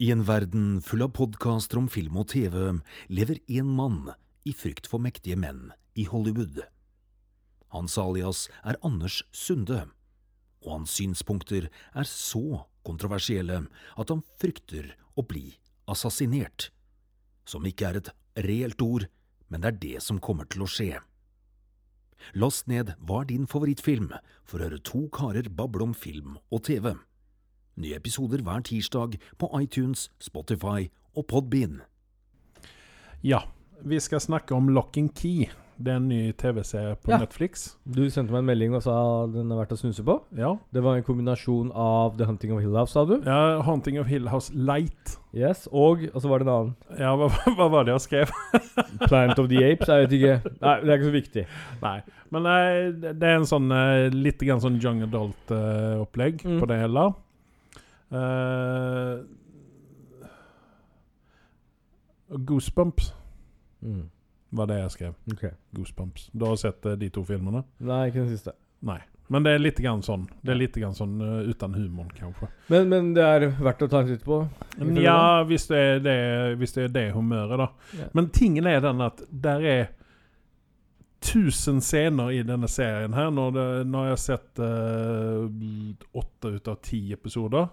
I 0.00 0.10
en 0.10 0.24
verden 0.26 0.80
full 0.82 1.04
av 1.06 1.12
podkaster 1.14 1.78
om 1.78 1.88
film 1.88 2.16
og 2.18 2.28
TV 2.32 2.80
lever 3.08 3.38
én 3.48 3.70
mann 3.78 4.10
i 4.44 4.52
frykt 4.52 4.88
for 4.90 5.00
mektige 5.00 5.38
menn 5.38 5.70
i 5.94 6.04
Hollywood. 6.10 6.64
Hans 7.72 7.96
alias 7.98 8.48
er 8.66 8.76
Anders 8.84 9.22
Sunde, 9.32 9.86
og 10.66 10.72
hans 10.78 10.98
synspunkter 10.98 11.70
er 11.94 12.08
så 12.10 12.64
kontroversielle 12.84 13.62
at 13.96 14.10
han 14.12 14.20
frykter 14.42 14.92
å 15.16 15.24
bli 15.26 15.56
assassinert. 15.90 16.70
Som 17.44 17.66
ikke 17.68 17.90
er 17.90 18.00
et 18.00 18.12
reelt 18.46 18.82
ord, 18.82 19.08
men 19.48 19.62
det 19.62 19.70
er 19.70 19.82
det 19.82 20.02
som 20.02 20.20
kommer 20.22 20.48
til 20.50 20.64
å 20.64 20.70
skje. 20.70 21.00
Last 22.32 22.68
ned 22.70 22.94
Hva 23.04 23.20
er 23.22 23.28
din 23.28 23.46
favorittfilm? 23.46 24.14
for 24.44 24.60
å 24.60 24.68
høre 24.68 24.80
to 24.84 25.06
karer 25.12 25.48
bable 25.48 25.82
om 25.88 25.94
film 25.96 26.36
og 26.52 26.64
TV. 26.68 26.92
Nye 27.80 27.96
episoder 27.96 28.42
hver 28.44 28.62
tirsdag 28.62 29.16
på 29.40 29.48
iTunes, 29.58 30.10
Spotify 30.20 30.90
og 31.16 31.26
Podbean. 31.30 31.80
Ja, 33.24 33.46
vi 33.80 33.98
skal 34.00 34.20
snakke 34.20 34.54
om 34.54 34.68
Lock 34.68 34.98
and 35.00 35.14
Key. 35.16 35.48
Det 35.76 35.90
er 35.90 35.96
en 35.98 36.08
ny 36.08 36.32
TV-serie 36.38 36.94
på 37.02 37.10
Ja. 37.10 37.18
Netflix. 37.18 37.76
Du 37.84 38.04
sendte 38.10 38.30
meg 38.32 38.38
en 38.44 38.46
melding 38.46 38.74
og 38.76 38.82
sa 38.84 39.26
den 39.26 39.50
er 39.50 39.56
verdt 39.58 39.72
å 39.74 39.78
snuse 39.80 40.04
på. 40.06 40.20
Ja. 40.38 40.52
Det 40.72 40.82
var 40.84 40.96
en 40.96 41.02
kombinasjon 41.02 41.72
av 41.74 42.16
The 42.16 42.24
Hunting 42.28 42.52
of 42.54 42.60
Hill 42.62 42.76
House, 42.78 42.92
sa 42.94 43.04
du? 43.04 43.16
ja. 43.26 43.60
Hunting 43.62 43.98
of 43.98 44.06
Hill 44.06 44.28
House 44.28 44.52
Light. 44.54 45.16
Yes, 45.34 45.66
Og 45.72 46.04
og 46.14 46.22
så 46.22 46.28
var 46.30 46.38
det 46.38 46.46
en 46.46 46.52
annen. 46.54 46.74
Ja, 46.98 47.16
hva, 47.16 47.28
hva 47.58 47.68
var 47.72 47.84
det 47.84 47.92
jeg 47.96 48.00
skrev? 48.06 48.30
Planet 49.08 49.38
of 49.38 49.48
the 49.50 49.64
Apes. 49.72 49.88
Jeg 49.88 50.06
vet 50.06 50.12
ikke. 50.20 50.56
Nei, 50.62 50.76
det 50.80 50.88
er 50.88 50.94
ikke 51.00 51.10
så 51.10 51.16
viktig. 51.18 51.46
Nei. 51.82 51.96
Men 52.30 52.42
nei, 52.42 52.90
det 53.02 53.16
det 53.18 53.28
er 53.28 53.36
en 53.40 53.46
sånn 53.50 53.70
eh, 53.74 54.08
litt 54.14 54.38
grann 54.46 54.60
sånn 54.62 54.78
young 54.80 55.02
adult-opplegg 55.02 56.44
Mm. 56.46 56.60
på 56.60 56.66
det 56.70 56.78
hele. 56.84 57.08
Uh, 58.14 59.24
Goosebumps 62.30 63.12
Mm. 63.82 64.08
Var 64.54 64.70
det 64.70 64.78
jeg 64.78 64.92
skrev. 64.94 65.16
Okay. 65.32 65.50
Goosebumps. 65.76 66.28
Du 66.32 66.46
har 66.46 66.60
sett 66.60 66.86
eh, 66.86 66.98
de 67.00 67.10
to 67.12 67.24
filmene? 67.26 67.64
Nei, 67.82 68.06
ikke 68.10 68.22
den 68.22 68.30
siste. 68.34 68.54
Nei. 68.84 69.00
Men 69.32 69.44
det 69.46 69.54
er 69.54 69.62
litt 69.62 69.78
grann 69.80 70.02
sånn. 70.04 70.26
Det 70.44 70.52
er 70.52 70.58
litt 70.60 70.74
grann 70.76 70.94
sånn 70.94 71.14
uh, 71.22 71.46
uten 71.48 71.74
humoren, 71.78 72.10
kanskje. 72.12 72.50
Men, 72.68 72.90
men 72.90 73.12
det 73.16 73.24
er 73.24 73.46
verdt 73.56 73.86
å 73.86 73.88
ta 73.88 74.02
en 74.04 74.10
titt 74.10 74.24
på. 74.26 74.42
Men 74.76 74.98
ja, 75.00 75.40
hvis 75.48 75.64
det 75.70 75.80
er 75.80 76.02
det, 76.04 76.16
hvis 76.60 76.76
det, 76.76 76.88
er 76.90 76.92
det 76.92 77.04
humøret, 77.16 77.56
da. 77.62 77.70
Ja. 77.96 78.08
Men 78.12 78.28
tingen 78.36 78.68
er 78.68 78.82
den 78.84 79.00
at 79.04 79.24
der 79.30 79.64
er 79.64 79.86
tusen 81.24 81.80
scener 81.80 82.34
i 82.36 82.42
denne 82.44 82.68
serien 82.68 83.16
her. 83.16 83.30
Nå, 83.32 83.48
det, 83.56 83.66
nå 83.88 84.02
har 84.02 84.12
jeg 84.12 84.24
sett 84.26 84.60
eh, 84.60 85.46
åtte 86.20 86.52
ut 86.58 86.68
av 86.68 86.82
ti 86.84 87.00
episoder. 87.16 87.70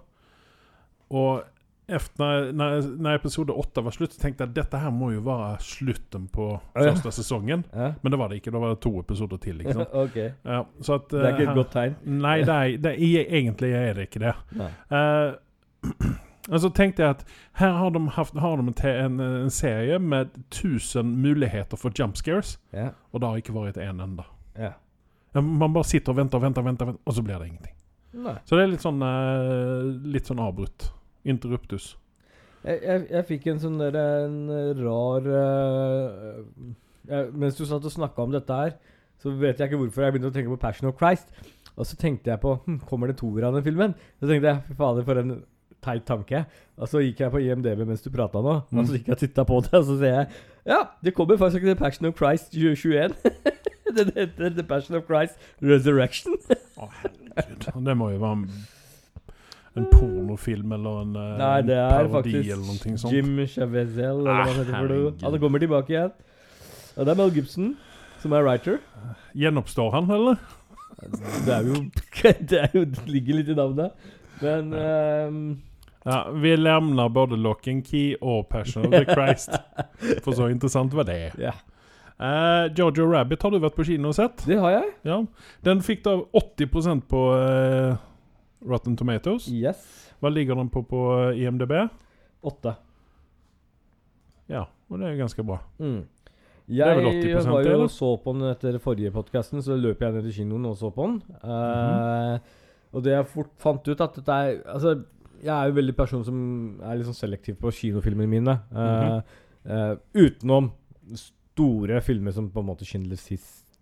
Og 1.12 1.44
efter, 1.92 2.52
när, 2.54 2.82
när 2.98 3.16
episode 3.16 3.54
8 3.54 3.82
var 3.82 3.92
slutt, 3.92 4.14
så 4.14 4.22
tenkte 4.22 4.44
jeg 4.44 4.50
at 4.50 4.56
dette 4.56 4.78
her 4.80 4.92
må 4.92 5.12
jo 5.12 5.22
være 5.26 5.58
slutten 5.60 6.28
på 6.28 6.60
Ja. 6.76 6.82
første 6.92 7.12
säsongen. 7.12 7.64
Ja? 7.74 7.94
Men 8.02 8.12
det 8.12 8.20
var 8.20 8.30
det 8.30 8.36
ikke. 8.42 8.52
Da 8.52 8.60
var 8.60 8.70
det 8.70 8.80
to 8.82 9.00
episoder 9.00 9.38
til. 9.38 9.56
liksom. 9.56 9.82
ok. 9.94 10.16
Ja, 10.44 10.66
så 10.82 10.94
att, 10.94 11.10
Det 11.10 11.22
er 11.26 11.30
ikke 11.30 11.44
eh, 11.44 11.50
et 11.50 11.56
godt 11.56 11.72
tegn. 11.72 11.96
Nei, 12.06 12.38
det 12.40 12.50
er, 12.50 12.78
det 12.78 12.92
er, 12.92 13.26
egentlig 13.30 13.72
er 13.74 13.94
det 13.94 14.02
ikke 14.02 14.20
det. 14.20 14.34
Eh, 14.92 16.58
så 16.60 16.70
tenkte 16.70 17.04
jeg 17.04 17.10
at 17.10 17.26
her 17.54 17.72
har 17.72 17.90
de, 17.90 18.10
haft, 18.10 18.40
har 18.40 18.56
de 18.56 18.90
en, 19.06 19.20
en, 19.20 19.50
serie 19.50 20.00
med 20.00 20.26
1000 20.52 21.04
muligheter 21.04 21.78
for 21.78 21.92
jump 22.00 22.18
scares, 22.18 22.60
Ja. 22.74 22.90
og 23.14 23.22
det 23.22 23.30
har 23.30 23.36
ikke 23.38 23.54
vært 23.54 23.78
en 23.78 24.00
enda. 24.00 24.24
ja. 24.58 24.72
Ja, 25.36 25.42
Man 25.42 25.74
bare 25.74 25.84
sitter 25.84 26.12
og 26.12 26.18
venter 26.18 26.38
og 26.38 26.44
venter, 26.44 26.62
venter, 26.62 26.86
venter 26.86 27.00
og 27.06 27.14
så 27.14 27.22
blir 27.24 27.38
det 27.40 27.48
ingenting. 27.48 27.76
Nei. 28.14 28.34
Så 28.46 28.58
det 28.58 28.64
er 28.64 28.68
litt 28.74 28.84
sånn, 28.84 29.00
uh, 29.00 29.88
litt 30.12 30.28
sånn 30.28 30.40
avbrutt. 30.44 30.90
Interruptus. 31.26 31.96
Jeg, 32.66 32.80
jeg, 32.86 33.06
jeg 33.10 33.26
fikk 33.26 33.48
en 33.52 33.62
sånn 33.62 33.80
der 33.82 33.96
en 33.98 34.36
rar 34.78 35.26
uh, 35.26 36.42
jeg, 37.10 37.32
Mens 37.34 37.58
du 37.58 37.64
satt 37.66 37.86
og 37.88 37.94
snakka 37.94 38.22
om 38.22 38.36
dette 38.36 38.58
her, 38.60 38.76
så 39.22 39.34
vet 39.34 39.58
jeg 39.58 39.70
ikke 39.72 39.80
hvorfor 39.82 40.06
jeg 40.06 40.14
begynte 40.14 40.30
å 40.30 40.36
tenke 40.36 40.54
på 40.54 40.60
Passion 40.62 40.90
of 40.92 40.98
Christ. 41.00 41.32
Og 41.74 41.88
så 41.88 41.98
tenkte 41.98 42.30
jeg 42.34 42.42
på 42.44 42.56
hm, 42.66 42.82
Kommer 42.90 43.10
det 43.10 43.18
toer 43.22 43.48
av 43.48 43.56
den 43.56 43.66
filmen? 43.66 43.96
Så 44.20 44.30
tenkte 44.30 44.52
jeg 44.52 44.64
fy 44.68 44.78
fader, 44.78 45.06
for 45.08 45.22
en 45.22 45.36
teit 45.82 46.06
tanke. 46.06 46.44
Og 46.78 46.90
så 46.90 47.02
gikk 47.02 47.24
jeg 47.24 47.34
på 47.34 47.42
IMDb 47.42 47.86
mens 47.90 48.04
du 48.06 48.12
prata 48.14 48.42
nå, 48.44 48.60
Mm. 48.70 48.80
og 48.82 48.88
så 48.88 48.98
gikk 48.98 49.08
jeg 49.10 49.16
og 49.18 49.22
titta 49.24 49.46
på 49.50 49.62
det, 49.66 49.74
og 49.80 49.88
så 49.88 49.98
ser 50.02 50.14
jeg 50.14 50.28
Ja, 50.70 50.82
det 51.02 51.16
kommer 51.18 51.38
faktisk 51.42 51.64
ikke 51.64 51.74
til 51.74 51.80
Passion 51.80 52.06
of 52.12 52.18
Christ 52.20 52.52
2021. 52.54 53.16
den 53.98 54.12
heter 54.16 54.50
The 54.50 54.64
Passion 54.64 54.96
of 55.00 55.08
Christ 55.10 55.42
Resurrection. 55.62 56.38
Å, 56.78 56.90
herregud. 57.02 57.66
Det 57.88 57.98
må 57.98 58.12
jo 58.14 58.22
være 58.22 58.46
en, 59.78 59.86
pornofilm 59.92 60.72
eller 60.76 61.02
en, 61.06 61.16
eh, 61.16 61.38
Nei, 61.40 61.62
det 61.68 61.78
en 61.78 61.86
er 61.86 62.10
parodi 62.12 62.34
faktisk 62.34 62.52
eller 62.52 62.66
noe 62.68 62.98
sånt. 63.04 63.14
Jim 63.16 63.38
Chavezel, 63.48 64.20
eller 64.20 64.28
hva 64.28 64.36
Ah, 64.42 64.50
han 64.50 64.60
heter 64.60 64.76
for 64.76 64.92
noe. 64.92 65.14
Han 65.24 65.40
kommer 65.46 65.64
tilbake 65.64 65.94
igjen. 65.96 66.12
Og 66.98 67.06
det 67.08 67.14
er 67.14 67.20
Mel 67.22 67.32
Gibson 67.38 67.70
som 68.22 68.34
er 68.38 68.44
writer. 68.46 68.80
Gjenoppstår 69.34 69.92
han, 69.96 70.12
eller? 70.12 70.36
Det 71.46 71.54
er 71.56 71.64
jo 71.66 71.78
Det, 72.52 72.60
er 72.60 72.76
jo, 72.76 72.84
det 72.86 73.08
ligger 73.10 73.40
litt 73.40 73.50
i 73.50 73.56
navnet. 73.58 73.92
Men 74.42 74.74
um, 74.76 75.42
Ja, 76.06 76.20
vi 76.34 76.56
levner 76.58 77.10
både 77.14 77.38
Lock 77.40 77.68
and 77.72 77.84
Key 77.88 78.16
og 78.22 78.48
Passion 78.52 78.86
of 78.86 78.92
the 78.92 79.06
Christ. 79.08 79.56
For 80.26 80.34
så 80.38 80.50
interessant 80.52 80.94
var 80.94 81.08
det. 81.10 81.32
ja, 81.40 81.56
Uh, 82.22 82.68
Jojo 82.78 83.08
Rabbit 83.10 83.42
har 83.42 83.50
du 83.50 83.58
vært 83.58 83.74
på 83.74 83.82
kino 83.88 84.12
og 84.12 84.14
sett? 84.14 84.44
det 84.46 84.60
har 84.62 84.70
jeg. 84.76 84.90
Ja. 85.10 85.16
Den 85.66 85.80
fikk 85.82 86.04
da 86.06 86.12
80% 86.38 87.08
på 87.10 87.22
eh, 87.34 87.96
Rotten 88.68 88.96
Tomatoes. 89.00 89.48
Yes. 89.52 89.82
Hva 90.22 90.30
ligger 90.30 90.56
den 90.60 90.70
på 90.70 90.84
på 90.86 91.02
eh, 91.32 91.42
IMDb? 91.44 91.74
Åtte. 92.46 92.76
Ja, 94.52 94.66
og 94.90 95.00
det 95.00 95.08
er 95.12 95.20
ganske 95.22 95.44
bra. 95.48 95.62
Mm. 95.80 96.02
Jeg 96.72 97.02
80% 97.04 97.50
var 97.52 97.66
jo 97.66 97.74
eller? 97.74 97.90
så 97.92 98.10
på 98.24 98.34
den 98.36 98.48
etter 98.52 98.78
forrige 98.80 99.12
podkasten, 99.12 99.64
så 99.64 99.76
løp 99.80 100.02
jeg 100.02 100.14
ned 100.16 100.28
til 100.28 100.36
kinoen 100.42 100.68
og 100.70 100.78
så 100.80 100.92
på 100.94 101.08
den. 101.08 101.18
Eh, 101.44 102.60
Og 102.92 103.04
det 103.04 103.14
jeg 103.16 103.28
fort 103.32 103.52
fant 103.60 103.88
ut 103.88 104.02
at 104.04 104.16
dette 104.20 104.36
er 104.36 104.58
Altså, 104.68 104.98
jeg 105.42 105.52
er 105.56 105.70
jo 105.70 105.78
veldig 105.78 105.96
person 105.98 106.24
som 106.28 106.38
er 106.84 106.98
litt 107.00 107.08
sånn 107.08 107.18
selektiv 107.18 107.56
på 107.62 107.72
kinofilmene 107.74 108.30
mine. 108.30 108.58
Eh, 108.76 109.22
eh, 109.66 109.94
utenom 110.14 110.72
store 111.18 112.02
filmer 112.06 112.32
som 112.36 112.50
på 112.52 112.62
en 112.62 112.68
måte 112.68 112.86
Schindlers 112.86 113.24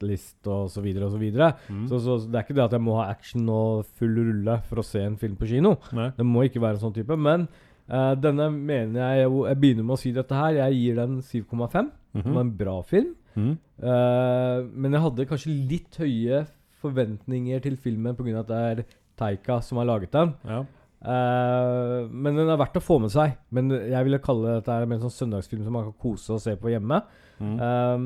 List 0.08 0.48
og 0.48 0.70
så 0.72 0.82
videre 0.82 1.06
og 1.08 1.12
så 1.16 1.20
videre. 1.22 1.54
Mm. 1.70 1.88
Så, 1.90 2.00
så, 2.04 2.20
så 2.22 2.28
det 2.30 2.36
er 2.40 2.46
ikke 2.48 2.56
det 2.60 2.66
at 2.68 2.76
jeg 2.78 2.82
må 2.86 2.96
ha 3.00 3.10
action 3.12 3.50
og 3.50 3.86
full 4.00 4.16
rulle 4.16 4.62
for 4.70 4.80
å 4.80 4.86
se 4.86 5.02
en 5.04 5.18
film 5.18 5.36
på 5.40 5.48
kino. 5.50 5.76
Nei. 5.92 6.10
Det 6.18 6.26
må 6.26 6.44
ikke 6.48 6.62
være 6.64 6.78
en 6.80 6.84
sånn 6.86 6.96
type. 6.96 7.18
Men 7.20 7.48
uh, 7.92 8.14
denne 8.16 8.50
mener 8.54 9.00
jeg 9.18 9.26
jo 9.28 9.46
Jeg 9.50 9.60
begynner 9.60 9.84
med 9.90 9.98
å 9.98 10.02
si 10.02 10.12
dette 10.16 10.36
her. 10.36 10.60
Jeg 10.62 10.80
gir 10.80 10.96
den 11.02 11.20
7,5. 11.22 11.92
Det 12.14 12.24
var 12.26 12.32
Mhm. 12.32 12.38
en 12.42 12.56
bra 12.58 12.82
film. 12.82 13.16
Mm. 13.36 13.52
Uh, 13.84 14.66
men 14.74 14.92
jeg 14.96 15.02
hadde 15.04 15.26
kanskje 15.30 15.54
litt 15.70 15.96
høye 16.02 16.46
forventninger 16.82 17.60
til 17.62 17.76
filmen 17.78 18.16
pga. 18.16 18.40
at 18.40 18.48
det 18.48 18.58
er 18.72 18.84
Taika 19.20 19.62
som 19.62 19.78
har 19.78 19.86
laget 19.86 20.12
den. 20.12 20.34
Ja. 20.48 20.64
Uh, 21.00 22.08
men 22.12 22.36
den 22.36 22.50
er 22.52 22.58
verdt 22.60 22.78
å 22.80 22.84
få 22.84 23.00
med 23.04 23.12
seg. 23.14 23.38
Men 23.56 23.70
jeg 23.72 24.04
ville 24.08 24.20
kalle 24.24 24.58
dette 24.60 24.72
her 24.74 24.84
en 24.88 25.04
sånn 25.06 25.16
søndagsfilm 25.16 25.64
som 25.66 25.76
man 25.76 25.88
kan 25.90 25.96
kose 26.02 26.34
og 26.36 26.42
se 26.44 26.56
på 26.60 26.72
hjemme. 26.74 27.02
Mm. 27.40 27.60
Um, 27.60 28.06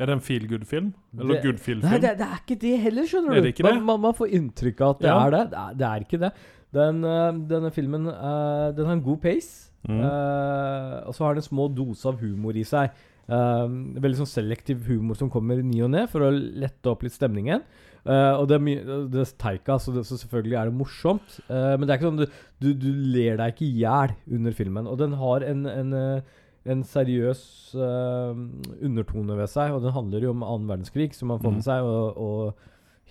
Er 0.00 0.06
det 0.06 0.14
en 0.16 0.20
feel 0.24 0.46
good-film? 0.50 0.92
Eller 1.18 1.34
Det- 1.36 1.42
good 1.44 1.60
feel-film? 1.60 1.90
Nei, 1.92 1.98
det, 2.02 2.16
det 2.18 2.26
er 2.26 2.40
ikke 2.42 2.58
det 2.60 2.72
heller, 2.80 3.02
skjønner 3.06 3.30
Er 3.36 3.40
du. 3.40 3.46
det 3.46 3.54
ikke 3.54 3.62
man, 3.68 3.74
det? 3.78 3.82
Man, 3.86 4.00
man 4.00 4.14
får 4.18 4.32
inntrykk 4.38 4.80
av 4.80 4.90
at 4.96 4.98
det 5.04 5.08
Ja. 5.12 5.18
er 5.26 5.30
det. 5.30 5.42
Det 5.50 5.58
er, 5.58 5.74
det 5.74 5.86
er 5.86 6.00
ikke 6.06 6.20
det. 6.24 6.32
Den, 6.72 7.04
eh, 7.04 7.32
denne 7.52 7.70
filmen 7.70 8.08
eh, 8.08 8.72
Den 8.72 8.86
har 8.86 8.92
en 8.96 9.02
god 9.04 9.20
pace. 9.22 9.68
Mm. 9.88 9.98
uh, 9.98 11.02
og 11.08 11.14
så 11.14 11.24
har 11.26 11.34
den 11.34 11.42
en 11.42 11.48
små 11.48 11.64
dose 11.74 12.06
av 12.06 12.20
humor 12.20 12.54
i 12.54 12.62
seg. 12.62 12.90
Eh, 13.28 13.66
veldig 14.02 14.18
sånn 14.20 14.30
selektiv 14.30 14.84
humor 14.86 15.14
som 15.18 15.30
kommer 15.30 15.58
i 15.58 15.62
ny 15.66 15.80
og 15.82 15.90
ne 15.90 16.06
for 16.10 16.20
å 16.26 16.30
lette 16.30 16.86
opp 16.90 17.02
litt 17.02 17.14
stemningen. 17.14 17.62
Uh, 18.06 18.34
og 18.40 18.48
det 18.50 18.56
er 18.56 18.62
mye 18.66 18.82
Det 19.10 19.20
er 19.22 19.28
Taika, 19.38 19.76
så, 19.78 19.92
det, 19.94 20.02
så 20.06 20.16
selvfølgelig 20.18 20.56
er 20.58 20.70
det 20.70 20.74
morsomt. 20.74 21.36
Uh, 21.48 21.76
men 21.78 21.86
det 21.86 21.90
er 21.94 21.98
ikke 22.00 22.10
sånn 22.10 22.18
du, 22.18 22.26
du, 22.60 22.68
du 22.74 22.88
ler 23.14 23.36
deg 23.38 23.54
ikke 23.54 23.66
i 23.68 23.76
hjel 23.82 24.14
under 24.38 24.52
filmen. 24.58 24.88
Og 24.90 24.98
den 24.98 25.12
har 25.20 25.44
en, 25.46 25.66
en, 25.70 25.92
eh, 25.94 26.22
en 26.66 26.82
seriøs 26.86 27.74
uh, 27.74 28.36
undertone 28.82 29.34
ved 29.36 29.48
seg, 29.50 29.72
og 29.74 29.82
den 29.82 29.92
handler 29.96 30.22
jo 30.22 30.30
om 30.30 30.42
annen 30.46 30.68
verdenskrig, 30.68 31.08
som 31.14 31.28
man 31.32 31.40
får 31.42 31.50
Mhm. 31.50 31.54
med 31.58 31.64
seg, 31.66 31.82
og, 31.82 32.16
og 32.16 32.54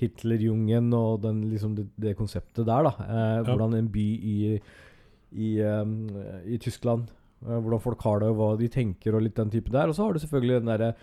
Hitlerjungen 0.02 0.94
og 0.98 1.22
den, 1.22 1.42
liksom 1.52 1.76
det, 1.76 1.88
det 2.00 2.16
konseptet 2.18 2.66
der. 2.66 2.84
da 2.88 2.94
eh, 3.04 3.36
Ja. 3.38 3.44
Hvordan 3.44 3.76
en 3.78 3.90
by 3.92 4.06
i, 4.24 4.60
i, 5.34 5.50
um, 5.62 6.10
i 6.46 6.58
Tyskland 6.58 7.10
eh, 7.46 7.60
Hvordan 7.60 7.80
folk 7.84 8.02
har 8.02 8.20
det, 8.24 8.30
og 8.30 8.36
hva 8.40 8.58
de 8.58 8.68
tenker, 8.68 9.14
og 9.16 9.22
litt 9.22 9.36
den 9.36 9.52
type 9.52 9.70
der. 9.72 9.88
Og 9.92 9.96
så 9.96 10.06
har 10.06 10.14
du 10.14 10.20
selvfølgelig 10.20 10.62
den 10.62 10.72
derre 10.72 10.94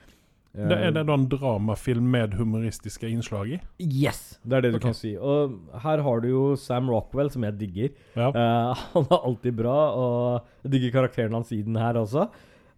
Det 0.59 0.79
er 0.89 0.95
det 0.95 1.05
da 1.07 1.15
en 1.15 1.27
dramafilm 1.31 2.09
med 2.11 2.35
humoristiske 2.39 3.07
innslag 3.07 3.55
i? 3.55 3.59
Yes! 3.79 4.39
Det 4.43 4.59
er 4.59 4.67
det 4.67 4.73
du 4.75 4.79
okay. 4.81 4.89
kan 4.89 4.97
si. 4.99 5.13
Og 5.15 5.55
her 5.85 6.03
har 6.03 6.25
du 6.25 6.29
jo 6.31 6.45
Sam 6.59 6.91
Rockwell, 6.91 7.31
som 7.31 7.47
jeg 7.47 7.59
digger. 7.61 7.93
Ja. 8.19 8.33
Uh, 8.35 8.85
han 8.97 9.07
er 9.07 9.27
alltid 9.31 9.59
bra, 9.61 9.77
og 9.95 10.65
jeg 10.67 10.75
digger 10.75 10.97
karakteren 10.99 11.39
hans 11.39 11.53
i 11.55 11.63
den 11.63 11.79
her 11.79 12.01
også. 12.01 12.27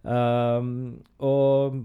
Ehm, 0.01 1.01
og 1.21 1.81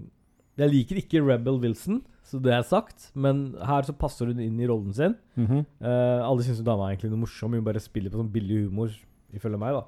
jeg 0.57 0.73
liker 0.73 1.01
ikke 1.01 1.21
Rebel 1.25 1.59
Wilson, 1.61 2.01
så 2.25 2.41
det 2.43 2.53
er 2.53 2.65
sagt, 2.67 3.11
men 3.15 3.51
her 3.63 3.85
så 3.87 3.93
passer 3.95 4.29
hun 4.31 4.41
inn 4.43 4.57
i 4.59 4.67
rollen 4.67 4.93
sin. 4.93 5.15
Mm 5.35 5.47
-hmm. 5.47 5.65
uh, 5.81 6.29
alle 6.29 6.43
syns 6.43 6.63
dama 6.65 6.87
er 6.87 6.95
egentlig 6.95 7.11
noe 7.11 7.25
morsom, 7.25 7.53
hun 7.53 7.63
bare 7.63 7.79
spiller 7.79 8.09
på 8.09 8.17
sånn 8.17 8.33
billig 8.33 8.65
humor, 8.65 8.89
ifølge 9.33 9.57
meg, 9.57 9.73
da. 9.73 9.83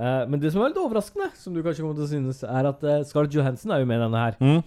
Eh, 0.00 0.28
men 0.30 0.40
det 0.40 0.52
som 0.52 0.62
er 0.62 0.70
litt 0.70 0.80
overraskende, 0.80 1.28
som 1.36 1.54
du 1.54 1.62
kanskje 1.62 1.82
kommer 1.82 1.98
til 1.98 2.06
å 2.06 2.10
synes, 2.10 2.42
er 2.46 2.68
at 2.70 2.84
uh, 2.86 3.02
Scarlett 3.04 3.34
Johansson 3.34 3.72
er 3.74 3.82
jo 3.82 3.88
med 3.90 3.98
i 3.98 4.04
denne 4.04 4.22
her. 4.22 4.36
Mm. 4.40 4.62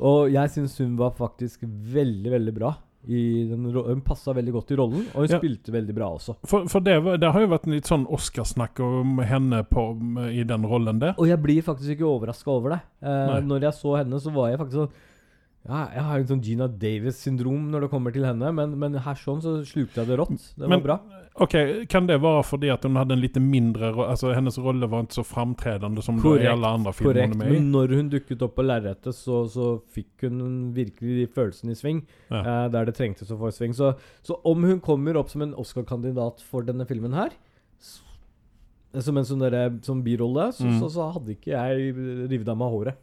Og 0.00 0.32
jeg 0.32 0.50
syns 0.50 0.78
hun 0.82 0.96
var 0.98 1.12
faktisk 1.18 1.62
veldig, 1.68 2.30
veldig 2.34 2.54
bra. 2.56 2.72
I 3.04 3.44
den, 3.50 3.66
hun 3.68 4.00
passa 4.00 4.32
veldig 4.32 4.52
godt 4.54 4.70
i 4.72 4.76
rollen, 4.80 5.02
og 5.12 5.26
hun 5.26 5.28
Ja. 5.28 5.38
spilte 5.38 5.70
veldig 5.74 5.94
bra 5.94 6.06
også. 6.16 6.36
For, 6.48 6.64
for 6.72 6.80
det, 6.80 6.94
det 7.20 7.30
har 7.34 7.40
jo 7.44 7.50
vært 7.52 7.66
litt 7.68 7.84
sånn 7.84 8.06
Oscarsnakk 8.08 8.80
om 8.80 9.18
henne 9.20 9.60
på, 9.68 9.84
i 10.32 10.42
den 10.48 10.64
rollen 10.64 10.98
der. 11.02 11.12
Og 11.20 11.28
jeg 11.28 11.36
blir 11.42 11.60
faktisk 11.66 11.98
ikke 11.98 12.08
overraska 12.08 12.48
over 12.50 12.70
det. 12.78 12.80
Eh, 13.04 13.40
når 13.44 13.66
jeg 13.68 13.76
så 13.76 13.98
henne, 14.00 14.20
så 14.24 14.32
var 14.32 14.48
jeg 14.54 14.58
faktisk 14.62 14.80
sånn 14.86 14.94
ja, 15.66 15.88
Jeg 15.94 16.02
har 16.04 16.18
en 16.18 16.26
sånn 16.28 16.42
Gina 16.44 16.66
Davis-syndrom 16.68 17.70
når 17.72 17.80
det 17.86 17.90
kommer 17.90 18.12
til 18.12 18.24
henne, 18.26 18.50
men, 18.52 18.74
men 18.78 18.94
her 19.00 19.14
sånn 19.16 19.40
så 19.40 19.54
slukte 19.64 20.02
jeg 20.02 20.08
det 20.10 20.18
rått. 20.20 20.50
Det 20.58 20.66
var 20.66 20.68
Men- 20.74 20.82
bra. 20.82 20.98
Ok, 21.36 21.54
Kan 21.90 22.06
det 22.06 22.20
være 22.22 22.44
fordi 22.46 22.68
at 22.70 22.84
hun 22.86 22.94
hadde 22.94 23.10
en 23.16 23.20
litt 23.20 23.34
mindre 23.42 23.88
Altså 24.06 24.32
Hennes 24.36 24.54
rolle 24.62 24.86
var 24.86 25.02
ikke 25.02 25.16
så 25.16 25.24
framtredende 25.26 26.00
som 26.00 26.20
Korrekt, 26.22 26.44
i 26.44 26.46
alle 26.46 26.68
andre 26.76 26.92
filmer 26.94 27.12
Korrekt. 27.14 27.34
med? 27.40 27.50
Men 27.50 27.72
når 27.72 27.88
hun 27.96 28.10
dukket 28.12 28.42
opp 28.46 28.54
på 28.54 28.62
lerretet, 28.62 29.10
så, 29.18 29.40
så 29.50 29.80
fikk 29.90 30.28
hun 30.28 30.72
virkelig 30.76 31.16
de 31.18 31.26
følelsene 31.34 31.72
i 31.74 31.74
sving. 31.80 32.04
Ja. 32.30 32.38
Eh, 32.44 32.68
der 32.70 32.84
det 32.86 32.94
trengtes 32.94 33.32
å 33.34 33.38
få 33.40 33.48
i 33.50 33.56
sving. 33.56 33.74
Så, 33.74 33.96
så 34.22 34.38
om 34.44 34.62
hun 34.62 34.78
kommer 34.80 35.16
opp 35.18 35.28
som 35.32 35.42
en 35.42 35.54
Oscar-kandidat 35.58 36.40
for 36.40 36.62
denne 36.62 36.86
filmen 36.86 37.12
her, 37.18 37.30
som 38.94 39.16
en 39.18 39.24
sånn, 39.26 40.04
birolle, 40.06 40.52
så, 40.54 40.64
Mm. 40.64 40.78
så, 40.80 40.88
så 40.88 41.12
hadde 41.16 41.34
ikke 41.34 41.50
jeg 41.50 41.94
revet 42.30 42.48
av 42.48 42.56
meg 42.56 42.70
håret. 42.70 42.96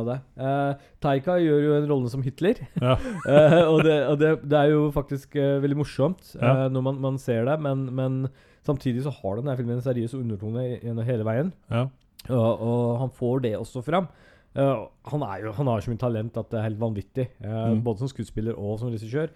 Av 0.00 0.06
det. 0.08 0.16
Eh, 0.38 0.88
Taika 1.04 1.36
gjør 1.42 1.60
jo 1.66 1.72
en 1.80 1.88
rolle 1.90 2.10
som 2.12 2.22
Hitler. 2.22 2.60
Ja. 2.80 2.94
Eh, 3.34 3.60
og 3.68 3.82
det, 3.84 3.96
og 4.08 4.18
det, 4.20 4.30
det 4.44 4.58
er 4.60 4.70
jo 4.74 4.90
faktisk 4.94 5.34
eh, 5.40 5.56
veldig 5.64 5.76
morsomt 5.80 6.34
eh, 6.40 6.66
når 6.70 6.82
man, 6.86 7.00
man 7.00 7.18
ser 7.18 7.44
det, 7.48 7.56
men, 7.64 7.86
men 7.94 8.18
samtidig 8.66 9.02
så 9.04 9.12
har 9.22 9.40
denne 9.40 9.56
filmen 9.58 9.76
en 9.78 9.84
seriøs 9.84 10.14
undertone 10.18 10.66
gjennom 10.82 11.04
hele 11.08 11.24
veien. 11.26 11.52
Ja. 11.72 11.86
Og, 12.28 12.62
og 12.64 12.98
han 13.02 13.10
får 13.18 13.42
det 13.44 13.54
også 13.58 13.82
fram. 13.84 14.06
Eh, 14.54 14.84
han, 15.10 15.22
er 15.26 15.42
jo, 15.48 15.52
han 15.56 15.66
har 15.72 15.80
så 15.84 15.90
mye 15.92 16.00
talent 16.00 16.36
at 16.40 16.48
det 16.52 16.60
er 16.60 16.68
helt 16.70 16.80
vanvittig. 16.80 17.26
eh, 17.42 17.64
Mm. 17.74 17.82
Både 17.84 17.98
som 18.04 18.08
skuespiller 18.12 18.54
og 18.60 18.78
som 18.80 18.92
regissør. 18.94 19.32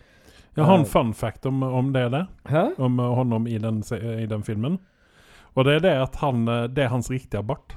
Jeg 0.57 0.64
har 0.66 0.78
en 0.80 0.86
fun 0.89 1.12
fact 1.14 1.45
om, 1.47 1.62
om 1.62 1.93
det 1.95 2.07
der. 2.11 2.24
Hæ? 2.51 2.62
Om 2.82 2.97
honom 2.99 3.47
i 3.47 3.59
den, 3.62 3.82
i 3.95 4.26
den 4.26 4.43
filmen. 4.43 4.78
Og 5.55 5.64
det 5.68 5.74
er 5.78 5.82
det 5.84 5.93
at 6.03 6.16
han 6.22 6.45
Det 6.74 6.82
er 6.84 6.89
hans 6.91 7.11
riktige 7.11 7.43
bart. 7.47 7.76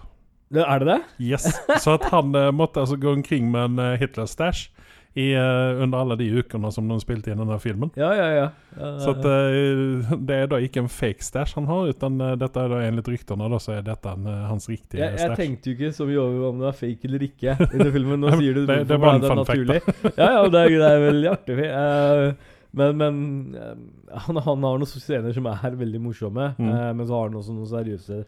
Er 0.52 0.80
det 0.84 0.88
det? 0.88 1.00
Yes. 1.24 1.46
Så 1.80 1.94
at 1.96 2.04
han 2.12 2.34
eh, 2.36 2.52
måtte 2.52 2.82
altså 2.84 2.98
gå 3.00 3.14
omkring 3.16 3.52
med 3.52 3.70
en 3.72 3.80
uh, 3.80 3.98
Hitler-stæsj 4.02 4.70
i, 5.20 5.34
eh, 5.36 5.82
under 5.84 6.00
alle 6.06 6.16
de 6.16 6.30
ukene 6.40 6.70
som 6.72 6.86
de 6.88 6.96
spilte 7.02 7.34
inn 7.34 7.40
denne 7.42 7.58
filmen. 7.60 7.90
Ja, 8.00 8.14
ja, 8.16 8.28
ja. 8.32 8.44
Eh, 8.80 9.00
Så 9.04 9.12
at, 9.12 9.26
uh, 9.28 10.14
det 10.24 10.38
er 10.38 10.48
da 10.48 10.60
ikke 10.64 10.80
en 10.86 10.88
fake 10.92 11.20
stæsj 11.24 11.56
han 11.58 11.66
har, 11.68 11.90
utan 11.92 12.16
eh, 12.24 12.36
dette 12.40 12.62
er 12.64 12.72
da 12.72 12.80
enligt 12.88 13.10
ryktene 13.12 13.50
da, 13.52 13.60
så 13.60 13.74
er 13.76 13.82
dette 13.90 14.14
en, 14.14 14.28
eh, 14.32 14.46
hans 14.48 14.70
riktige 14.72 15.02
jeg, 15.04 15.20
jeg 15.20 15.36
tenkte 15.40 15.68
jo 15.68 15.76
ikke 15.76 15.92
så 15.98 16.08
mye 16.08 16.22
over 16.24 16.48
om 16.54 16.62
det 16.64 16.68
var 16.70 16.80
fake 16.80 17.10
eller 17.10 17.26
ikke 17.28 17.58
under 17.74 17.92
filmen. 17.98 18.24
Nå 18.24 18.32
sier 18.40 18.54
du 18.56 18.66
Det- 18.72 18.88
det 18.88 19.00
var 19.04 19.20
en 19.20 19.28
fact, 19.28 19.42
naturlig. 19.44 19.82
Ja, 20.22 20.30
ja, 20.38 20.48
det 20.48 20.64
er, 20.64 20.78
det 20.80 20.92
er 20.96 21.06
veldig 21.10 21.32
artig. 21.36 21.60
Eh, 21.68 22.26
men 22.80 22.98
men 23.04 23.16
eh, 23.60 23.76
han, 24.30 24.38
han 24.48 24.64
har 24.64 24.80
noen 24.80 24.88
scener 24.88 25.36
som 25.36 25.46
er 25.52 25.76
veldig 25.76 26.00
morsomme, 26.08 26.54
Mm. 26.56 26.70
eh, 26.72 26.92
men 26.94 27.04
så 27.08 27.18
har 27.20 27.28
han 27.28 27.36
også 27.42 27.52
noen 27.60 27.68
seriøse 27.68 28.22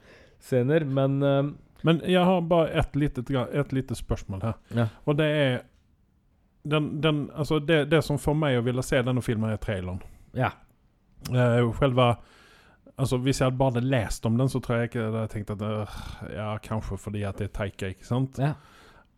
scener. 0.43 0.83
Men 0.83 1.21
eh, 1.23 1.43
Men 1.83 2.01
jeg 2.07 2.23
har 2.25 2.41
bare 2.47 2.69
ett 2.79 2.95
lite, 2.95 3.23
et 3.51 3.73
lite 3.75 3.95
spørsmål 3.95 4.41
her. 4.41 4.59
Ja. 4.75 4.87
Og 5.03 5.17
det 5.19 5.25
er 5.27 5.57
den, 6.63 7.01
den, 7.03 7.25
altså 7.35 7.59
det, 7.59 7.85
det 7.91 7.99
som 8.07 8.17
får 8.19 8.37
meg 8.39 8.57
å 8.57 8.63
ville 8.63 8.83
se 8.85 9.01
denne 9.03 9.21
filmen, 9.21 9.51
er 9.51 9.59
traileren. 9.61 10.01
ja. 10.33 10.51
Uh, 11.31 11.69
selve 11.79 12.15
Altså, 12.99 13.17
hvis 13.17 13.39
jeg 13.41 13.55
bare 13.57 13.71
hadde 13.71 13.89
lest 13.89 14.25
om 14.27 14.35
den, 14.37 14.49
så 14.51 14.59
tror 14.61 14.77
jeg 14.77 14.89
ikke 14.89 14.99
jeg 14.99 15.07
hadde 15.07 15.29
tenkt 15.31 15.51
at 15.55 15.61
øh, 15.65 15.93
Ja, 16.35 16.49
kanskje 16.61 16.97
fordi 17.01 17.23
at 17.25 17.39
det 17.39 17.47
er 17.47 17.53
Taika, 17.55 17.87
ikke 17.89 18.05
sant? 18.05 18.37
ja. 18.37 18.51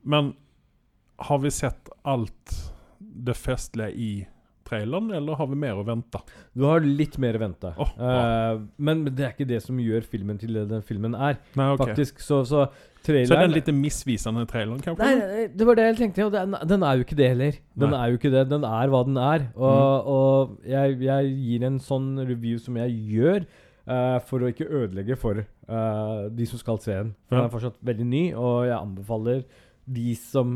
Men 0.03 0.30
har 1.20 1.41
vi 1.43 1.49
sett 1.51 1.89
alt 2.05 2.53
det 2.99 3.36
festlige 3.36 3.91
i 3.91 4.09
traileren, 4.66 5.11
eller 5.13 5.38
har 5.39 5.47
vi 5.51 5.57
mer 5.61 5.78
å 5.78 5.86
vente? 5.88 6.20
Du 6.57 6.66
har 6.66 6.84
litt 6.86 7.18
mer 7.22 7.38
å 7.38 7.41
vente. 7.45 7.72
Bra. 7.78 7.88
Eh, 8.09 8.59
men 8.88 9.03
det 9.07 9.28
er 9.28 9.34
ikke 9.36 9.47
det 9.49 9.61
som 9.63 9.78
gjør 9.82 10.05
filmen 10.09 10.39
til 10.41 10.57
det 10.57 10.66
den 10.72 10.84
filmen 10.86 11.16
er. 11.16 11.38
Nei, 11.57 11.68
ok. 11.76 11.84
Faktisk, 11.86 12.20
så, 12.26 12.41
så 12.49 12.66
Så 13.05 13.13
er 13.13 13.28
den 13.45 13.53
litt 13.53 13.68
misvisende 13.70 14.47
traileren, 14.49 14.82
kanskje? 14.82 15.05
Nei, 15.05 15.16
nei, 15.22 15.43
det 15.53 15.68
var 15.70 15.78
det 15.78 15.86
jeg 15.91 15.99
tenkte. 15.99 16.26
Og 16.26 16.34
den, 16.34 16.55
den 16.74 16.86
er 16.88 16.95
jo 16.97 17.05
ikke 17.05 17.20
det 17.20 17.28
heller. 17.36 17.59
Den 17.78 17.93
Nei. 17.93 17.99
er 18.01 18.09
jo 18.09 18.18
ikke 18.20 18.34
det. 18.34 18.45
Den 18.49 18.66
er 18.66 18.89
hva 18.95 19.03
den 19.05 19.20
er. 19.22 19.45
Og, 19.53 20.09
og 20.16 20.57
jeg, 20.66 20.97
jeg 21.05 21.36
gir 21.45 21.68
en 21.70 21.78
sånn 21.86 22.09
review 22.26 22.57
som 22.61 22.82
jeg 22.82 22.97
gjør, 23.18 23.45
Uh, 23.86 24.16
for 24.26 24.41
å 24.41 24.47
ikke 24.49 24.66
ødelegge 24.66 25.13
for 25.22 25.38
uh, 25.70 26.24
de 26.34 26.45
som 26.49 26.57
skal 26.57 26.80
se 26.82 26.89
den. 26.95 27.11
For 27.30 27.36
Ja. 27.36 27.43
den 27.43 27.45
er 27.45 27.51
fortsatt 27.53 27.76
veldig 27.86 28.05
ny, 28.09 28.22
og 28.34 28.63
jeg 28.66 28.74
anbefaler 28.80 29.43
de 29.86 30.16
som 30.18 30.55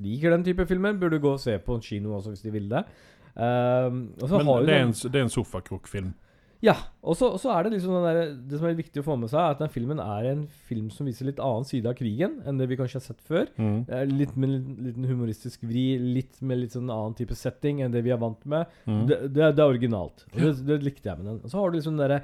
liker 0.00 0.32
den 0.32 0.46
type 0.46 0.64
filmer, 0.70 0.96
burde 0.96 1.18
gå 1.20 1.34
og 1.34 1.42
se 1.42 1.58
på 1.60 1.76
en 1.76 1.84
kino 1.84 2.14
også 2.16 2.32
hvis 2.32 2.40
de 2.46 2.54
vil 2.54 2.70
det. 2.72 2.80
Så 3.34 4.36
Men 4.38 4.46
har 4.46 4.66
det 4.68 4.74
er 4.76 4.84
en, 4.86 4.92
det 4.94 5.18
er 5.18 5.24
en 5.26 5.32
sofakrokfilm. 5.32 6.12
Ja. 6.64 6.74
Og 7.04 7.16
så 7.18 7.50
er 7.52 7.66
det 7.66 7.74
liksom 7.74 7.92
den 7.98 8.04
der, 8.06 8.28
Det 8.48 8.56
som 8.60 8.68
er 8.70 8.76
viktig 8.78 9.02
å 9.02 9.04
få 9.04 9.16
med 9.20 9.28
seg, 9.28 9.36
er 9.42 9.52
at 9.52 9.58
den 9.60 9.72
filmen 9.74 9.98
er 10.00 10.28
en 10.30 10.46
film 10.68 10.86
som 10.94 11.04
viser 11.04 11.26
litt 11.28 11.42
annen 11.42 11.66
side 11.68 11.90
av 11.90 11.96
krigen 11.98 12.38
enn 12.48 12.56
det 12.60 12.68
vi 12.70 12.78
kanskje 12.80 13.00
har 13.02 13.04
sett 13.04 13.20
før. 13.26 13.50
Mm. 13.58 13.82
Litt 14.14 14.32
med 14.38 14.48
en 14.48 14.78
liten 14.86 15.04
humoristisk 15.10 15.66
vri, 15.68 15.98
litt 16.00 16.40
med 16.40 16.62
litt 16.62 16.72
sånn 16.78 16.88
annen 16.88 17.18
type 17.18 17.36
setting 17.36 17.82
enn 17.84 17.92
det 17.92 18.00
vi 18.06 18.14
er 18.14 18.22
vant 18.22 18.40
med. 18.48 18.70
Mm. 18.88 19.02
Det, 19.10 19.18
det, 19.34 19.50
det 19.58 19.66
er 19.66 19.74
originalt. 19.74 20.24
Og 20.32 20.40
det, 20.40 20.54
det 20.70 20.80
likte 20.86 21.10
jeg 21.10 21.20
med 21.20 21.28
den. 21.34 21.42
Og 21.44 21.52
så 21.52 21.60
har 21.60 21.68
du 21.74 21.76
liksom 21.80 21.98
den 21.98 22.06
derre 22.06 22.22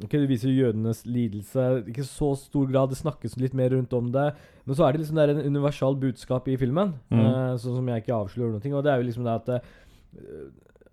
Ok, 0.00 0.14
Det 0.16 0.28
viser 0.30 0.48
jødenes 0.48 1.02
lidelse. 1.04 1.64
Ikke 1.92 2.06
så 2.08 2.30
stor 2.40 2.64
grad. 2.70 2.88
Det 2.88 2.96
snakkes 3.02 3.34
litt 3.36 3.52
mer 3.52 3.68
rundt 3.74 3.92
om 3.92 4.06
det. 4.14 4.30
Men 4.64 4.76
så 4.78 4.86
er 4.86 4.94
det 4.96 5.02
liksom 5.02 5.18
der 5.18 5.28
en 5.34 5.42
universal 5.44 5.98
budskap 6.00 6.46
i 6.48 6.54
filmen, 6.56 6.94
Mm. 7.12 7.20
eh, 7.20 7.56
sånn 7.60 7.76
som 7.76 7.90
jeg 7.92 8.00
ikke 8.06 8.16
avslører 8.16 8.54
noe. 8.54 8.72
Og 8.78 8.84
det 8.86 8.92
er 8.94 8.96
jo 9.02 9.08
liksom 9.10 9.26
det 9.28 9.34
at 9.34 9.48
eh, 9.58 9.68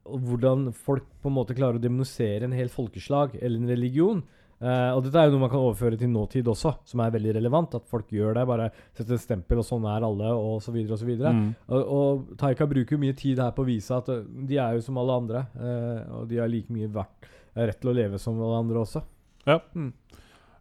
og 0.07 0.24
Hvordan 0.24 0.72
folk 0.72 1.05
på 1.22 1.30
en 1.30 1.36
måte 1.36 1.55
klarer 1.55 1.80
å 1.80 1.84
demonisere 1.84 2.47
en 2.47 2.55
hel 2.55 2.70
folkeslag 2.72 3.36
eller 3.41 3.59
en 3.59 3.72
religion. 3.72 4.22
Uh, 4.57 4.95
og 4.95 5.03
dette 5.05 5.22
er 5.22 5.28
jo 5.28 5.36
noe 5.36 5.43
man 5.43 5.51
kan 5.51 5.61
overføre 5.61 5.99
til 6.01 6.09
nåtid 6.09 6.47
også, 6.49 6.72
som 6.89 7.01
er 7.03 7.11
veldig 7.13 7.36
relevant. 7.38 7.76
At 7.78 7.86
folk 7.89 8.09
gjør 8.13 8.39
det. 8.39 8.45
Bare 8.49 8.70
setter 8.97 9.18
et 9.18 9.24
stempel, 9.24 9.61
og 9.61 9.68
sånn 9.68 9.86
er 9.89 10.05
alle, 10.07 10.32
og 10.34 10.61
så 10.65 10.74
videre 10.74 10.97
og 10.97 11.01
så 11.01 11.09
videre. 11.09 11.34
Mm. 11.36 11.49
Og, 11.68 11.91
og 11.97 12.39
Taika 12.41 12.65
bruker 12.70 12.97
jo 12.97 13.01
mye 13.03 13.18
tid 13.18 13.41
her 13.43 13.53
på 13.53 13.65
å 13.65 13.70
vise 13.70 13.93
at 13.93 14.09
eh, 14.13 14.24
de 14.49 14.57
er 14.63 14.78
jo 14.78 14.86
som 14.88 14.97
alle 15.01 15.20
andre. 15.22 15.43
Uh, 15.59 16.22
og 16.22 16.32
de 16.32 16.41
har 16.41 16.49
like 16.51 16.74
mye 16.74 16.89
verdt, 16.95 17.30
eh, 17.53 17.68
rett 17.68 17.82
til 17.84 17.93
å 17.93 17.97
leve 17.99 18.22
som 18.22 18.39
alle 18.41 18.63
andre 18.63 18.82
også. 18.82 19.03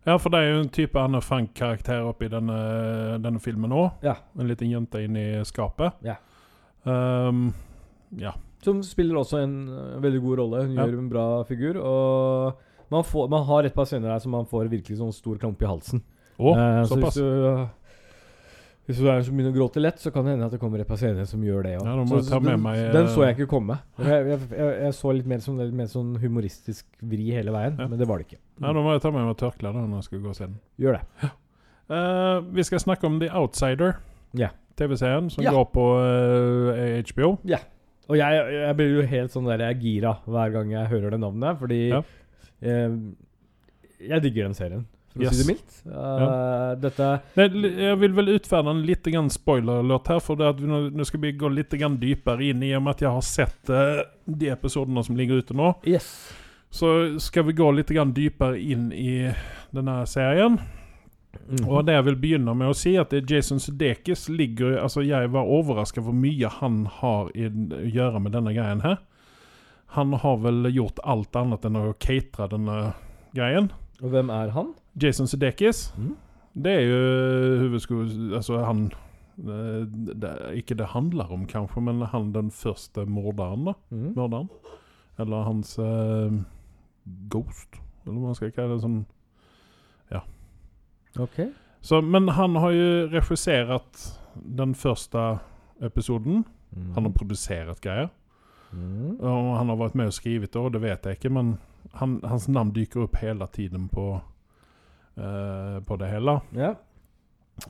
Ja, 0.06 0.14
for 0.22 0.30
det 0.30 0.38
er 0.38 0.52
jo 0.52 0.58
en 0.62 0.68
type 0.70 1.00
Anne 1.02 1.18
Frank-karakter 1.24 2.04
oppi 2.06 2.28
denne, 2.30 2.58
denne 3.18 3.40
filmen 3.42 3.72
òg. 3.74 4.04
Ja. 4.06 4.18
En 4.38 4.46
liten 4.46 4.70
jente 4.70 5.00
inn 5.02 5.16
i 5.18 5.28
skapet. 5.48 5.96
Ja. 6.06 6.20
Um, 6.86 7.48
ja. 8.20 8.36
Som 8.66 8.82
spiller 8.86 9.20
også 9.22 9.40
en 9.44 9.56
eh, 9.70 9.96
veldig 10.02 10.20
god 10.26 10.38
rolle. 10.42 10.64
Hun 10.66 10.74
Ja. 10.76 10.84
gjør 10.90 10.98
en 11.04 11.08
bra 11.12 11.26
figur. 11.48 11.78
Og 11.78 12.60
man, 12.90 13.02
får, 13.06 13.28
man 13.30 13.44
har 13.46 13.64
et 13.70 13.74
par 13.74 13.86
scener 13.86 14.10
her 14.12 14.18
som 14.22 14.32
man 14.34 14.46
får 14.50 14.68
virkelig 14.72 14.98
sånn 15.00 15.14
stor 15.14 15.38
klump 15.42 15.62
i 15.62 15.70
halsen. 15.70 16.02
Oh, 16.38 16.52
Eh, 16.58 16.82
så 16.84 16.96
såpass. 16.98 17.14
hvis 17.16 17.22
du, 17.22 17.68
hvis 18.86 18.98
du 19.02 19.06
er 19.10 19.22
som 19.26 19.34
begynner 19.34 19.50
å 19.54 19.56
gråte 19.56 19.80
lett, 19.82 19.98
så 19.98 20.12
kan 20.14 20.26
det 20.26 20.34
hende 20.36 20.46
at 20.46 20.52
det 20.54 20.60
kommer 20.62 20.78
et 20.82 20.86
par 20.86 20.98
scener 21.00 21.24
som 21.26 21.40
gjør 21.42 21.62
det 21.66 21.72
òg. 21.80 21.86
Ja, 21.88 22.20
så, 22.22 22.40
med 22.42 22.52
den, 22.52 22.66
eh, 22.70 22.92
den 22.94 23.08
så 23.10 23.24
jeg 23.26 23.34
ikke 23.38 23.48
komme. 23.50 23.78
Jeg, 23.98 24.26
jeg, 24.30 24.40
jeg, 24.52 24.74
jeg 24.84 24.92
så 24.98 25.14
litt 25.16 25.26
mer 25.26 25.40
som 25.42 25.56
litt 25.58 25.72
mer 25.74 25.88
sånn 25.90 26.12
humoristisk 26.22 26.84
vri 27.02 27.30
hele 27.34 27.50
veien, 27.56 27.78
Ja. 27.80 27.88
men 27.88 27.98
det 27.98 28.06
var 28.06 28.18
det 28.22 28.28
ikke. 28.28 28.38
Ja, 28.60 28.70
Nå 28.72 28.82
må 28.84 28.92
jeg 28.94 29.02
ta 29.02 29.10
med 29.10 29.26
meg 29.26 29.36
tørkle 29.40 29.72
da 29.72 29.86
når 29.86 29.96
jeg 30.02 30.08
skal 30.10 30.22
gå 30.28 30.34
se. 30.38 30.46
Gjør 30.78 30.98
det. 31.00 31.30
Eh, 31.90 32.40
vi 32.52 32.62
skal 32.66 32.78
snakke 32.82 33.04
om 33.10 33.18
The 33.22 33.30
Outsider. 33.32 33.96
Ja. 34.34 34.50
TV-serien 34.76 35.30
som 35.32 35.42
Ja. 35.42 35.50
går 35.56 35.70
på 35.72 35.82
uh, 35.96 37.02
HBO. 37.10 37.38
Og 38.08 38.16
jeg, 38.20 38.42
jeg 38.54 38.76
blir 38.78 38.92
jo 39.00 39.06
helt 39.10 39.32
sånn 39.34 39.48
der 39.50 39.64
jeg 39.64 39.74
er 39.76 39.80
gira 39.82 40.12
hver 40.30 40.52
gang 40.54 40.70
jeg 40.76 40.90
hører 40.92 41.10
det 41.16 41.20
navnet, 41.24 41.58
fordi 41.58 41.78
Ja. 41.90 42.02
eh, 42.62 42.92
jeg 44.06 44.22
digger 44.22 44.44
den 44.46 44.54
serien, 44.54 44.84
for 45.10 45.20
å 45.20 45.24
Yes. 45.24 45.34
si 45.34 45.42
det 45.42 45.48
mildt. 45.50 45.76
Eh, 45.90 46.74
Dette 46.80 47.08
Nei, 47.36 47.48
Jeg 47.88 47.98
vil 47.98 48.12
vel 48.12 48.26
utferde 48.38 48.70
en 48.70 48.82
litt 48.86 49.06
spoiler-låt 49.32 50.06
her, 50.08 50.20
for 50.20 50.36
det 50.36 50.46
at 50.46 50.60
vi 50.60 50.66
nu, 50.70 50.90
nu 50.90 51.04
ska 51.04 51.18
vi 51.18 51.32
gå 51.32 51.48
litt 51.52 51.70
grann 51.70 51.98
inn 51.98 52.40
in 52.42 52.62
i 52.62 52.74
og 52.76 52.82
med 52.84 52.94
at 52.94 53.00
jeg 53.00 53.10
har 53.10 53.22
sett 53.22 53.70
uh, 53.70 54.02
de 54.26 54.50
episodene 54.50 55.02
som 55.04 55.16
ligger 55.16 55.38
ute 55.42 55.54
nå. 55.56 55.74
Yes. 55.86 56.32
Så 56.70 57.18
skal 57.18 57.44
vi 57.44 57.52
gå 57.54 57.74
litt 57.74 57.88
grann 57.88 58.12
inn 58.12 58.54
in 58.60 58.92
i 58.92 59.32
denne 59.72 60.04
serien. 60.06 60.58
Mhm. 61.48 61.68
Och 61.68 61.84
det 61.84 61.92
jeg 61.92 62.04
vil 62.04 62.16
begynne 62.16 62.54
med 62.54 62.68
å 62.68 62.74
si, 62.76 62.96
at 62.96 63.12
Jason 63.30 63.60
Sudeikis 63.60 64.28
ligger, 64.28 64.78
Altså, 64.82 65.02
jeg 65.02 65.32
var 65.32 65.48
overraska 65.48 66.00
hvor 66.00 66.14
mye 66.14 66.48
han 66.48 66.86
har 67.00 67.30
i, 67.34 67.46
å 67.48 67.86
gjøre 67.86 68.20
med 68.20 68.32
denne 68.32 68.54
greien 68.54 68.80
her. 68.80 68.98
Han 69.96 70.12
har 70.12 70.36
vel 70.42 70.66
gjort 70.74 70.98
alt 71.04 71.36
annet 71.36 71.64
enn 71.64 71.76
å 71.76 71.94
catere 71.98 72.48
denne 72.52 72.94
greien. 73.34 73.70
Og 74.02 74.10
hvem 74.12 74.30
er 74.30 74.50
han? 74.52 74.74
Jason 75.02 75.26
Sudeikis. 75.26 75.92
Mm. 75.96 76.14
Det 76.56 76.72
er 76.72 76.86
jo 76.88 77.00
huvudskol... 77.64 78.08
Altså, 78.34 78.62
han... 78.64 78.90
det, 79.36 80.20
Det, 80.22 80.32
ikke 80.56 80.74
det 80.74 80.92
handler 80.94 81.32
om 81.32 81.46
kanskje, 81.46 81.80
men 81.84 82.00
han 82.12 82.32
den 82.32 82.50
første 82.50 83.04
mordaren 83.04 83.68
da. 83.70 83.74
Mm. 83.90 84.12
Morderen. 84.16 84.48
Eller 85.18 85.44
hans 85.44 85.78
uh, 85.78 86.32
Ghost. 87.30 87.78
Eller 88.04 88.18
hva 88.18 88.30
man 88.30 88.38
skal 88.38 88.52
kalle 88.56 88.76
det. 88.76 88.82
Som, 88.84 89.04
Ok. 91.18 91.48
så, 91.80 92.02
men 92.02 92.28
han 92.28 92.56
har 92.56 92.70
ju 92.70 93.08
regisserat 93.08 94.20
den 94.34 94.74
första 94.74 95.38
episoden. 95.80 96.44
Mm. 96.76 96.94
Han 96.94 97.04
har 97.04 97.12
producerat 97.12 97.80
grejer. 97.80 98.08
Mm. 98.72 99.16
Och 99.20 99.56
han 99.56 99.68
har 99.68 99.76
varit 99.76 99.94
med 99.94 100.06
och 100.06 100.14
skrivit 100.14 100.52
det, 100.52 100.58
Og 100.58 100.72
det 100.72 100.78
vet 100.78 101.04
jag 101.04 101.14
inte. 101.14 101.28
Men 101.28 101.56
han, 101.92 102.20
hans 102.24 102.48
namn 102.48 102.72
dyker 102.72 103.00
upp 103.00 103.16
hela 103.16 103.46
tiden 103.46 103.88
på, 103.88 104.20
eh, 105.14 105.84
på 105.84 105.96
det 105.96 106.08
hela. 106.08 106.40
Yeah. 106.54 106.74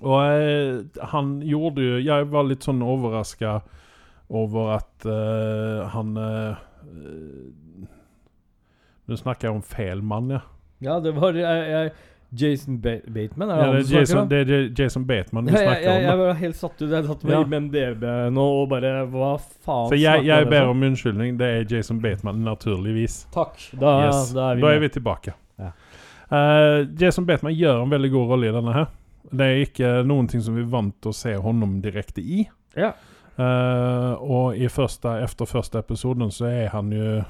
Og 0.02 0.22
eh, 0.32 0.80
han 1.12 1.42
gjorde 1.46 1.82
jo 1.84 1.98
Jeg 2.02 2.26
var 2.32 2.48
litt 2.48 2.66
sånn 2.66 2.82
overraska 2.82 3.60
over 4.26 4.72
at 4.80 5.06
eh, 5.06 5.84
han 5.92 6.16
eh, 6.18 6.64
eh, 6.82 7.86
Nå 9.06 9.18
snakker 9.20 9.46
jeg 9.46 9.54
om 9.54 9.62
feil 9.62 10.00
mann, 10.02 10.32
ja. 10.34 10.40
ja, 10.82 10.96
det 10.98 11.12
var 11.14 11.36
jeg, 11.38 11.66
jeg, 11.70 11.92
Jason 12.40 12.78
ba 12.80 12.94
Bateman? 13.06 13.50
Er 13.50 13.56
det 13.56 13.66
ja 13.66 13.72
det, 13.72 13.92
er 13.92 14.00
Jason, 14.00 14.28
det 14.28 14.40
er 14.50 14.68
Jason 14.78 15.04
Bateman 15.06 15.46
vi 15.46 15.52
Ja, 15.52 15.58
snakker 15.64 15.90
om. 15.96 16.02
jeg 16.02 16.18
var 16.18 16.34
helt 16.34 16.56
satt 16.56 16.82
ut. 16.82 16.90
Jeg 16.90 17.04
satt 17.06 17.24
med 17.24 17.32
Ja. 17.34 17.60
MDB 17.60 18.04
nå 18.32 18.46
og 18.62 18.68
bare 18.70 18.92
Hva 19.06 19.32
faen 19.40 19.88
Så 19.90 19.98
jeg, 20.00 20.24
jeg 20.26 20.48
ber 20.50 20.68
om? 20.70 20.82
unnskyldning. 20.82 21.36
Det 21.38 21.46
er 21.46 21.64
Jason 21.76 22.00
Bateman, 22.00 22.44
naturligvis. 22.44 23.26
Takk. 23.32 23.56
Da, 23.80 24.06
Yes. 24.06 24.32
da 24.32 24.50
er 24.50 24.54
vi 24.54 24.60
Da 24.62 24.68
er 24.74 24.78
vi 24.80 24.88
tilbake. 24.88 25.34
Ja. 25.58 25.70
Uh, 26.30 26.86
Jason 27.00 27.26
Bateman 27.26 27.54
gjør 27.54 27.82
en 27.84 27.90
veldig 27.90 28.10
god 28.10 28.28
rolle 28.30 28.48
i 28.48 28.52
denne 28.52 28.72
her. 28.74 28.86
Det 29.32 29.40
er 29.46 29.64
ikke 29.66 29.90
noen 30.06 30.28
ting 30.28 30.40
som 30.42 30.54
vi 30.54 30.62
vant 30.62 31.00
å 31.06 31.12
se 31.14 31.34
honom 31.34 31.80
direkte 31.82 32.20
i. 32.22 32.48
Ja. 32.76 32.92
Uh, 33.38 34.14
og 34.22 34.56
i 34.56 34.66
første, 34.72 35.10
efter 35.22 35.44
første 35.44 35.78
episoden 35.78 36.30
så 36.32 36.46
er 36.48 36.68
han 36.72 36.90
jo 36.94 37.22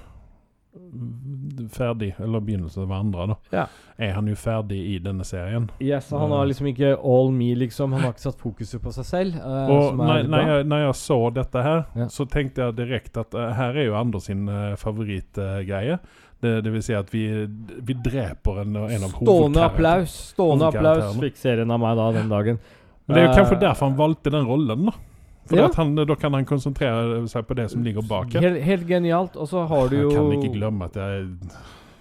ferdig, 1.73 2.15
eller 2.21 2.41
begynnelsen 2.41 2.83
av 2.83 2.93
andre, 2.93 3.27
da. 3.27 3.37
Ja. 3.53 3.65
Er 3.99 4.13
han 4.17 4.27
jo 4.29 4.35
ferdig 4.39 4.79
i 4.95 4.99
denne 5.03 5.25
serien. 5.25 5.69
Yes, 5.83 6.11
han 6.11 6.31
har 6.35 6.47
liksom 6.49 6.67
ikke 6.71 6.95
all 7.03 7.31
me, 7.33 7.51
liksom. 7.57 7.93
Han 7.97 8.03
har 8.07 8.13
ikke 8.15 8.27
satt 8.27 8.41
fokuset 8.43 8.83
på 8.85 8.93
seg 8.93 9.09
selv. 9.09 9.37
eh, 9.41 9.73
Og 9.73 9.97
når, 9.97 10.23
jeg, 10.27 10.67
når 10.69 10.85
jeg 10.87 10.95
så 11.01 11.19
dette 11.35 11.63
her, 11.65 11.85
Ja. 11.97 12.07
så 12.13 12.27
tenkte 12.29 12.63
jeg 12.67 12.77
direkte 12.77 13.21
at 13.25 13.35
uh, 13.35 13.51
her 13.57 13.77
er 13.77 13.89
jo 13.89 13.97
Anders 13.97 14.25
sin 14.29 14.49
uh, 14.49 14.75
favorittgreie. 14.77 15.99
det, 16.43 16.63
det 16.65 16.73
vil 16.73 16.83
si 16.85 16.93
at 16.95 17.09
vi, 17.15 17.23
vi 17.81 17.95
dreper 17.95 18.61
en, 18.63 18.77
en 18.77 19.05
av 19.07 19.15
Stående 19.17 19.63
applaus 19.65 20.13
Stående 20.35 20.67
applaus 20.69 21.17
fikk 21.17 21.37
serien 21.41 21.71
av 21.73 21.81
meg 21.81 21.97
da 21.97 22.11
den 22.13 22.29
dagen. 22.29 22.59
Men 23.07 23.15
det 23.17 23.23
er 23.23 23.27
jo 23.27 23.31
Eh, 23.33 23.37
kanskje 23.39 23.61
derfor 23.63 23.89
han 23.89 23.97
valgte 23.97 24.31
den 24.35 24.47
rollen, 24.47 24.87
da. 24.91 24.93
For 25.47 25.57
Ja. 25.57 25.69
han, 25.77 25.95
da 25.95 26.15
kan 26.19 26.33
han 26.35 26.45
konsentrere 26.45 27.23
seg 27.29 27.47
på 27.47 27.55
det 27.55 27.71
som 27.71 27.83
ligger 27.87 28.03
bak. 28.09 28.33
Helt, 28.35 28.63
helt 28.63 28.87
genialt. 28.89 29.37
Og 29.37 29.47
så 29.49 29.67
har 29.69 29.89
du 29.89 29.97
jo 30.01 30.09
Jeg 30.11 30.17
kan 30.19 30.33
ikke 30.41 30.55
glemme 30.59 30.85
at 30.91 30.95
jeg 30.97 31.29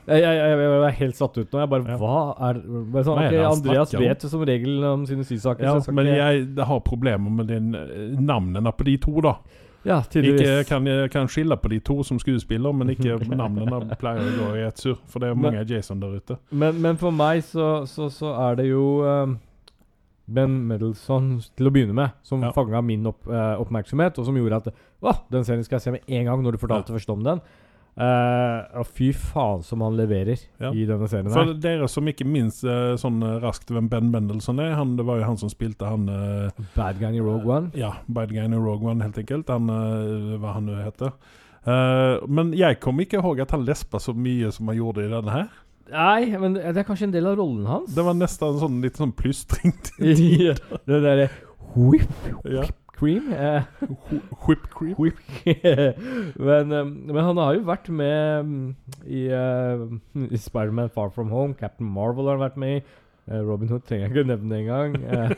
Jeg, 0.08 0.22
jeg, 0.22 0.38
jeg, 0.38 0.58
jeg 0.60 0.84
er 0.86 0.98
helt 1.00 1.16
satt 1.18 1.38
ut 1.38 1.52
nå. 1.54 1.60
Jeg 1.64 1.70
bare 1.70 1.86
Ja. 1.90 1.98
Hva 1.98 2.18
er 2.50 2.60
bare 2.94 3.04
sånn, 3.08 3.22
det 3.30 3.40
han 3.42 3.52
Andreas 3.58 3.94
vet 3.98 4.22
som 4.30 4.42
regel 4.46 4.84
om 4.86 5.06
sine 5.10 5.24
sysaker. 5.26 5.64
Ja, 5.66 5.80
men 5.92 6.06
jeg 6.12 6.66
har 6.66 6.80
problemer 6.86 7.30
med 7.32 7.48
den, 7.48 7.72
navnene 8.26 8.72
på 8.78 8.86
de 8.86 8.98
to, 8.98 9.16
da. 9.22 9.36
Ja, 9.86 10.00
Ikke, 10.02 10.64
kan, 10.66 10.86
kan 11.14 11.28
skille 11.30 11.58
på 11.62 11.70
de 11.70 11.78
to 11.80 12.04
som 12.04 12.18
skuespiller, 12.18 12.72
men 12.74 12.90
ikke 12.90 13.18
navnene 13.38 13.98
pleier 14.02 14.22
å 14.26 14.38
gå 14.40 14.48
i 14.58 14.64
ett 14.66 14.78
surr. 14.82 14.98
For 15.10 15.20
det 15.22 15.30
er 15.30 15.36
Men- 15.36 15.54
mange 15.54 15.66
Jason 15.70 16.00
der 16.00 16.16
ute. 16.18 16.38
Men, 16.52 16.80
men 16.82 16.98
for 16.98 17.12
meg 17.12 17.44
så, 17.44 17.86
så, 17.90 18.10
så 18.10 18.32
er 18.50 18.56
det 18.62 18.70
jo 18.70 19.02
um, 19.06 19.40
Ben 20.28 20.56
Medelson 20.68 21.40
til 21.56 21.68
å 21.70 21.72
begynne 21.72 21.94
med, 21.94 22.12
som 22.26 22.42
Ja. 22.42 22.52
fanga 22.52 22.82
min 22.82 23.06
opp, 23.06 23.28
eh, 23.28 23.56
oppmerksomhet, 23.62 24.18
og 24.18 24.26
som 24.26 24.36
gjorde 24.36 24.56
at 24.64 24.74
Å, 25.06 25.12
den 25.30 25.44
serien 25.44 25.64
skal 25.64 25.76
jeg 25.78 25.82
se 25.84 25.92
med 25.92 26.02
en 26.08 26.26
gang, 26.26 26.42
når 26.44 26.54
du 26.54 26.58
fortalte 26.58 26.94
først 26.96 27.10
om 27.14 27.22
den. 27.24 27.42
Uh, 27.96 28.84
fy 28.84 29.14
faen 29.16 29.62
som 29.64 29.80
han 29.80 29.96
leverer 29.96 30.36
Ja. 30.60 30.72
i 30.76 30.84
denne 30.86 31.08
serien 31.08 31.30
For 31.32 31.46
her. 31.46 31.54
dere 31.54 31.88
som 31.88 32.04
ikke 32.06 32.26
minst 32.28 32.66
uh, 32.66 32.98
sånn 33.00 33.22
eh, 33.24 33.40
raskt 33.40 33.70
hvem 33.72 33.88
Ben 33.88 34.10
Mendelsohn 34.12 34.60
er, 34.60 34.74
han, 34.76 34.98
det 34.98 35.06
var 35.08 35.22
jo 35.22 35.24
han 35.30 35.38
som 35.38 35.48
spilte 35.48 35.88
han 35.88 36.10
uh, 36.10 36.50
Bad 36.76 37.00
guy 37.00 37.14
i 37.16 37.22
Rogue 37.24 37.48
One. 37.48 37.72
Ja, 37.74 37.94
Bad 38.10 38.34
Guy 38.34 38.44
in 38.44 38.54
Rogue 38.54 38.84
One, 38.90 39.00
helt 39.02 39.16
enkelt. 39.18 39.48
Han, 39.48 39.68
hva 40.42 40.54
han 40.58 40.66
nå 40.68 40.76
heter. 40.84 41.14
Men 42.28 42.52
jeg 42.54 42.80
kom 42.80 43.00
ikke 43.00 43.18
ihåg 43.22 43.40
at 43.42 43.52
han 43.56 43.64
lespa 43.66 43.98
så 43.98 44.14
mye 44.14 44.52
som 44.54 44.68
han 44.68 44.78
gjorde 44.78 45.06
i 45.06 45.10
denne 45.10 45.32
her. 45.32 45.48
Nei, 45.92 46.32
men 46.42 46.56
det 46.58 46.80
er 46.82 46.88
kanskje 46.88 47.10
en 47.10 47.14
del 47.14 47.28
av 47.30 47.38
rollen 47.38 47.68
hans. 47.70 47.92
Det 47.94 48.06
var 48.06 48.16
nesten 48.18 48.58
sånn 48.62 48.80
litt 48.86 48.98
sånn 49.02 49.14
plystring. 49.16 49.76
Ja, 50.46 50.56
det 50.90 51.02
derre 51.04 51.30
whip 51.76 52.10
ja. 52.48 52.64
cream. 52.96 53.30
Eh, 53.34 53.64
Whip 54.48 54.66
cream. 54.74 54.96
whip. 54.98 55.20
men, 56.48 56.72
um, 56.72 56.94
men 57.12 57.22
han 57.28 57.42
har 57.42 57.58
jo 57.58 57.66
vært 57.68 57.90
med 57.94 58.46
um, 58.46 58.54
i, 59.06 59.28
uh, 59.30 59.86
i 60.26 60.40
Spiderman 60.40 60.92
Far 60.94 61.12
From 61.14 61.34
Home. 61.36 61.58
Captain 61.60 61.88
Marvel 61.88 62.30
har 62.32 62.40
han 62.40 62.48
vært 62.48 62.62
med 62.62 62.80
i. 62.80 62.86
Eh, 63.28 63.40
Robin 63.42 63.68
Hood 63.72 63.82
trenger 63.88 64.06
jeg 64.06 64.12
ikke 64.14 64.28
nevne 64.30 64.58
engang. 64.60 64.96
Eh, 65.02 65.32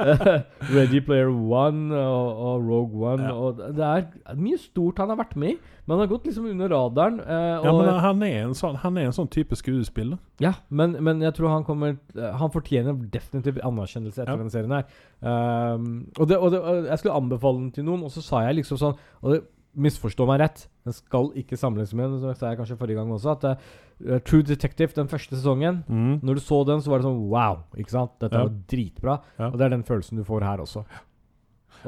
Ready 0.74 1.00
Player 1.00 1.30
One 1.32 1.94
og, 1.96 2.42
og 2.48 2.66
Rogue 2.68 3.06
One. 3.12 3.22
Ja. 3.24 3.32
Og 3.32 3.56
det 3.76 3.86
er 3.86 4.36
mye 4.36 4.58
stort 4.60 5.00
han 5.00 5.08
har 5.14 5.16
vært 5.22 5.32
med 5.40 5.54
i, 5.54 5.56
men 5.86 5.94
han 5.96 6.02
har 6.04 6.10
gått 6.10 6.26
liksom 6.28 6.48
under 6.50 6.68
radaren. 6.74 7.20
eh, 7.24 7.64
Ja, 7.64 7.72
men 7.72 7.88
han 8.04 8.22
er 8.26 8.36
en 8.44 8.54
sånn, 8.58 8.76
han 8.82 8.98
er 9.00 9.08
en 9.08 9.16
sånn 9.16 9.30
type 9.32 9.56
skuespiller. 9.56 10.18
ja, 10.44 10.52
men, 10.68 10.96
men 11.00 11.22
jeg 11.24 11.32
tror 11.38 11.48
han 11.54 11.64
kommer 11.64 11.96
Han 12.20 12.52
fortjener 12.52 12.92
definitivt 13.10 13.62
anerkjennelse 13.64 14.20
etter 14.22 14.34
Ja. 14.34 14.36
denne 14.36 14.52
serien 14.52 14.76
her. 14.76 14.84
Um, 15.24 16.10
og, 16.20 16.28
det, 16.28 16.36
og, 16.36 16.50
det, 16.52 16.60
og 16.60 16.84
jeg 16.90 16.98
skulle 17.00 17.16
anbefale 17.16 17.62
den 17.62 17.70
til 17.72 17.84
noen, 17.88 18.02
og 18.04 18.10
så 18.12 18.20
sa 18.20 18.42
jeg 18.44 18.58
liksom 18.60 18.76
sånn 18.76 18.98
Og 19.22 19.32
det, 19.32 19.38
misforstå 19.76 20.26
meg 20.28 20.40
rett, 20.40 20.62
den 20.86 20.94
skal 20.96 21.30
ikke 21.36 21.56
samles 21.60 21.92
med, 21.96 22.14
så 22.22 22.32
sa 22.34 22.50
jeg 22.52 22.58
kanskje 22.60 22.78
forrige 22.80 22.96
gang 22.96 23.10
også, 23.12 23.34
at 23.36 23.44
uh, 23.50 24.18
True 24.24 24.42
Detective, 24.46 24.92
den 24.96 25.08
første 25.08 25.36
sesongen 25.36 25.82
Når 26.22 26.34
du 26.34 26.40
så 26.40 26.62
den, 26.68 26.80
så 26.84 26.90
var 26.92 27.00
det 27.02 27.08
sånn 27.08 27.20
wow. 27.30 27.62
ikke 27.76 27.90
sant? 27.92 28.16
Dette 28.20 28.36
Ja. 28.36 28.44
var 28.48 28.54
dritbra. 28.72 29.18
Ja. 29.38 29.50
Og 29.50 29.58
det 29.58 29.66
er 29.66 29.74
den 29.76 29.84
følelsen 29.84 30.16
du 30.20 30.24
får 30.24 30.44
her 30.44 30.58
også. 30.64 30.84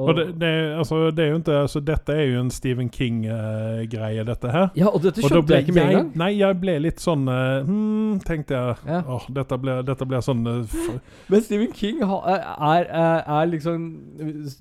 Og 0.01 0.14
det, 0.16 0.24
det, 0.40 0.49
er- 0.49 0.76
altså, 0.78 0.99
det 1.11 1.24
er 1.24 1.28
jo 1.32 1.38
ikke 1.40 1.57
altså, 1.62 1.80
Dette 1.84 2.14
er 2.14 2.24
jo 2.28 2.40
en 2.40 2.51
Stephen 2.55 2.88
King-greie, 2.92 4.24
dette 4.28 4.51
her. 4.53 4.68
ja, 4.78 4.86
og 4.88 5.03
dette 5.03 5.22
Og 5.22 5.28
da 5.28 5.34
skjønte 5.34 5.46
ble 5.49 5.57
jeg 5.59 5.66
ikke 5.66 5.74
med 5.78 5.84
en 5.88 5.96
gang. 5.96 6.11
Nei, 6.22 6.30
jeg 6.38 6.59
ble 6.62 6.76
litt 6.84 7.03
sånn 7.03 7.24
uh, 7.28 7.66
hmm, 7.66 8.20
Tenkte 8.26 8.55
jeg 8.55 8.76
Ja. 8.88 9.01
oh, 9.07 9.26
dette 9.38 9.59
blir 9.62 9.82
dette 9.88 10.09
ble 10.09 10.22
sånn 10.24 10.46
Uh, 10.49 10.99
Men 11.28 11.42
Stephen 11.42 11.72
King 11.74 12.03
ha, 12.07 12.18
er, 12.30 12.86
er, 12.88 13.22
er 13.40 13.51
liksom 13.51 13.88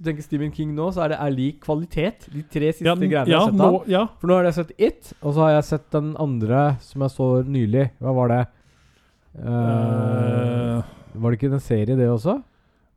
tenker 0.03 0.25
Stephen 0.25 0.51
King 0.51 0.73
nå, 0.75 0.89
så 0.95 1.05
er 1.05 1.13
det 1.13 1.19
er 1.21 1.33
lik 1.35 1.61
kvalitet. 1.63 2.27
De 2.33 2.41
tre 2.51 2.71
siste 2.73 2.88
ja, 2.89 2.95
jeg 2.97 3.11
ja, 3.13 3.39
har 3.39 3.51
sett 3.51 3.59
nå, 3.61 3.83
ja. 3.88 4.03
For 4.19 4.27
nå 4.31 4.39
har 4.39 4.49
jeg 4.49 4.57
sett 4.57 4.73
It, 4.77 5.13
og 5.21 5.35
så 5.38 5.45
har 5.45 5.55
jeg 5.59 5.67
sett 5.69 5.88
den 5.93 6.13
andre 6.19 6.65
som 6.83 7.05
jeg 7.05 7.13
så 7.13 7.29
nylig. 7.47 7.85
Hva 8.03 8.13
var 8.17 8.33
det? 8.33 8.43
Uh, 9.38 10.77
Eh, 10.77 10.83
var 11.21 11.31
det 11.31 11.38
ikke 11.39 11.53
en 11.53 11.61
serie, 11.63 11.95
det 11.97 12.07
også? 12.09 12.39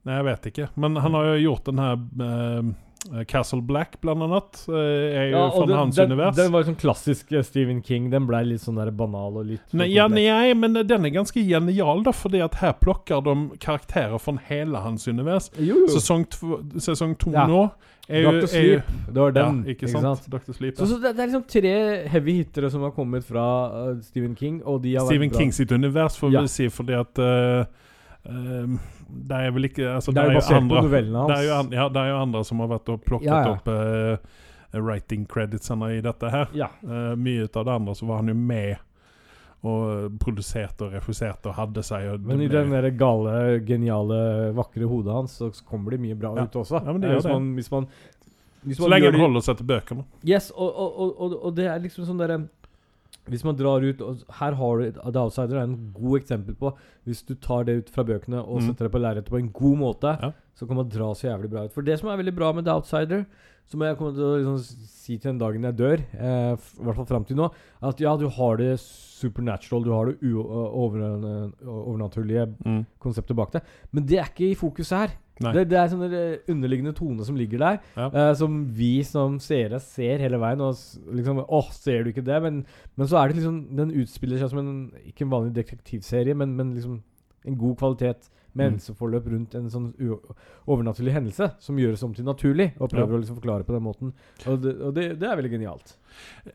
Nei, 0.08 0.14
jeg 0.16 0.28
vet 0.30 0.46
ikke. 0.52 0.70
Men 0.80 0.96
han 0.96 1.16
har 1.18 1.26
jo 1.34 1.40
gjort 1.42 1.66
den 1.68 1.80
her 1.82 1.98
uh, 2.00 3.24
Castle 3.28 3.60
Black, 3.64 3.98
blant 4.00 4.24
annet. 4.24 4.62
Uh, 4.68 4.76
er 4.76 5.26
jo 5.30 5.36
ja, 5.36 5.44
fra 5.52 5.66
den, 5.68 5.76
hans 5.76 5.96
den, 5.96 6.12
univers. 6.12 6.36
den 6.36 6.52
var 6.54 6.62
jo 6.64 6.70
sånn 6.70 6.78
klassisk 6.80 7.34
Stephen 7.44 7.82
King. 7.84 8.08
Den 8.12 8.26
ble 8.28 8.40
litt 8.48 8.64
sånn 8.64 8.80
der 8.80 8.92
banal 8.96 9.36
og 9.42 9.48
litt 9.50 9.76
Nei, 9.76 9.90
ja, 9.92 10.08
nei, 10.12 10.54
men 10.56 10.76
den 10.78 11.08
er 11.08 11.14
ganske 11.14 11.44
genial, 11.44 12.04
da, 12.06 12.14
fordi 12.16 12.40
at 12.44 12.56
her 12.62 12.74
plukker 12.80 13.24
de 13.24 13.36
karakterer 13.60 14.16
fra 14.20 14.36
hele 14.48 14.80
hans 14.84 15.04
univers. 15.08 15.50
Jo, 15.58 15.82
jo. 15.84 15.92
Sesong, 15.96 16.26
tvo, 16.32 16.62
sesong 16.80 17.16
to 17.20 17.32
Ja. 17.36 17.46
nå 17.48 17.66
er 18.10 18.24
jo, 18.24 18.30
Dr. 18.32 18.42
er 18.42 18.46
Sleep. 18.50 18.94
Det 19.06 19.22
var 19.22 19.34
den. 19.36 19.60
ja, 19.64 19.74
ikke 19.74 19.90
sant? 19.92 20.24
Dr. 20.32 20.52
Sleep. 20.56 20.76
Så, 20.76 20.86
så 20.90 20.96
det, 20.98 21.12
det 21.16 21.22
er 21.22 21.28
liksom 21.30 21.44
tre 21.48 21.74
heavy 22.10 22.38
hittere 22.40 22.70
som 22.72 22.82
har 22.82 22.94
kommet 22.96 23.26
fra 23.28 23.44
uh, 23.70 24.00
Stephen 24.02 24.32
King, 24.36 24.62
og 24.64 24.80
de 24.82 24.96
har 24.96 25.06
Stephen 25.06 25.28
vært 25.28 25.36
bra. 25.36 25.44
King 25.44 25.54
sitt 25.54 25.72
univers, 25.76 26.16
får 26.18 26.32
vi 26.32 26.40
Ja. 26.40 26.46
si, 26.50 26.68
fordi 26.72 26.96
at 26.98 27.22
eh, 27.22 27.64
eh, 28.26 28.80
det 29.30 29.36
er 29.46 29.50
vel 29.56 29.64
ikke 29.70 29.86
altså, 29.94 30.12
Det 30.12 30.22
er 30.22 30.30
jo 30.32 30.38
basert 30.40 30.54
på 30.56 30.56
andre, 30.58 30.76
hans. 31.00 31.28
det 31.30 31.36
er, 31.38 31.42
jo 31.48 31.56
ja, 31.76 31.88
det 31.88 32.00
er 32.04 32.08
jo 32.12 32.20
andre 32.22 32.44
som 32.44 32.60
har 32.64 32.68
vært 32.74 32.88
og 32.94 33.02
plukket 33.04 33.26
Ja, 33.30 33.40
ja. 33.46 33.56
opp 33.56 33.68
uh, 33.68 34.80
writing 34.80 35.26
creditsene 35.26 35.88
i 35.96 36.00
dette 36.04 36.30
her. 36.30 36.46
Ja. 36.54 36.68
Uh, 36.84 37.16
mye 37.18 37.48
av 37.50 37.64
det 37.66 37.74
andre 37.74 37.94
så 37.98 38.06
var 38.06 38.22
han 38.22 38.28
jo 38.28 38.34
med 38.38 38.76
og 39.60 40.14
produserte 40.22 40.86
og 40.86 40.94
refuserte 40.96 41.50
og 41.50 41.54
hadde 41.58 41.82
seg. 41.84 42.06
Og 42.14 42.22
Men 42.24 42.40
i 42.40 42.48
den 42.48 42.70
der 42.72 42.86
gale, 42.96 43.58
geniale, 43.68 44.20
vakre 44.56 44.86
hodet 44.88 45.12
hans, 45.12 45.34
så 45.36 45.50
kommer 45.68 45.90
det 45.92 46.00
mye 46.00 46.16
bra 46.16 46.30
Ja. 46.38 46.44
ut 46.48 46.56
også. 46.62 46.80
Ja, 46.80 46.92
men 46.94 47.02
det 47.02 47.10
Eh, 47.10 47.14
hvis, 47.18 47.24
det. 47.24 47.32
Man, 47.32 47.54
hvis 47.58 47.70
man 47.70 47.88
hvis 48.64 48.76
så 48.76 48.82
man 48.86 48.90
lenge 48.94 49.04
gjør 49.06 49.12
han 49.12 49.20
holder 49.20 49.40
seg 49.44 49.56
til 49.58 49.66
bøkene. 49.66 50.04
Yes, 50.24 50.50
og, 50.56 50.72
og, 50.76 51.20
og, 51.20 51.36
og 51.44 51.54
det 51.56 51.66
er 51.68 51.78
liksom 51.80 52.06
sånn 52.08 52.18
derre 52.20 52.38
Hvis 53.30 53.44
man 53.46 53.54
drar 53.56 53.80
ut 53.86 54.00
Her 54.40 54.52
har 54.58 54.78
du 54.80 54.90
The 54.92 55.20
Outsider 55.22 55.56
er 55.60 55.62
en 55.68 55.92
god 55.94 56.20
eksempel 56.20 56.56
på 56.58 56.72
Hvis 57.06 57.22
du 57.28 57.34
tar 57.36 57.64
det 57.64 57.76
ut 57.84 57.90
fra 57.94 58.02
bøkene 58.04 58.40
og 58.42 58.60
Mm. 58.60 58.66
setter 58.68 58.88
det 58.88 58.92
på 58.92 59.00
lerretet 59.00 59.30
på 59.30 59.38
en 59.38 59.50
god 59.54 59.76
måte, 59.78 60.16
Ja. 60.20 60.32
så 60.54 60.66
kan 60.66 60.76
man 60.76 60.88
dra 60.88 61.12
så 61.14 61.28
jævlig 61.30 61.50
bra 61.50 61.64
ut. 61.64 61.72
For 61.72 61.82
det 61.82 61.98
som 62.00 62.08
er 62.10 62.16
veldig 62.22 62.34
bra 62.36 62.52
med 62.52 62.64
The 62.64 62.72
Outsider, 62.74 63.24
som 63.66 63.80
jeg 63.86 63.96
kommer 63.96 64.12
til 64.12 64.24
å 64.24 64.36
liksom 64.36 64.58
si 64.88 65.16
til 65.18 65.30
den 65.30 65.38
dagen 65.38 65.62
jeg 65.62 65.76
dør, 65.76 65.98
eh, 66.18 66.52
i 66.56 66.82
hvert 66.84 66.96
fall 66.96 67.06
fram 67.06 67.24
til 67.24 67.36
nå, 67.36 67.50
at 67.82 68.00
ja, 68.00 68.16
du 68.16 68.28
har 68.28 68.56
det 68.56 68.78
supernatural, 68.80 69.84
du 69.84 69.90
har 69.92 70.06
det 70.06 70.18
over, 70.34 71.52
overnaturlige 71.64 72.46
Mm. 72.66 72.84
konseptet 73.00 73.36
bak 73.36 73.52
det, 73.52 73.62
men 73.92 74.04
det 74.06 74.18
er 74.18 74.24
ikke 74.24 74.50
i 74.50 74.54
fokus 74.54 74.90
her. 74.90 75.10
Det, 75.56 75.62
det 75.70 75.78
er 75.80 75.88
sånne 75.88 76.08
eh, 76.12 76.42
underliggende 76.52 76.92
tone 76.92 77.24
som 77.24 77.36
ligger 77.38 77.58
der, 77.62 77.78
Ja. 77.96 78.08
uh, 78.12 78.34
som 78.36 78.58
vi 78.76 79.02
som 79.08 79.38
seere 79.40 79.80
ser 79.80 80.20
hele 80.20 80.36
veien. 80.42 80.60
Og 80.60 80.76
liksom 81.16 81.40
Åh, 81.48 81.70
ser 81.72 82.02
du 82.04 82.10
ikke 82.12 82.24
det? 82.26 82.42
Men, 82.44 82.66
men 82.96 83.08
så 83.08 83.16
er 83.22 83.28
det 83.28 83.36
liksom 83.40 83.62
Den 83.78 83.94
utspiller 84.02 84.38
seg 84.42 84.50
som 84.52 84.60
en 84.60 84.74
ikke 85.08 85.24
en 85.24 85.32
vanlig 85.32 85.54
detektivserie, 85.56 86.34
men, 86.36 86.52
men 86.56 86.74
liksom 86.76 87.00
en 87.48 87.56
god 87.56 87.76
kvalitet 87.80 88.28
med 88.54 88.64
Mm. 88.66 88.70
hendelseforløp 88.72 89.26
rundt 89.30 89.54
en 89.54 89.70
sånn 89.70 89.92
overnaturlig 90.66 91.12
hendelse 91.12 91.50
som 91.60 91.76
gjøres 91.78 92.02
om 92.02 92.14
til 92.14 92.24
naturlig, 92.24 92.72
og 92.80 92.90
prøver 92.90 93.10
Ja. 93.12 93.16
å 93.16 93.20
liksom 93.22 93.40
forklare 93.40 93.64
på 93.64 93.72
den 93.72 93.82
måten. 93.82 94.12
Og 94.46 94.60
det, 94.62 94.80
og 94.80 94.94
det, 94.94 95.18
det 95.20 95.28
er 95.28 95.36
veldig 95.36 95.50
genialt. 95.50 95.96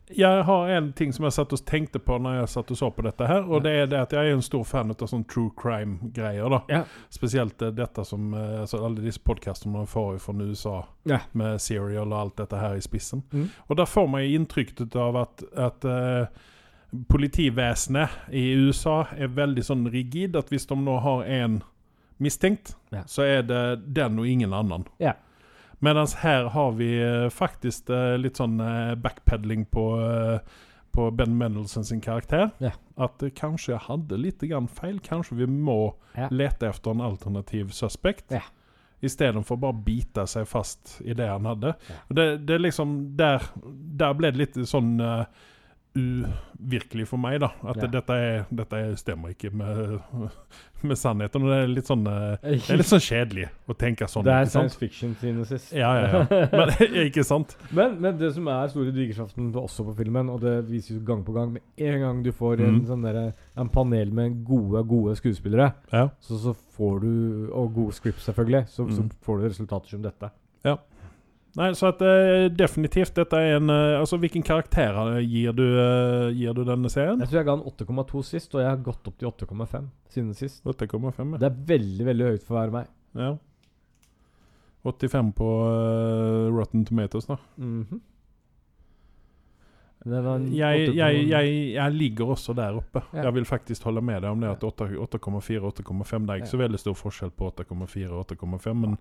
Jeg 0.09 0.43
har 0.43 0.67
en 0.69 0.91
ting 0.93 1.13
som 1.13 1.23
jeg 1.23 1.31
satt 1.33 1.53
og 1.53 1.59
tenkte 1.65 1.99
på 1.99 2.19
når 2.19 2.39
jeg 2.41 2.49
satt 2.49 2.71
og 2.71 2.77
så 2.77 2.89
på 2.93 3.03
dette 3.03 3.25
her, 3.27 3.43
og 3.49 3.63
det 3.63 3.71
er 3.71 3.85
det 3.87 3.99
at 4.01 4.11
jeg 4.11 4.27
er 4.29 4.33
en 4.35 4.41
stor 4.41 4.63
fan 4.63 4.91
av 4.91 4.97
sånn 4.97 5.25
true 5.27 5.51
crime-greier. 5.55 6.49
da 6.49 6.61
Ja. 6.69 6.83
Spesielt 7.09 7.61
eh, 7.61 7.71
dette 7.71 8.05
som 8.05 8.33
altså 8.33 8.83
Alle 8.83 9.01
disse 9.01 9.19
podkastene 9.19 9.71
man 9.71 9.85
får 9.87 10.19
fra 10.19 10.33
USA, 10.33 10.83
Ja. 11.05 11.19
med 11.33 11.59
Serial 11.61 12.11
og 12.11 12.19
alt 12.19 12.35
dette 12.35 12.57
her 12.59 12.75
i 12.75 12.81
spissen. 12.81 13.23
Mm. 13.31 13.49
Og 13.69 13.77
der 13.77 13.85
får 13.85 14.09
man 14.09 14.21
jo 14.21 14.37
inntrykk 14.39 14.95
av 14.95 15.15
at, 15.15 15.43
at 15.55 15.85
eh, 15.85 16.27
politivesenet 17.09 18.09
i 18.31 18.53
USA 18.55 19.05
er 19.17 19.27
veldig 19.27 19.63
sånn 19.63 19.87
rigid. 19.91 20.35
At 20.35 20.49
hvis 20.49 20.67
de 20.69 20.75
nå 20.75 20.99
har 21.01 21.23
en 21.23 21.61
mistenkt, 22.17 22.75
Ja. 22.91 23.03
så 23.07 23.23
er 23.23 23.41
det 23.43 23.93
den 23.93 24.19
og 24.19 24.27
ingen 24.27 24.53
annen. 24.53 24.85
Ja. 24.99 25.13
Mens 25.79 26.13
her 26.23 26.47
har 26.49 26.71
vi 26.71 26.87
eh, 27.03 27.29
faktisk 27.29 27.89
eh, 27.89 28.15
litt 28.17 28.37
sånn 28.39 28.59
eh, 28.63 28.95
backpedaling 28.95 29.65
på, 29.69 29.83
eh, 30.01 30.39
på 30.95 31.09
Ben 31.11 31.35
Mendelsohn 31.37 31.83
sin 31.85 32.01
karakter. 32.01 32.51
Ja. 32.63 32.71
At 32.97 33.21
eh, 33.23 33.29
kanskje 33.35 33.73
jeg 33.75 33.83
hadde 33.89 34.17
litt 34.17 34.39
grann 34.47 34.67
feil. 34.71 34.99
Kanskje 35.03 35.35
vi 35.43 35.47
må 35.51 35.95
lete 36.31 36.69
efter 36.71 36.91
en 36.95 37.01
alternativ 37.03 37.69
suspect. 37.75 38.31
Ja. 38.31 38.41
Istedenfor 39.03 39.59
bare 39.59 39.75
bite 39.85 40.23
seg 40.31 40.47
fast 40.47 41.01
i 41.03 41.13
det 41.13 41.27
han 41.27 41.45
hadde. 41.45 41.75
Ja. 41.91 41.97
Det, 42.15 42.27
det 42.47 42.61
liksom 42.63 42.95
Der, 43.19 43.43
der 43.99 44.13
ble 44.17 44.31
det 44.31 44.39
litt 44.45 44.61
sånn 44.71 44.95
eh, 45.03 45.25
uvirkelig 45.95 47.05
for 47.07 47.17
meg, 47.21 47.39
da. 47.43 47.49
At 47.63 47.77
Ja. 47.81 47.87
dette, 47.87 48.13
er, 48.13 48.45
dette 48.51 48.75
er, 48.75 48.95
stemmer 48.99 49.31
ikke 49.33 49.51
med, 49.55 49.99
med 50.83 50.97
sannheten. 50.99 51.43
Og 51.45 51.49
det 51.51 51.57
er 51.63 51.67
litt 51.71 51.87
sånn 51.89 52.05
eh, 52.07 52.37
Det 52.43 52.69
er 52.73 52.79
litt 52.81 52.89
sånn 52.89 53.03
kjedelig 53.03 53.47
å 53.71 53.75
tenke 53.79 54.07
sånn. 54.11 54.25
det 54.27 54.33
er 54.35 54.45
science 54.51 54.77
fiction 54.79 55.15
sine 55.21 55.45
sist. 55.49 55.71
Ja, 55.75 55.91
ja, 56.01 56.23
ja. 56.29 56.47
Men 56.51 56.73
ikke 57.07 57.23
sant? 57.27 57.55
Men, 57.71 57.97
men 58.03 58.17
det 58.21 58.33
som 58.35 58.47
er 58.51 58.67
store 58.73 58.91
drivkraften 58.95 59.51
også 59.55 59.87
på 59.89 59.95
filmen, 60.03 60.29
og 60.33 60.41
det 60.45 60.55
vises 60.69 61.01
gang 61.07 61.23
på 61.25 61.35
gang 61.35 61.53
Med 61.55 61.61
en 61.89 61.99
gang 62.03 62.23
du 62.25 62.31
får 62.35 62.59
en, 62.61 62.79
mm. 62.81 62.85
sånn 62.91 63.05
der, 63.07 63.21
en 63.55 63.69
panel 63.69 64.11
med 64.15 64.41
gode, 64.47 64.83
gode 64.87 65.15
skuespillere, 65.19 65.71
Ja. 65.93 66.09
så, 66.19 66.37
så 66.41 66.55
får 66.75 66.99
du 67.05 67.49
Og 67.55 67.71
gode 67.73 67.93
scripts, 67.95 68.25
selvfølgelig. 68.27 68.65
Så, 68.67 68.89
så 68.91 69.01
Mhm. 69.05 69.11
får 69.23 69.37
du 69.39 69.47
resultater 69.49 69.89
som 69.95 70.01
dette. 70.03 70.31
Nei, 71.55 71.69
så 71.77 71.87
at 71.93 72.01
uh, 72.03 72.47
definitivt 72.51 73.15
dette 73.15 73.39
er 73.39 73.57
en 73.61 73.71
uh, 73.71 74.01
Altså, 74.01 74.19
hvilken 74.19 74.43
karakter 74.43 74.97
eh, 75.05 75.21
gir 75.23 75.55
du, 75.55 75.63
uh, 75.63 76.27
gir 76.35 76.55
du 76.55 76.65
denne 76.67 76.91
serien? 76.91 77.21
Jeg 77.23 77.31
tror 77.31 77.39
jeg 77.39 77.47
ga 77.47 77.55
den 77.61 78.01
8,2 78.03 78.23
sist, 78.27 78.55
og 78.57 78.63
jeg 78.63 78.69
har 78.73 78.81
gått 78.83 79.07
opp 79.07 79.15
til 79.21 79.29
8,5 79.31 79.85
siden 80.11 80.33
sist. 80.35 80.63
8,5. 80.67 81.05
ja. 81.15 81.39
Det 81.39 81.47
er 81.47 81.61
veldig, 81.75 82.07
veldig 82.09 82.33
høyt 82.33 82.43
for 82.43 82.57
å 82.57 82.59
være 82.59 82.75
meg. 82.75 82.91
Ja. 83.15 83.31
85 84.85 85.31
på 85.33 85.47
Rotten 86.53 86.83
Tomatoes, 86.85 87.31
da. 87.31 87.39
Mhm. 87.57 88.03
Det 90.05 90.19
var 90.21 90.43
Jeg, 90.53 90.89
jeg, 90.93 91.21
jeg, 91.31 91.53
jeg 91.73 91.93
ligger 91.95 92.35
også 92.35 92.53
der 92.53 92.75
oppe. 92.77 93.01
Ja. 93.13 93.23
Jeg 93.25 93.33
vil 93.39 93.47
faktisk 93.49 93.87
holde 93.87 94.03
med 94.05 94.21
deg 94.21 94.35
om 94.35 94.43
det 94.43 94.51
at 94.51 94.61
8,4-8,5 94.61 96.27
Det 96.27 96.35
er 96.35 96.43
ikke 96.43 96.51
så 96.51 96.59
veldig 96.61 96.81
stor 96.81 96.97
forskjell 96.99 97.31
på 97.33 97.49
8,4 97.49 98.11
og 98.11 98.35
8,5, 98.35 98.75
men, 98.83 98.93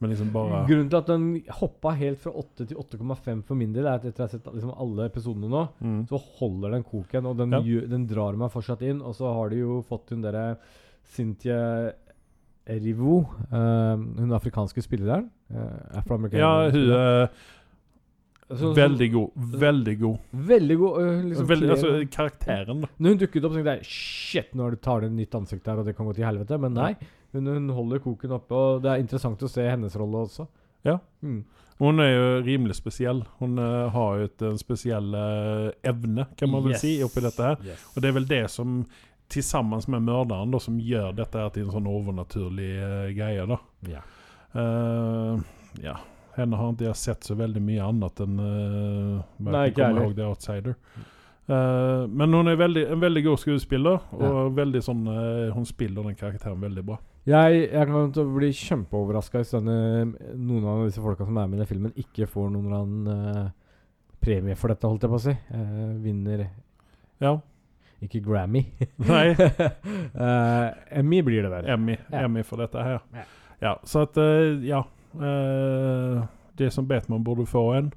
men 0.00 0.10
liksom 0.10 0.30
bare 0.32 0.66
Grunnen 0.66 0.88
til 0.90 0.96
at 0.98 1.06
den 1.10 1.24
hoppa 1.60 1.90
helt 1.98 2.18
fra 2.22 2.32
8 2.32 2.66
til 2.70 2.76
8,5 2.80 3.42
for 3.44 3.54
min 3.54 3.72
del, 3.74 3.84
er 3.86 3.98
at 3.98 4.04
etter 4.08 4.24
jeg 4.24 4.28
har 4.30 4.34
sett 4.38 4.46
liksom 4.54 4.72
alle 4.80 5.08
episodene 5.10 5.50
nå, 5.52 5.64
mm. 5.80 5.98
så 6.08 6.20
holder 6.40 6.70
den 6.76 6.84
koken, 6.84 7.26
og 7.26 7.36
den, 7.36 7.50
Ja. 7.52 7.60
gjør- 7.60 7.88
den 7.90 8.06
drar 8.06 8.36
meg 8.36 8.50
fortsatt 8.50 8.82
inn. 8.82 9.02
Og 9.02 9.14
så 9.14 9.32
har 9.34 9.50
de 9.50 9.56
jo 9.60 9.82
fått 9.88 10.08
hun 10.10 10.22
derre 10.22 10.56
Cynthia 11.04 11.92
Erivo, 12.66 13.20
uh, 13.52 13.96
hun 13.96 14.32
afrikanske 14.36 14.82
spilleren. 14.84 15.28
Uh, 15.50 16.30
Ja, 16.32 16.70
hun 16.70 16.90
er 16.92 17.30
Så- 18.50 18.56
så- 18.58 18.74
veldig 18.74 19.12
god. 19.12 19.30
Veldig 19.36 19.98
god. 20.00 20.18
Veldig 20.34 20.76
god. 20.78 21.24
Liksom 21.24 21.46
Veldig, 21.46 21.70
altså, 21.70 22.10
karakteren. 22.10 22.84
Når 22.98 23.08
hun 23.08 23.18
dukket 23.18 23.44
opp, 23.44 23.52
så 23.52 23.56
tenkte 23.56 23.76
jeg 23.76 23.84
shit, 23.84 24.54
nå 24.54 24.70
du- 24.70 24.76
tar 24.76 25.00
det 25.00 25.10
et 25.10 25.16
nytt 25.16 25.34
ansikt 25.34 25.64
der, 25.64 25.78
og 25.78 25.84
det 25.86 25.96
kan 25.96 26.06
gå 26.06 26.14
til 26.14 26.24
helvete. 26.24 26.58
Men 26.60 26.74
nei, 26.74 26.96
hun, 27.32 27.46
hun 27.46 27.70
holder 27.76 28.02
koken 28.04 28.36
oppe, 28.36 28.54
og 28.56 28.84
det 28.84 28.92
er 28.92 29.02
interessant 29.02 29.42
å 29.42 29.50
se 29.50 29.66
hennes 29.66 29.96
rolle 29.98 30.24
også. 30.26 30.46
Ja. 30.86 30.98
Mm. 31.22 31.42
Hun 31.80 32.02
er 32.04 32.10
jo 32.10 32.24
rimelig 32.44 32.76
spesiell. 32.76 33.22
Hun 33.40 33.60
uh, 33.60 33.88
har 33.92 34.18
jo 34.18 34.26
et, 34.28 34.42
en 34.44 34.58
spesiell 34.60 35.14
uh, 35.16 35.70
evne, 35.86 36.26
kan 36.36 36.50
man 36.52 36.66
vel 36.66 36.76
si, 36.80 36.98
oppi 37.04 37.22
dette 37.24 37.46
her. 37.46 37.62
Yes. 37.64 37.86
Og 37.94 38.02
det 38.02 38.10
er 38.10 38.18
vel 38.18 38.28
det 38.28 38.42
som 38.52 38.82
sammen 39.30 39.82
med 39.86 40.02
morderen, 40.02 40.50
då, 40.50 40.58
som 40.60 40.80
gjør 40.82 41.12
dette 41.14 41.38
her 41.38 41.52
til 41.54 41.68
en 41.68 41.74
sånn 41.76 41.88
overnaturlig 41.88 42.70
uh, 42.82 43.06
greie. 43.14 43.46
da. 43.46 43.60
Ja. 43.88 44.02
Eh, 44.52 45.38
ja. 45.82 45.96
Henne 46.34 46.56
har 46.56 46.72
ikke 46.72 46.86
jeg 46.86 46.98
sett 46.98 47.26
så 47.26 47.34
veldig 47.38 47.60
mye 47.62 47.86
annet 47.86 48.20
enn 48.22 48.36
uh, 48.38 49.22
Nei, 49.42 49.64
ikke 49.70 49.82
jeg 49.82 49.96
heller. 49.98 50.76
Eh, 51.50 52.06
men 52.06 52.34
hun 52.34 52.48
er 52.48 52.58
veldig, 52.60 52.84
en 52.94 53.00
veldig 53.02 53.22
god 53.24 53.40
skuespiller, 53.42 54.02
og 54.14 54.52
veldig 54.54 54.82
sånn, 54.86 55.00
uh, 55.10 55.48
hun 55.54 55.66
spiller 55.66 56.06
den 56.06 56.18
karakteren 56.18 56.60
veldig 56.62 56.84
bra. 56.86 56.98
Jeg, 57.28 57.64
jeg 57.72 57.88
kan 57.90 58.12
bli 58.36 58.50
kjempeoverraska 58.56 59.42
hvis 59.42 59.52
noen 59.58 60.68
av 60.70 60.84
disse 60.86 61.02
folka 61.02 61.26
som 61.26 61.36
er 61.36 61.50
med 61.50 61.58
i 61.58 61.62
den 61.64 61.68
filmen, 61.68 61.96
ikke 61.98 62.28
får 62.30 62.52
noen 62.54 62.68
eller 62.68 62.84
annen 62.84 63.46
uh, 63.48 63.78
premie 64.22 64.56
for 64.58 64.72
dette, 64.72 64.86
holdt 64.88 65.06
jeg 65.06 65.12
på 65.12 65.18
å 65.18 65.24
si. 65.24 65.34
Vinner 66.04 66.46
Ja. 67.20 67.34
ikke 68.04 68.22
Grammy. 68.24 68.62
Nei, 69.08 69.26
Emmy 71.00 71.22
blir 71.26 71.44
det 71.48 71.52
vel. 71.52 71.70
Emmy, 71.74 71.96
Ja. 72.12 72.24
Emmy 72.26 72.44
for 72.46 72.62
dette 72.62 72.84
her. 72.84 73.00
Ja. 73.16 73.26
Ja, 73.60 73.72
så 73.84 74.06
at 74.06 74.16
ja. 74.64 74.84
Jason 75.12 76.28
det 76.60 76.70
som 76.72 76.86
Batman 76.88 77.24
burde 77.24 77.44
få 77.48 77.64
en. 77.76 77.90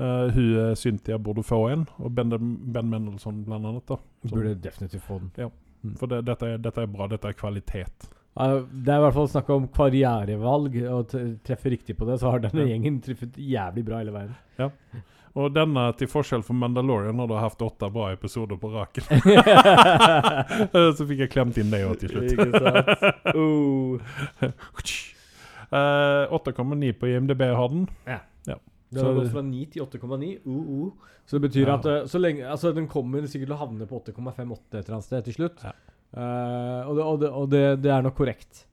Uh, 0.00 0.30
hun 0.32 0.46
eh, 0.70 0.74
Cynthia 0.80 1.18
burde 1.20 1.42
få 1.44 1.58
en, 1.74 1.82
og 2.00 2.14
Ben, 2.16 2.30
ben 2.72 2.88
Mendelsohn 2.88 3.42
blant 3.44 3.66
annet. 3.68 3.84
da. 3.90 3.98
Så- 4.24 4.32
Burde 4.34 4.54
definitivt 4.64 5.04
få 5.04 5.18
den. 5.20 5.30
Ja, 5.36 5.50
For 6.00 6.06
det, 6.08 6.22
dette, 6.24 6.46
er, 6.54 6.58
dette 6.58 6.80
er 6.82 6.86
bra, 6.88 7.06
dette 7.10 7.28
er 7.28 7.36
kvalitet. 7.36 8.08
Uh, 8.38 8.62
det 8.72 8.94
er 8.94 9.00
i 9.00 9.04
hvert 9.04 9.14
fall 9.18 9.28
snakk 9.28 9.50
om 9.52 9.68
karrierevalg, 9.76 10.76
og 10.88 11.12
treffe 11.44 11.68
riktig 11.74 11.98
på 11.98 12.06
det, 12.08 12.16
så 12.22 12.30
har 12.32 12.40
denne 12.46 12.64
Ja. 12.64 12.70
gjengen 12.72 13.00
truffet 13.04 13.36
jævlig 13.36 13.84
bra 13.84 13.98
hele 14.00 14.12
veien. 14.16 14.34
Og 15.36 15.52
denne, 15.54 15.84
til 15.94 16.08
forskjell 16.10 16.42
fra 16.42 16.54
Mandalorian, 16.58 17.18
har 17.22 17.28
da 17.30 17.38
hatt 17.44 17.60
åtte 17.62 17.86
bra 17.94 18.08
episoder 18.12 18.56
på 18.58 18.72
raken. 18.72 19.04
Eh, 19.14 20.88
så 20.96 21.06
fikk 21.06 21.20
jeg 21.26 21.30
klemt 21.30 21.60
inn 21.60 21.70
det 21.70 21.84
òg 21.86 22.00
til 22.00 22.10
slutt. 22.16 22.32
Ikke 22.34 22.50
sant? 22.64 22.86
Uh. 23.36 24.00
Eh, 25.70 26.24
8,9 26.34 26.92
på 26.98 27.06
IMDb 27.12 27.44
har 27.54 27.68
den. 27.70 27.84
Den 28.90 29.06
har 29.06 29.14
gått 29.14 29.32
fra 29.32 29.42
9 29.46 29.66
til 29.74 29.84
8,9. 29.84 30.30
Uh, 30.46 30.70
uh. 30.86 31.12
Så 31.26 31.38
det 31.38 31.44
betyr 31.48 31.68
Ja. 31.68 31.76
at 31.78 31.86
eh, 31.86 32.06
så 32.10 32.18
lenge, 32.18 32.42
altså, 32.42 32.72
den 32.74 32.88
kommer 32.90 33.22
sikkert 33.26 33.52
til 33.52 33.54
å 33.54 33.60
havne 33.60 33.86
på 33.86 34.00
8,58 34.00 34.74
et 34.74 34.80
eller 34.80 34.96
annet 34.96 35.06
sted 35.06 35.28
til 35.28 35.38
slutt. 35.38 35.62
Ja. 35.62 35.76
Uh, 36.10 36.90
og 36.90 36.96
det, 36.96 37.04
og, 37.04 37.20
det, 37.20 37.30
og 37.30 37.50
det, 37.52 37.64
det 37.84 37.92
er 37.94 38.02
nok 38.02 38.16
korrekt. 38.18 38.64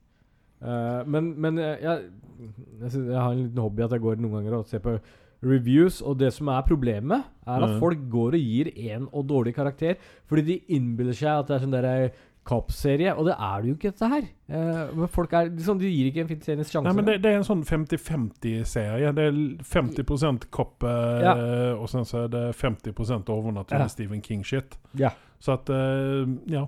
Eh, 0.58 1.02
men 1.06 1.34
men 1.38 1.60
jeg, 1.62 1.78
jeg, 1.84 2.90
jeg 2.90 3.14
har 3.14 3.32
en 3.32 3.44
liten 3.44 3.62
hobby 3.62 3.86
at 3.86 3.94
jeg 3.94 4.02
går 4.02 4.22
noen 4.22 4.40
ganger 4.40 4.60
og 4.60 4.70
ser 4.70 4.82
på 4.82 4.98
reviews, 5.46 6.00
og 6.02 6.18
det 6.18 6.32
som 6.34 6.50
er 6.50 6.64
problemet, 6.66 7.28
er 7.46 7.62
at 7.62 7.76
mm. 7.76 7.80
folk 7.82 8.08
går 8.10 8.40
og 8.40 8.42
gir 8.42 8.72
en 8.90 9.06
og 9.12 9.28
dårlig 9.30 9.54
karakter 9.54 10.00
fordi 10.26 10.44
de 10.48 10.56
innbiller 10.74 11.14
seg 11.14 11.30
at 11.30 11.52
det 11.52 11.56
er 11.56 11.62
sånn 11.62 11.76
derre 11.76 12.10
Cop-serie, 12.48 13.12
og 13.20 13.26
det 13.28 13.34
er 13.36 13.62
det 13.64 13.70
jo 13.70 13.76
ikke, 13.76 13.92
dette 13.92 14.08
her. 14.14 14.26
Eh, 14.48 14.94
men 14.96 15.10
folk 15.12 15.34
er 15.36 15.50
liksom, 15.52 15.80
De 15.82 15.90
gir 15.92 16.08
ikke 16.12 16.24
en 16.24 16.30
serie 16.46 16.64
en 16.64 16.70
sjanse. 16.70 16.84
Nei, 16.88 16.94
men 16.96 17.06
det, 17.10 17.18
det 17.26 17.32
er 17.34 17.42
en 17.42 17.48
sånn 17.48 17.64
50-50-serie. 17.68 19.12
Det 19.18 19.26
er 19.30 19.40
50 19.68 20.50
kopp, 20.56 20.84
eh, 20.88 21.22
Ja. 21.26 21.34
og 21.76 21.90
sen 21.92 22.06
så 22.08 22.24
er 22.26 22.28
det 22.32 22.44
50 22.56 22.94
overnaturlig 23.28 23.84
Ja. 23.84 23.88
Stephen 23.92 24.22
King-shit. 24.22 24.78
Ja. 24.96 25.12
Så 25.40 25.54
at 25.60 25.70
eh, 25.70 26.26
Ja. 26.48 26.66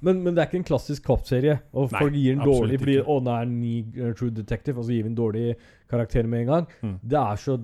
Men, 0.00 0.22
men 0.22 0.34
det 0.34 0.42
er 0.42 0.46
ikke 0.46 0.60
en 0.60 0.64
klassisk 0.68 1.02
cop-serie. 1.04 1.58
Og 1.74 1.90
Nei, 1.92 1.98
folk 2.00 2.14
gir 2.14 2.32
en 2.36 2.44
dårlig 2.46 2.78
fordi. 2.78 2.98
Å, 3.02 3.16
nå 3.22 3.32
er 3.34 3.48
eh, 4.08 4.12
True 4.14 4.30
Detective, 4.30 4.78
og 4.78 4.86
så 4.86 4.94
gir 4.94 5.02
vi 5.02 5.10
en 5.10 5.18
dårlig 5.18 5.56
karakter 5.90 6.26
med 6.30 6.44
en 6.44 6.46
gang. 6.52 6.68
Mm. 6.82 6.98
Det 7.02 7.18
er 7.18 7.36
så 7.42 7.58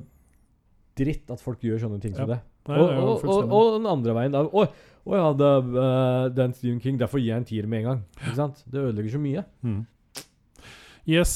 dritt 0.98 1.30
at 1.30 1.40
folk 1.42 1.62
gjør 1.62 1.78
sånne 1.86 2.00
ting 2.02 2.14
som 2.14 2.28
Ja. 2.28 2.34
det. 2.34 2.42
Nei, 2.64 2.80
og, 2.80 3.24
og, 3.28 3.50
og, 3.52 3.74
den 3.76 3.88
andre 3.90 4.14
veien 4.16 4.36
Å 5.04 5.18
ja, 5.18 5.26
det, 5.36 5.48
uh, 5.68 5.74
eh, 5.82 6.22
det 6.32 6.40
er 6.40 6.46
en 6.48 6.54
Stephen 6.56 6.78
King, 6.80 6.96
derfor 7.00 7.20
gir 7.20 7.34
jeg 7.34 7.42
en 7.42 7.44
tier 7.48 7.66
med 7.68 7.82
en 7.82 7.90
gang. 7.90 7.98
Ikke 8.22 8.38
sant? 8.38 8.62
Det 8.64 8.80
ødelegger 8.80 9.12
så 9.12 9.20
mye. 9.20 9.42
Mm. 9.60 9.82
Yes. 11.04 11.34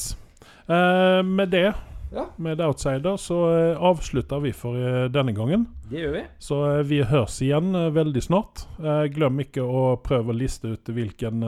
Uh, 0.65 1.21
med 1.21 1.53
det, 1.53 1.67
Ja. 2.09 2.25
med 2.37 2.57
The 2.57 2.65
Outsider, 2.65 3.17
så 3.21 3.37
uh, 3.45 3.83
avslutter 3.91 4.41
vi 4.41 4.55
for 4.57 4.73
uh, 4.73 5.05
denne 5.13 5.35
gangen. 5.37 5.67
Det 5.91 6.01
gjør 6.01 6.15
vi. 6.15 6.23
Så 6.41 6.57
vi 6.89 7.03
høres 7.05 7.37
igjen 7.45 7.77
veldig 7.93 8.23
snart. 8.25 8.65
Glem 9.13 9.45
ikke 9.45 9.61
å 9.65 9.83
prøve 10.01 10.33
å 10.33 10.37
liste 10.37 10.73
ut 10.73 10.89
hvilken, 10.93 11.41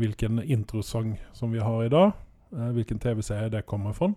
hvilken 0.00 0.40
introsang 0.40 1.18
som 1.36 1.52
vi 1.52 1.60
har 1.60 1.84
i 1.84 1.92
dag. 1.92 2.12
hvilken 2.50 2.98
TV-serie 2.98 3.48
det 3.52 3.66
kommer 3.68 3.92
fra. 3.92 4.08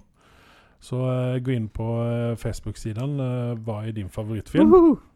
Så 0.83 0.97
uh, 0.99 1.37
gå 1.39 1.51
inn 1.51 1.69
på 1.71 1.85
uh, 2.03 2.35
Facebook-siden 2.35 3.15
uh, 3.19 3.53
Hva 3.63 3.85
er 3.87 3.95
din 3.95 4.09
favorittfilm? 4.11 4.73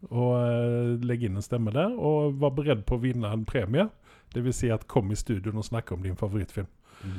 Og 0.08 0.30
eh, 0.38 0.94
legg 1.04 1.26
inn 1.26 1.36
en 1.36 1.44
stemme 1.44 1.74
der. 1.74 1.92
Og 1.92 2.38
vær 2.40 2.54
beredt 2.56 2.86
på 2.88 2.96
å 2.96 3.02
vinne 3.02 3.28
en 3.28 3.44
premie. 3.48 3.84
Vil 4.32 4.54
si 4.56 4.70
at 4.72 4.86
kom 4.88 5.12
i 5.12 5.18
studio 5.18 5.52
og 5.52 5.66
snakke 5.66 5.92
om 5.96 6.04
din 6.04 6.16
favorittfilm. 6.16 6.68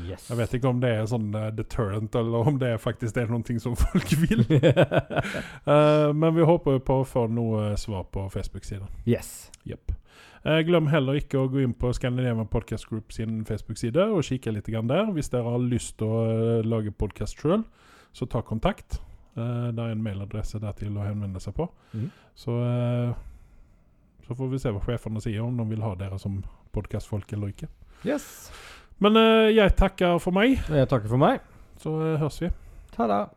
Yes. 0.07 0.25
Jeg 0.27 0.37
vet 0.41 0.53
ikke 0.57 0.71
om 0.73 0.81
det 0.81 0.89
er 0.91 1.05
sånn 1.07 1.29
deterrent, 1.55 2.15
eller 2.17 2.49
om 2.49 2.57
det 2.59 2.73
faktisk 2.83 3.17
er 3.21 3.29
noe 3.31 3.59
som 3.61 3.77
folk 3.85 4.11
vil. 4.19 4.43
Men 6.19 6.35
vi 6.35 6.49
håper 6.49 6.81
på 6.83 6.99
å 6.99 7.07
få 7.07 7.27
noe 7.31 7.71
svar 7.79 8.09
på 8.11 8.25
Facebook-siden. 8.33 8.89
yes. 9.05 9.51
Yep. 9.69 9.93
Glem 10.65 10.87
heller 10.89 11.19
ikke 11.19 11.39
å 11.39 11.49
gå 11.51 11.61
inn 11.63 11.75
på 11.75 11.91
Scandinavian 11.93 12.47
Podcast 12.47 12.87
Group 12.89 13.13
sin 13.13 13.43
Facebook-side 13.45 14.09
og 14.09 14.23
kikke 14.25 14.53
litt 14.55 14.69
grann 14.71 14.89
der. 14.89 15.09
Hvis 15.15 15.31
dere 15.33 15.51
har 15.51 15.63
lyst 15.63 15.97
til 15.99 16.11
å 16.11 16.21
lage 16.65 16.95
podkast 16.95 17.39
sjøl, 17.39 17.65
så 18.13 18.25
ta 18.29 18.41
kontakt. 18.41 18.99
Eh, 19.37 19.67
det 19.71 19.79
er 19.83 19.91
en 19.93 20.03
mailadresse 20.03 20.59
der 20.59 20.71
til 20.77 20.97
å 20.97 21.05
henvende 21.05 21.39
seg 21.43 21.55
på. 21.55 21.69
Mm. 21.93 22.09
Så, 22.35 22.55
eh, 22.63 23.13
så 24.27 24.35
får 24.37 24.49
vi 24.51 24.59
se 24.61 24.71
hva 24.73 24.81
sjefene 24.85 25.21
sier, 25.23 25.41
om 25.45 25.57
de 25.57 25.65
vil 25.69 25.81
ha 25.85 25.93
dere 25.95 26.19
som 26.19 26.41
podkastfolk 26.75 27.31
eller 27.33 27.53
ikke. 27.53 27.67
yes. 28.05 28.51
Men 28.99 29.15
eh, 29.15 29.49
jeg 29.55 29.75
takker 29.79 30.17
for 30.19 30.31
meg, 30.35 30.57
Jeg 30.67 30.89
takker 30.91 31.07
for 31.07 31.17
meg. 31.17 31.39
så 31.79 31.93
høres 32.19 32.41
vi. 32.41 32.49
Ta-da. 32.95 33.27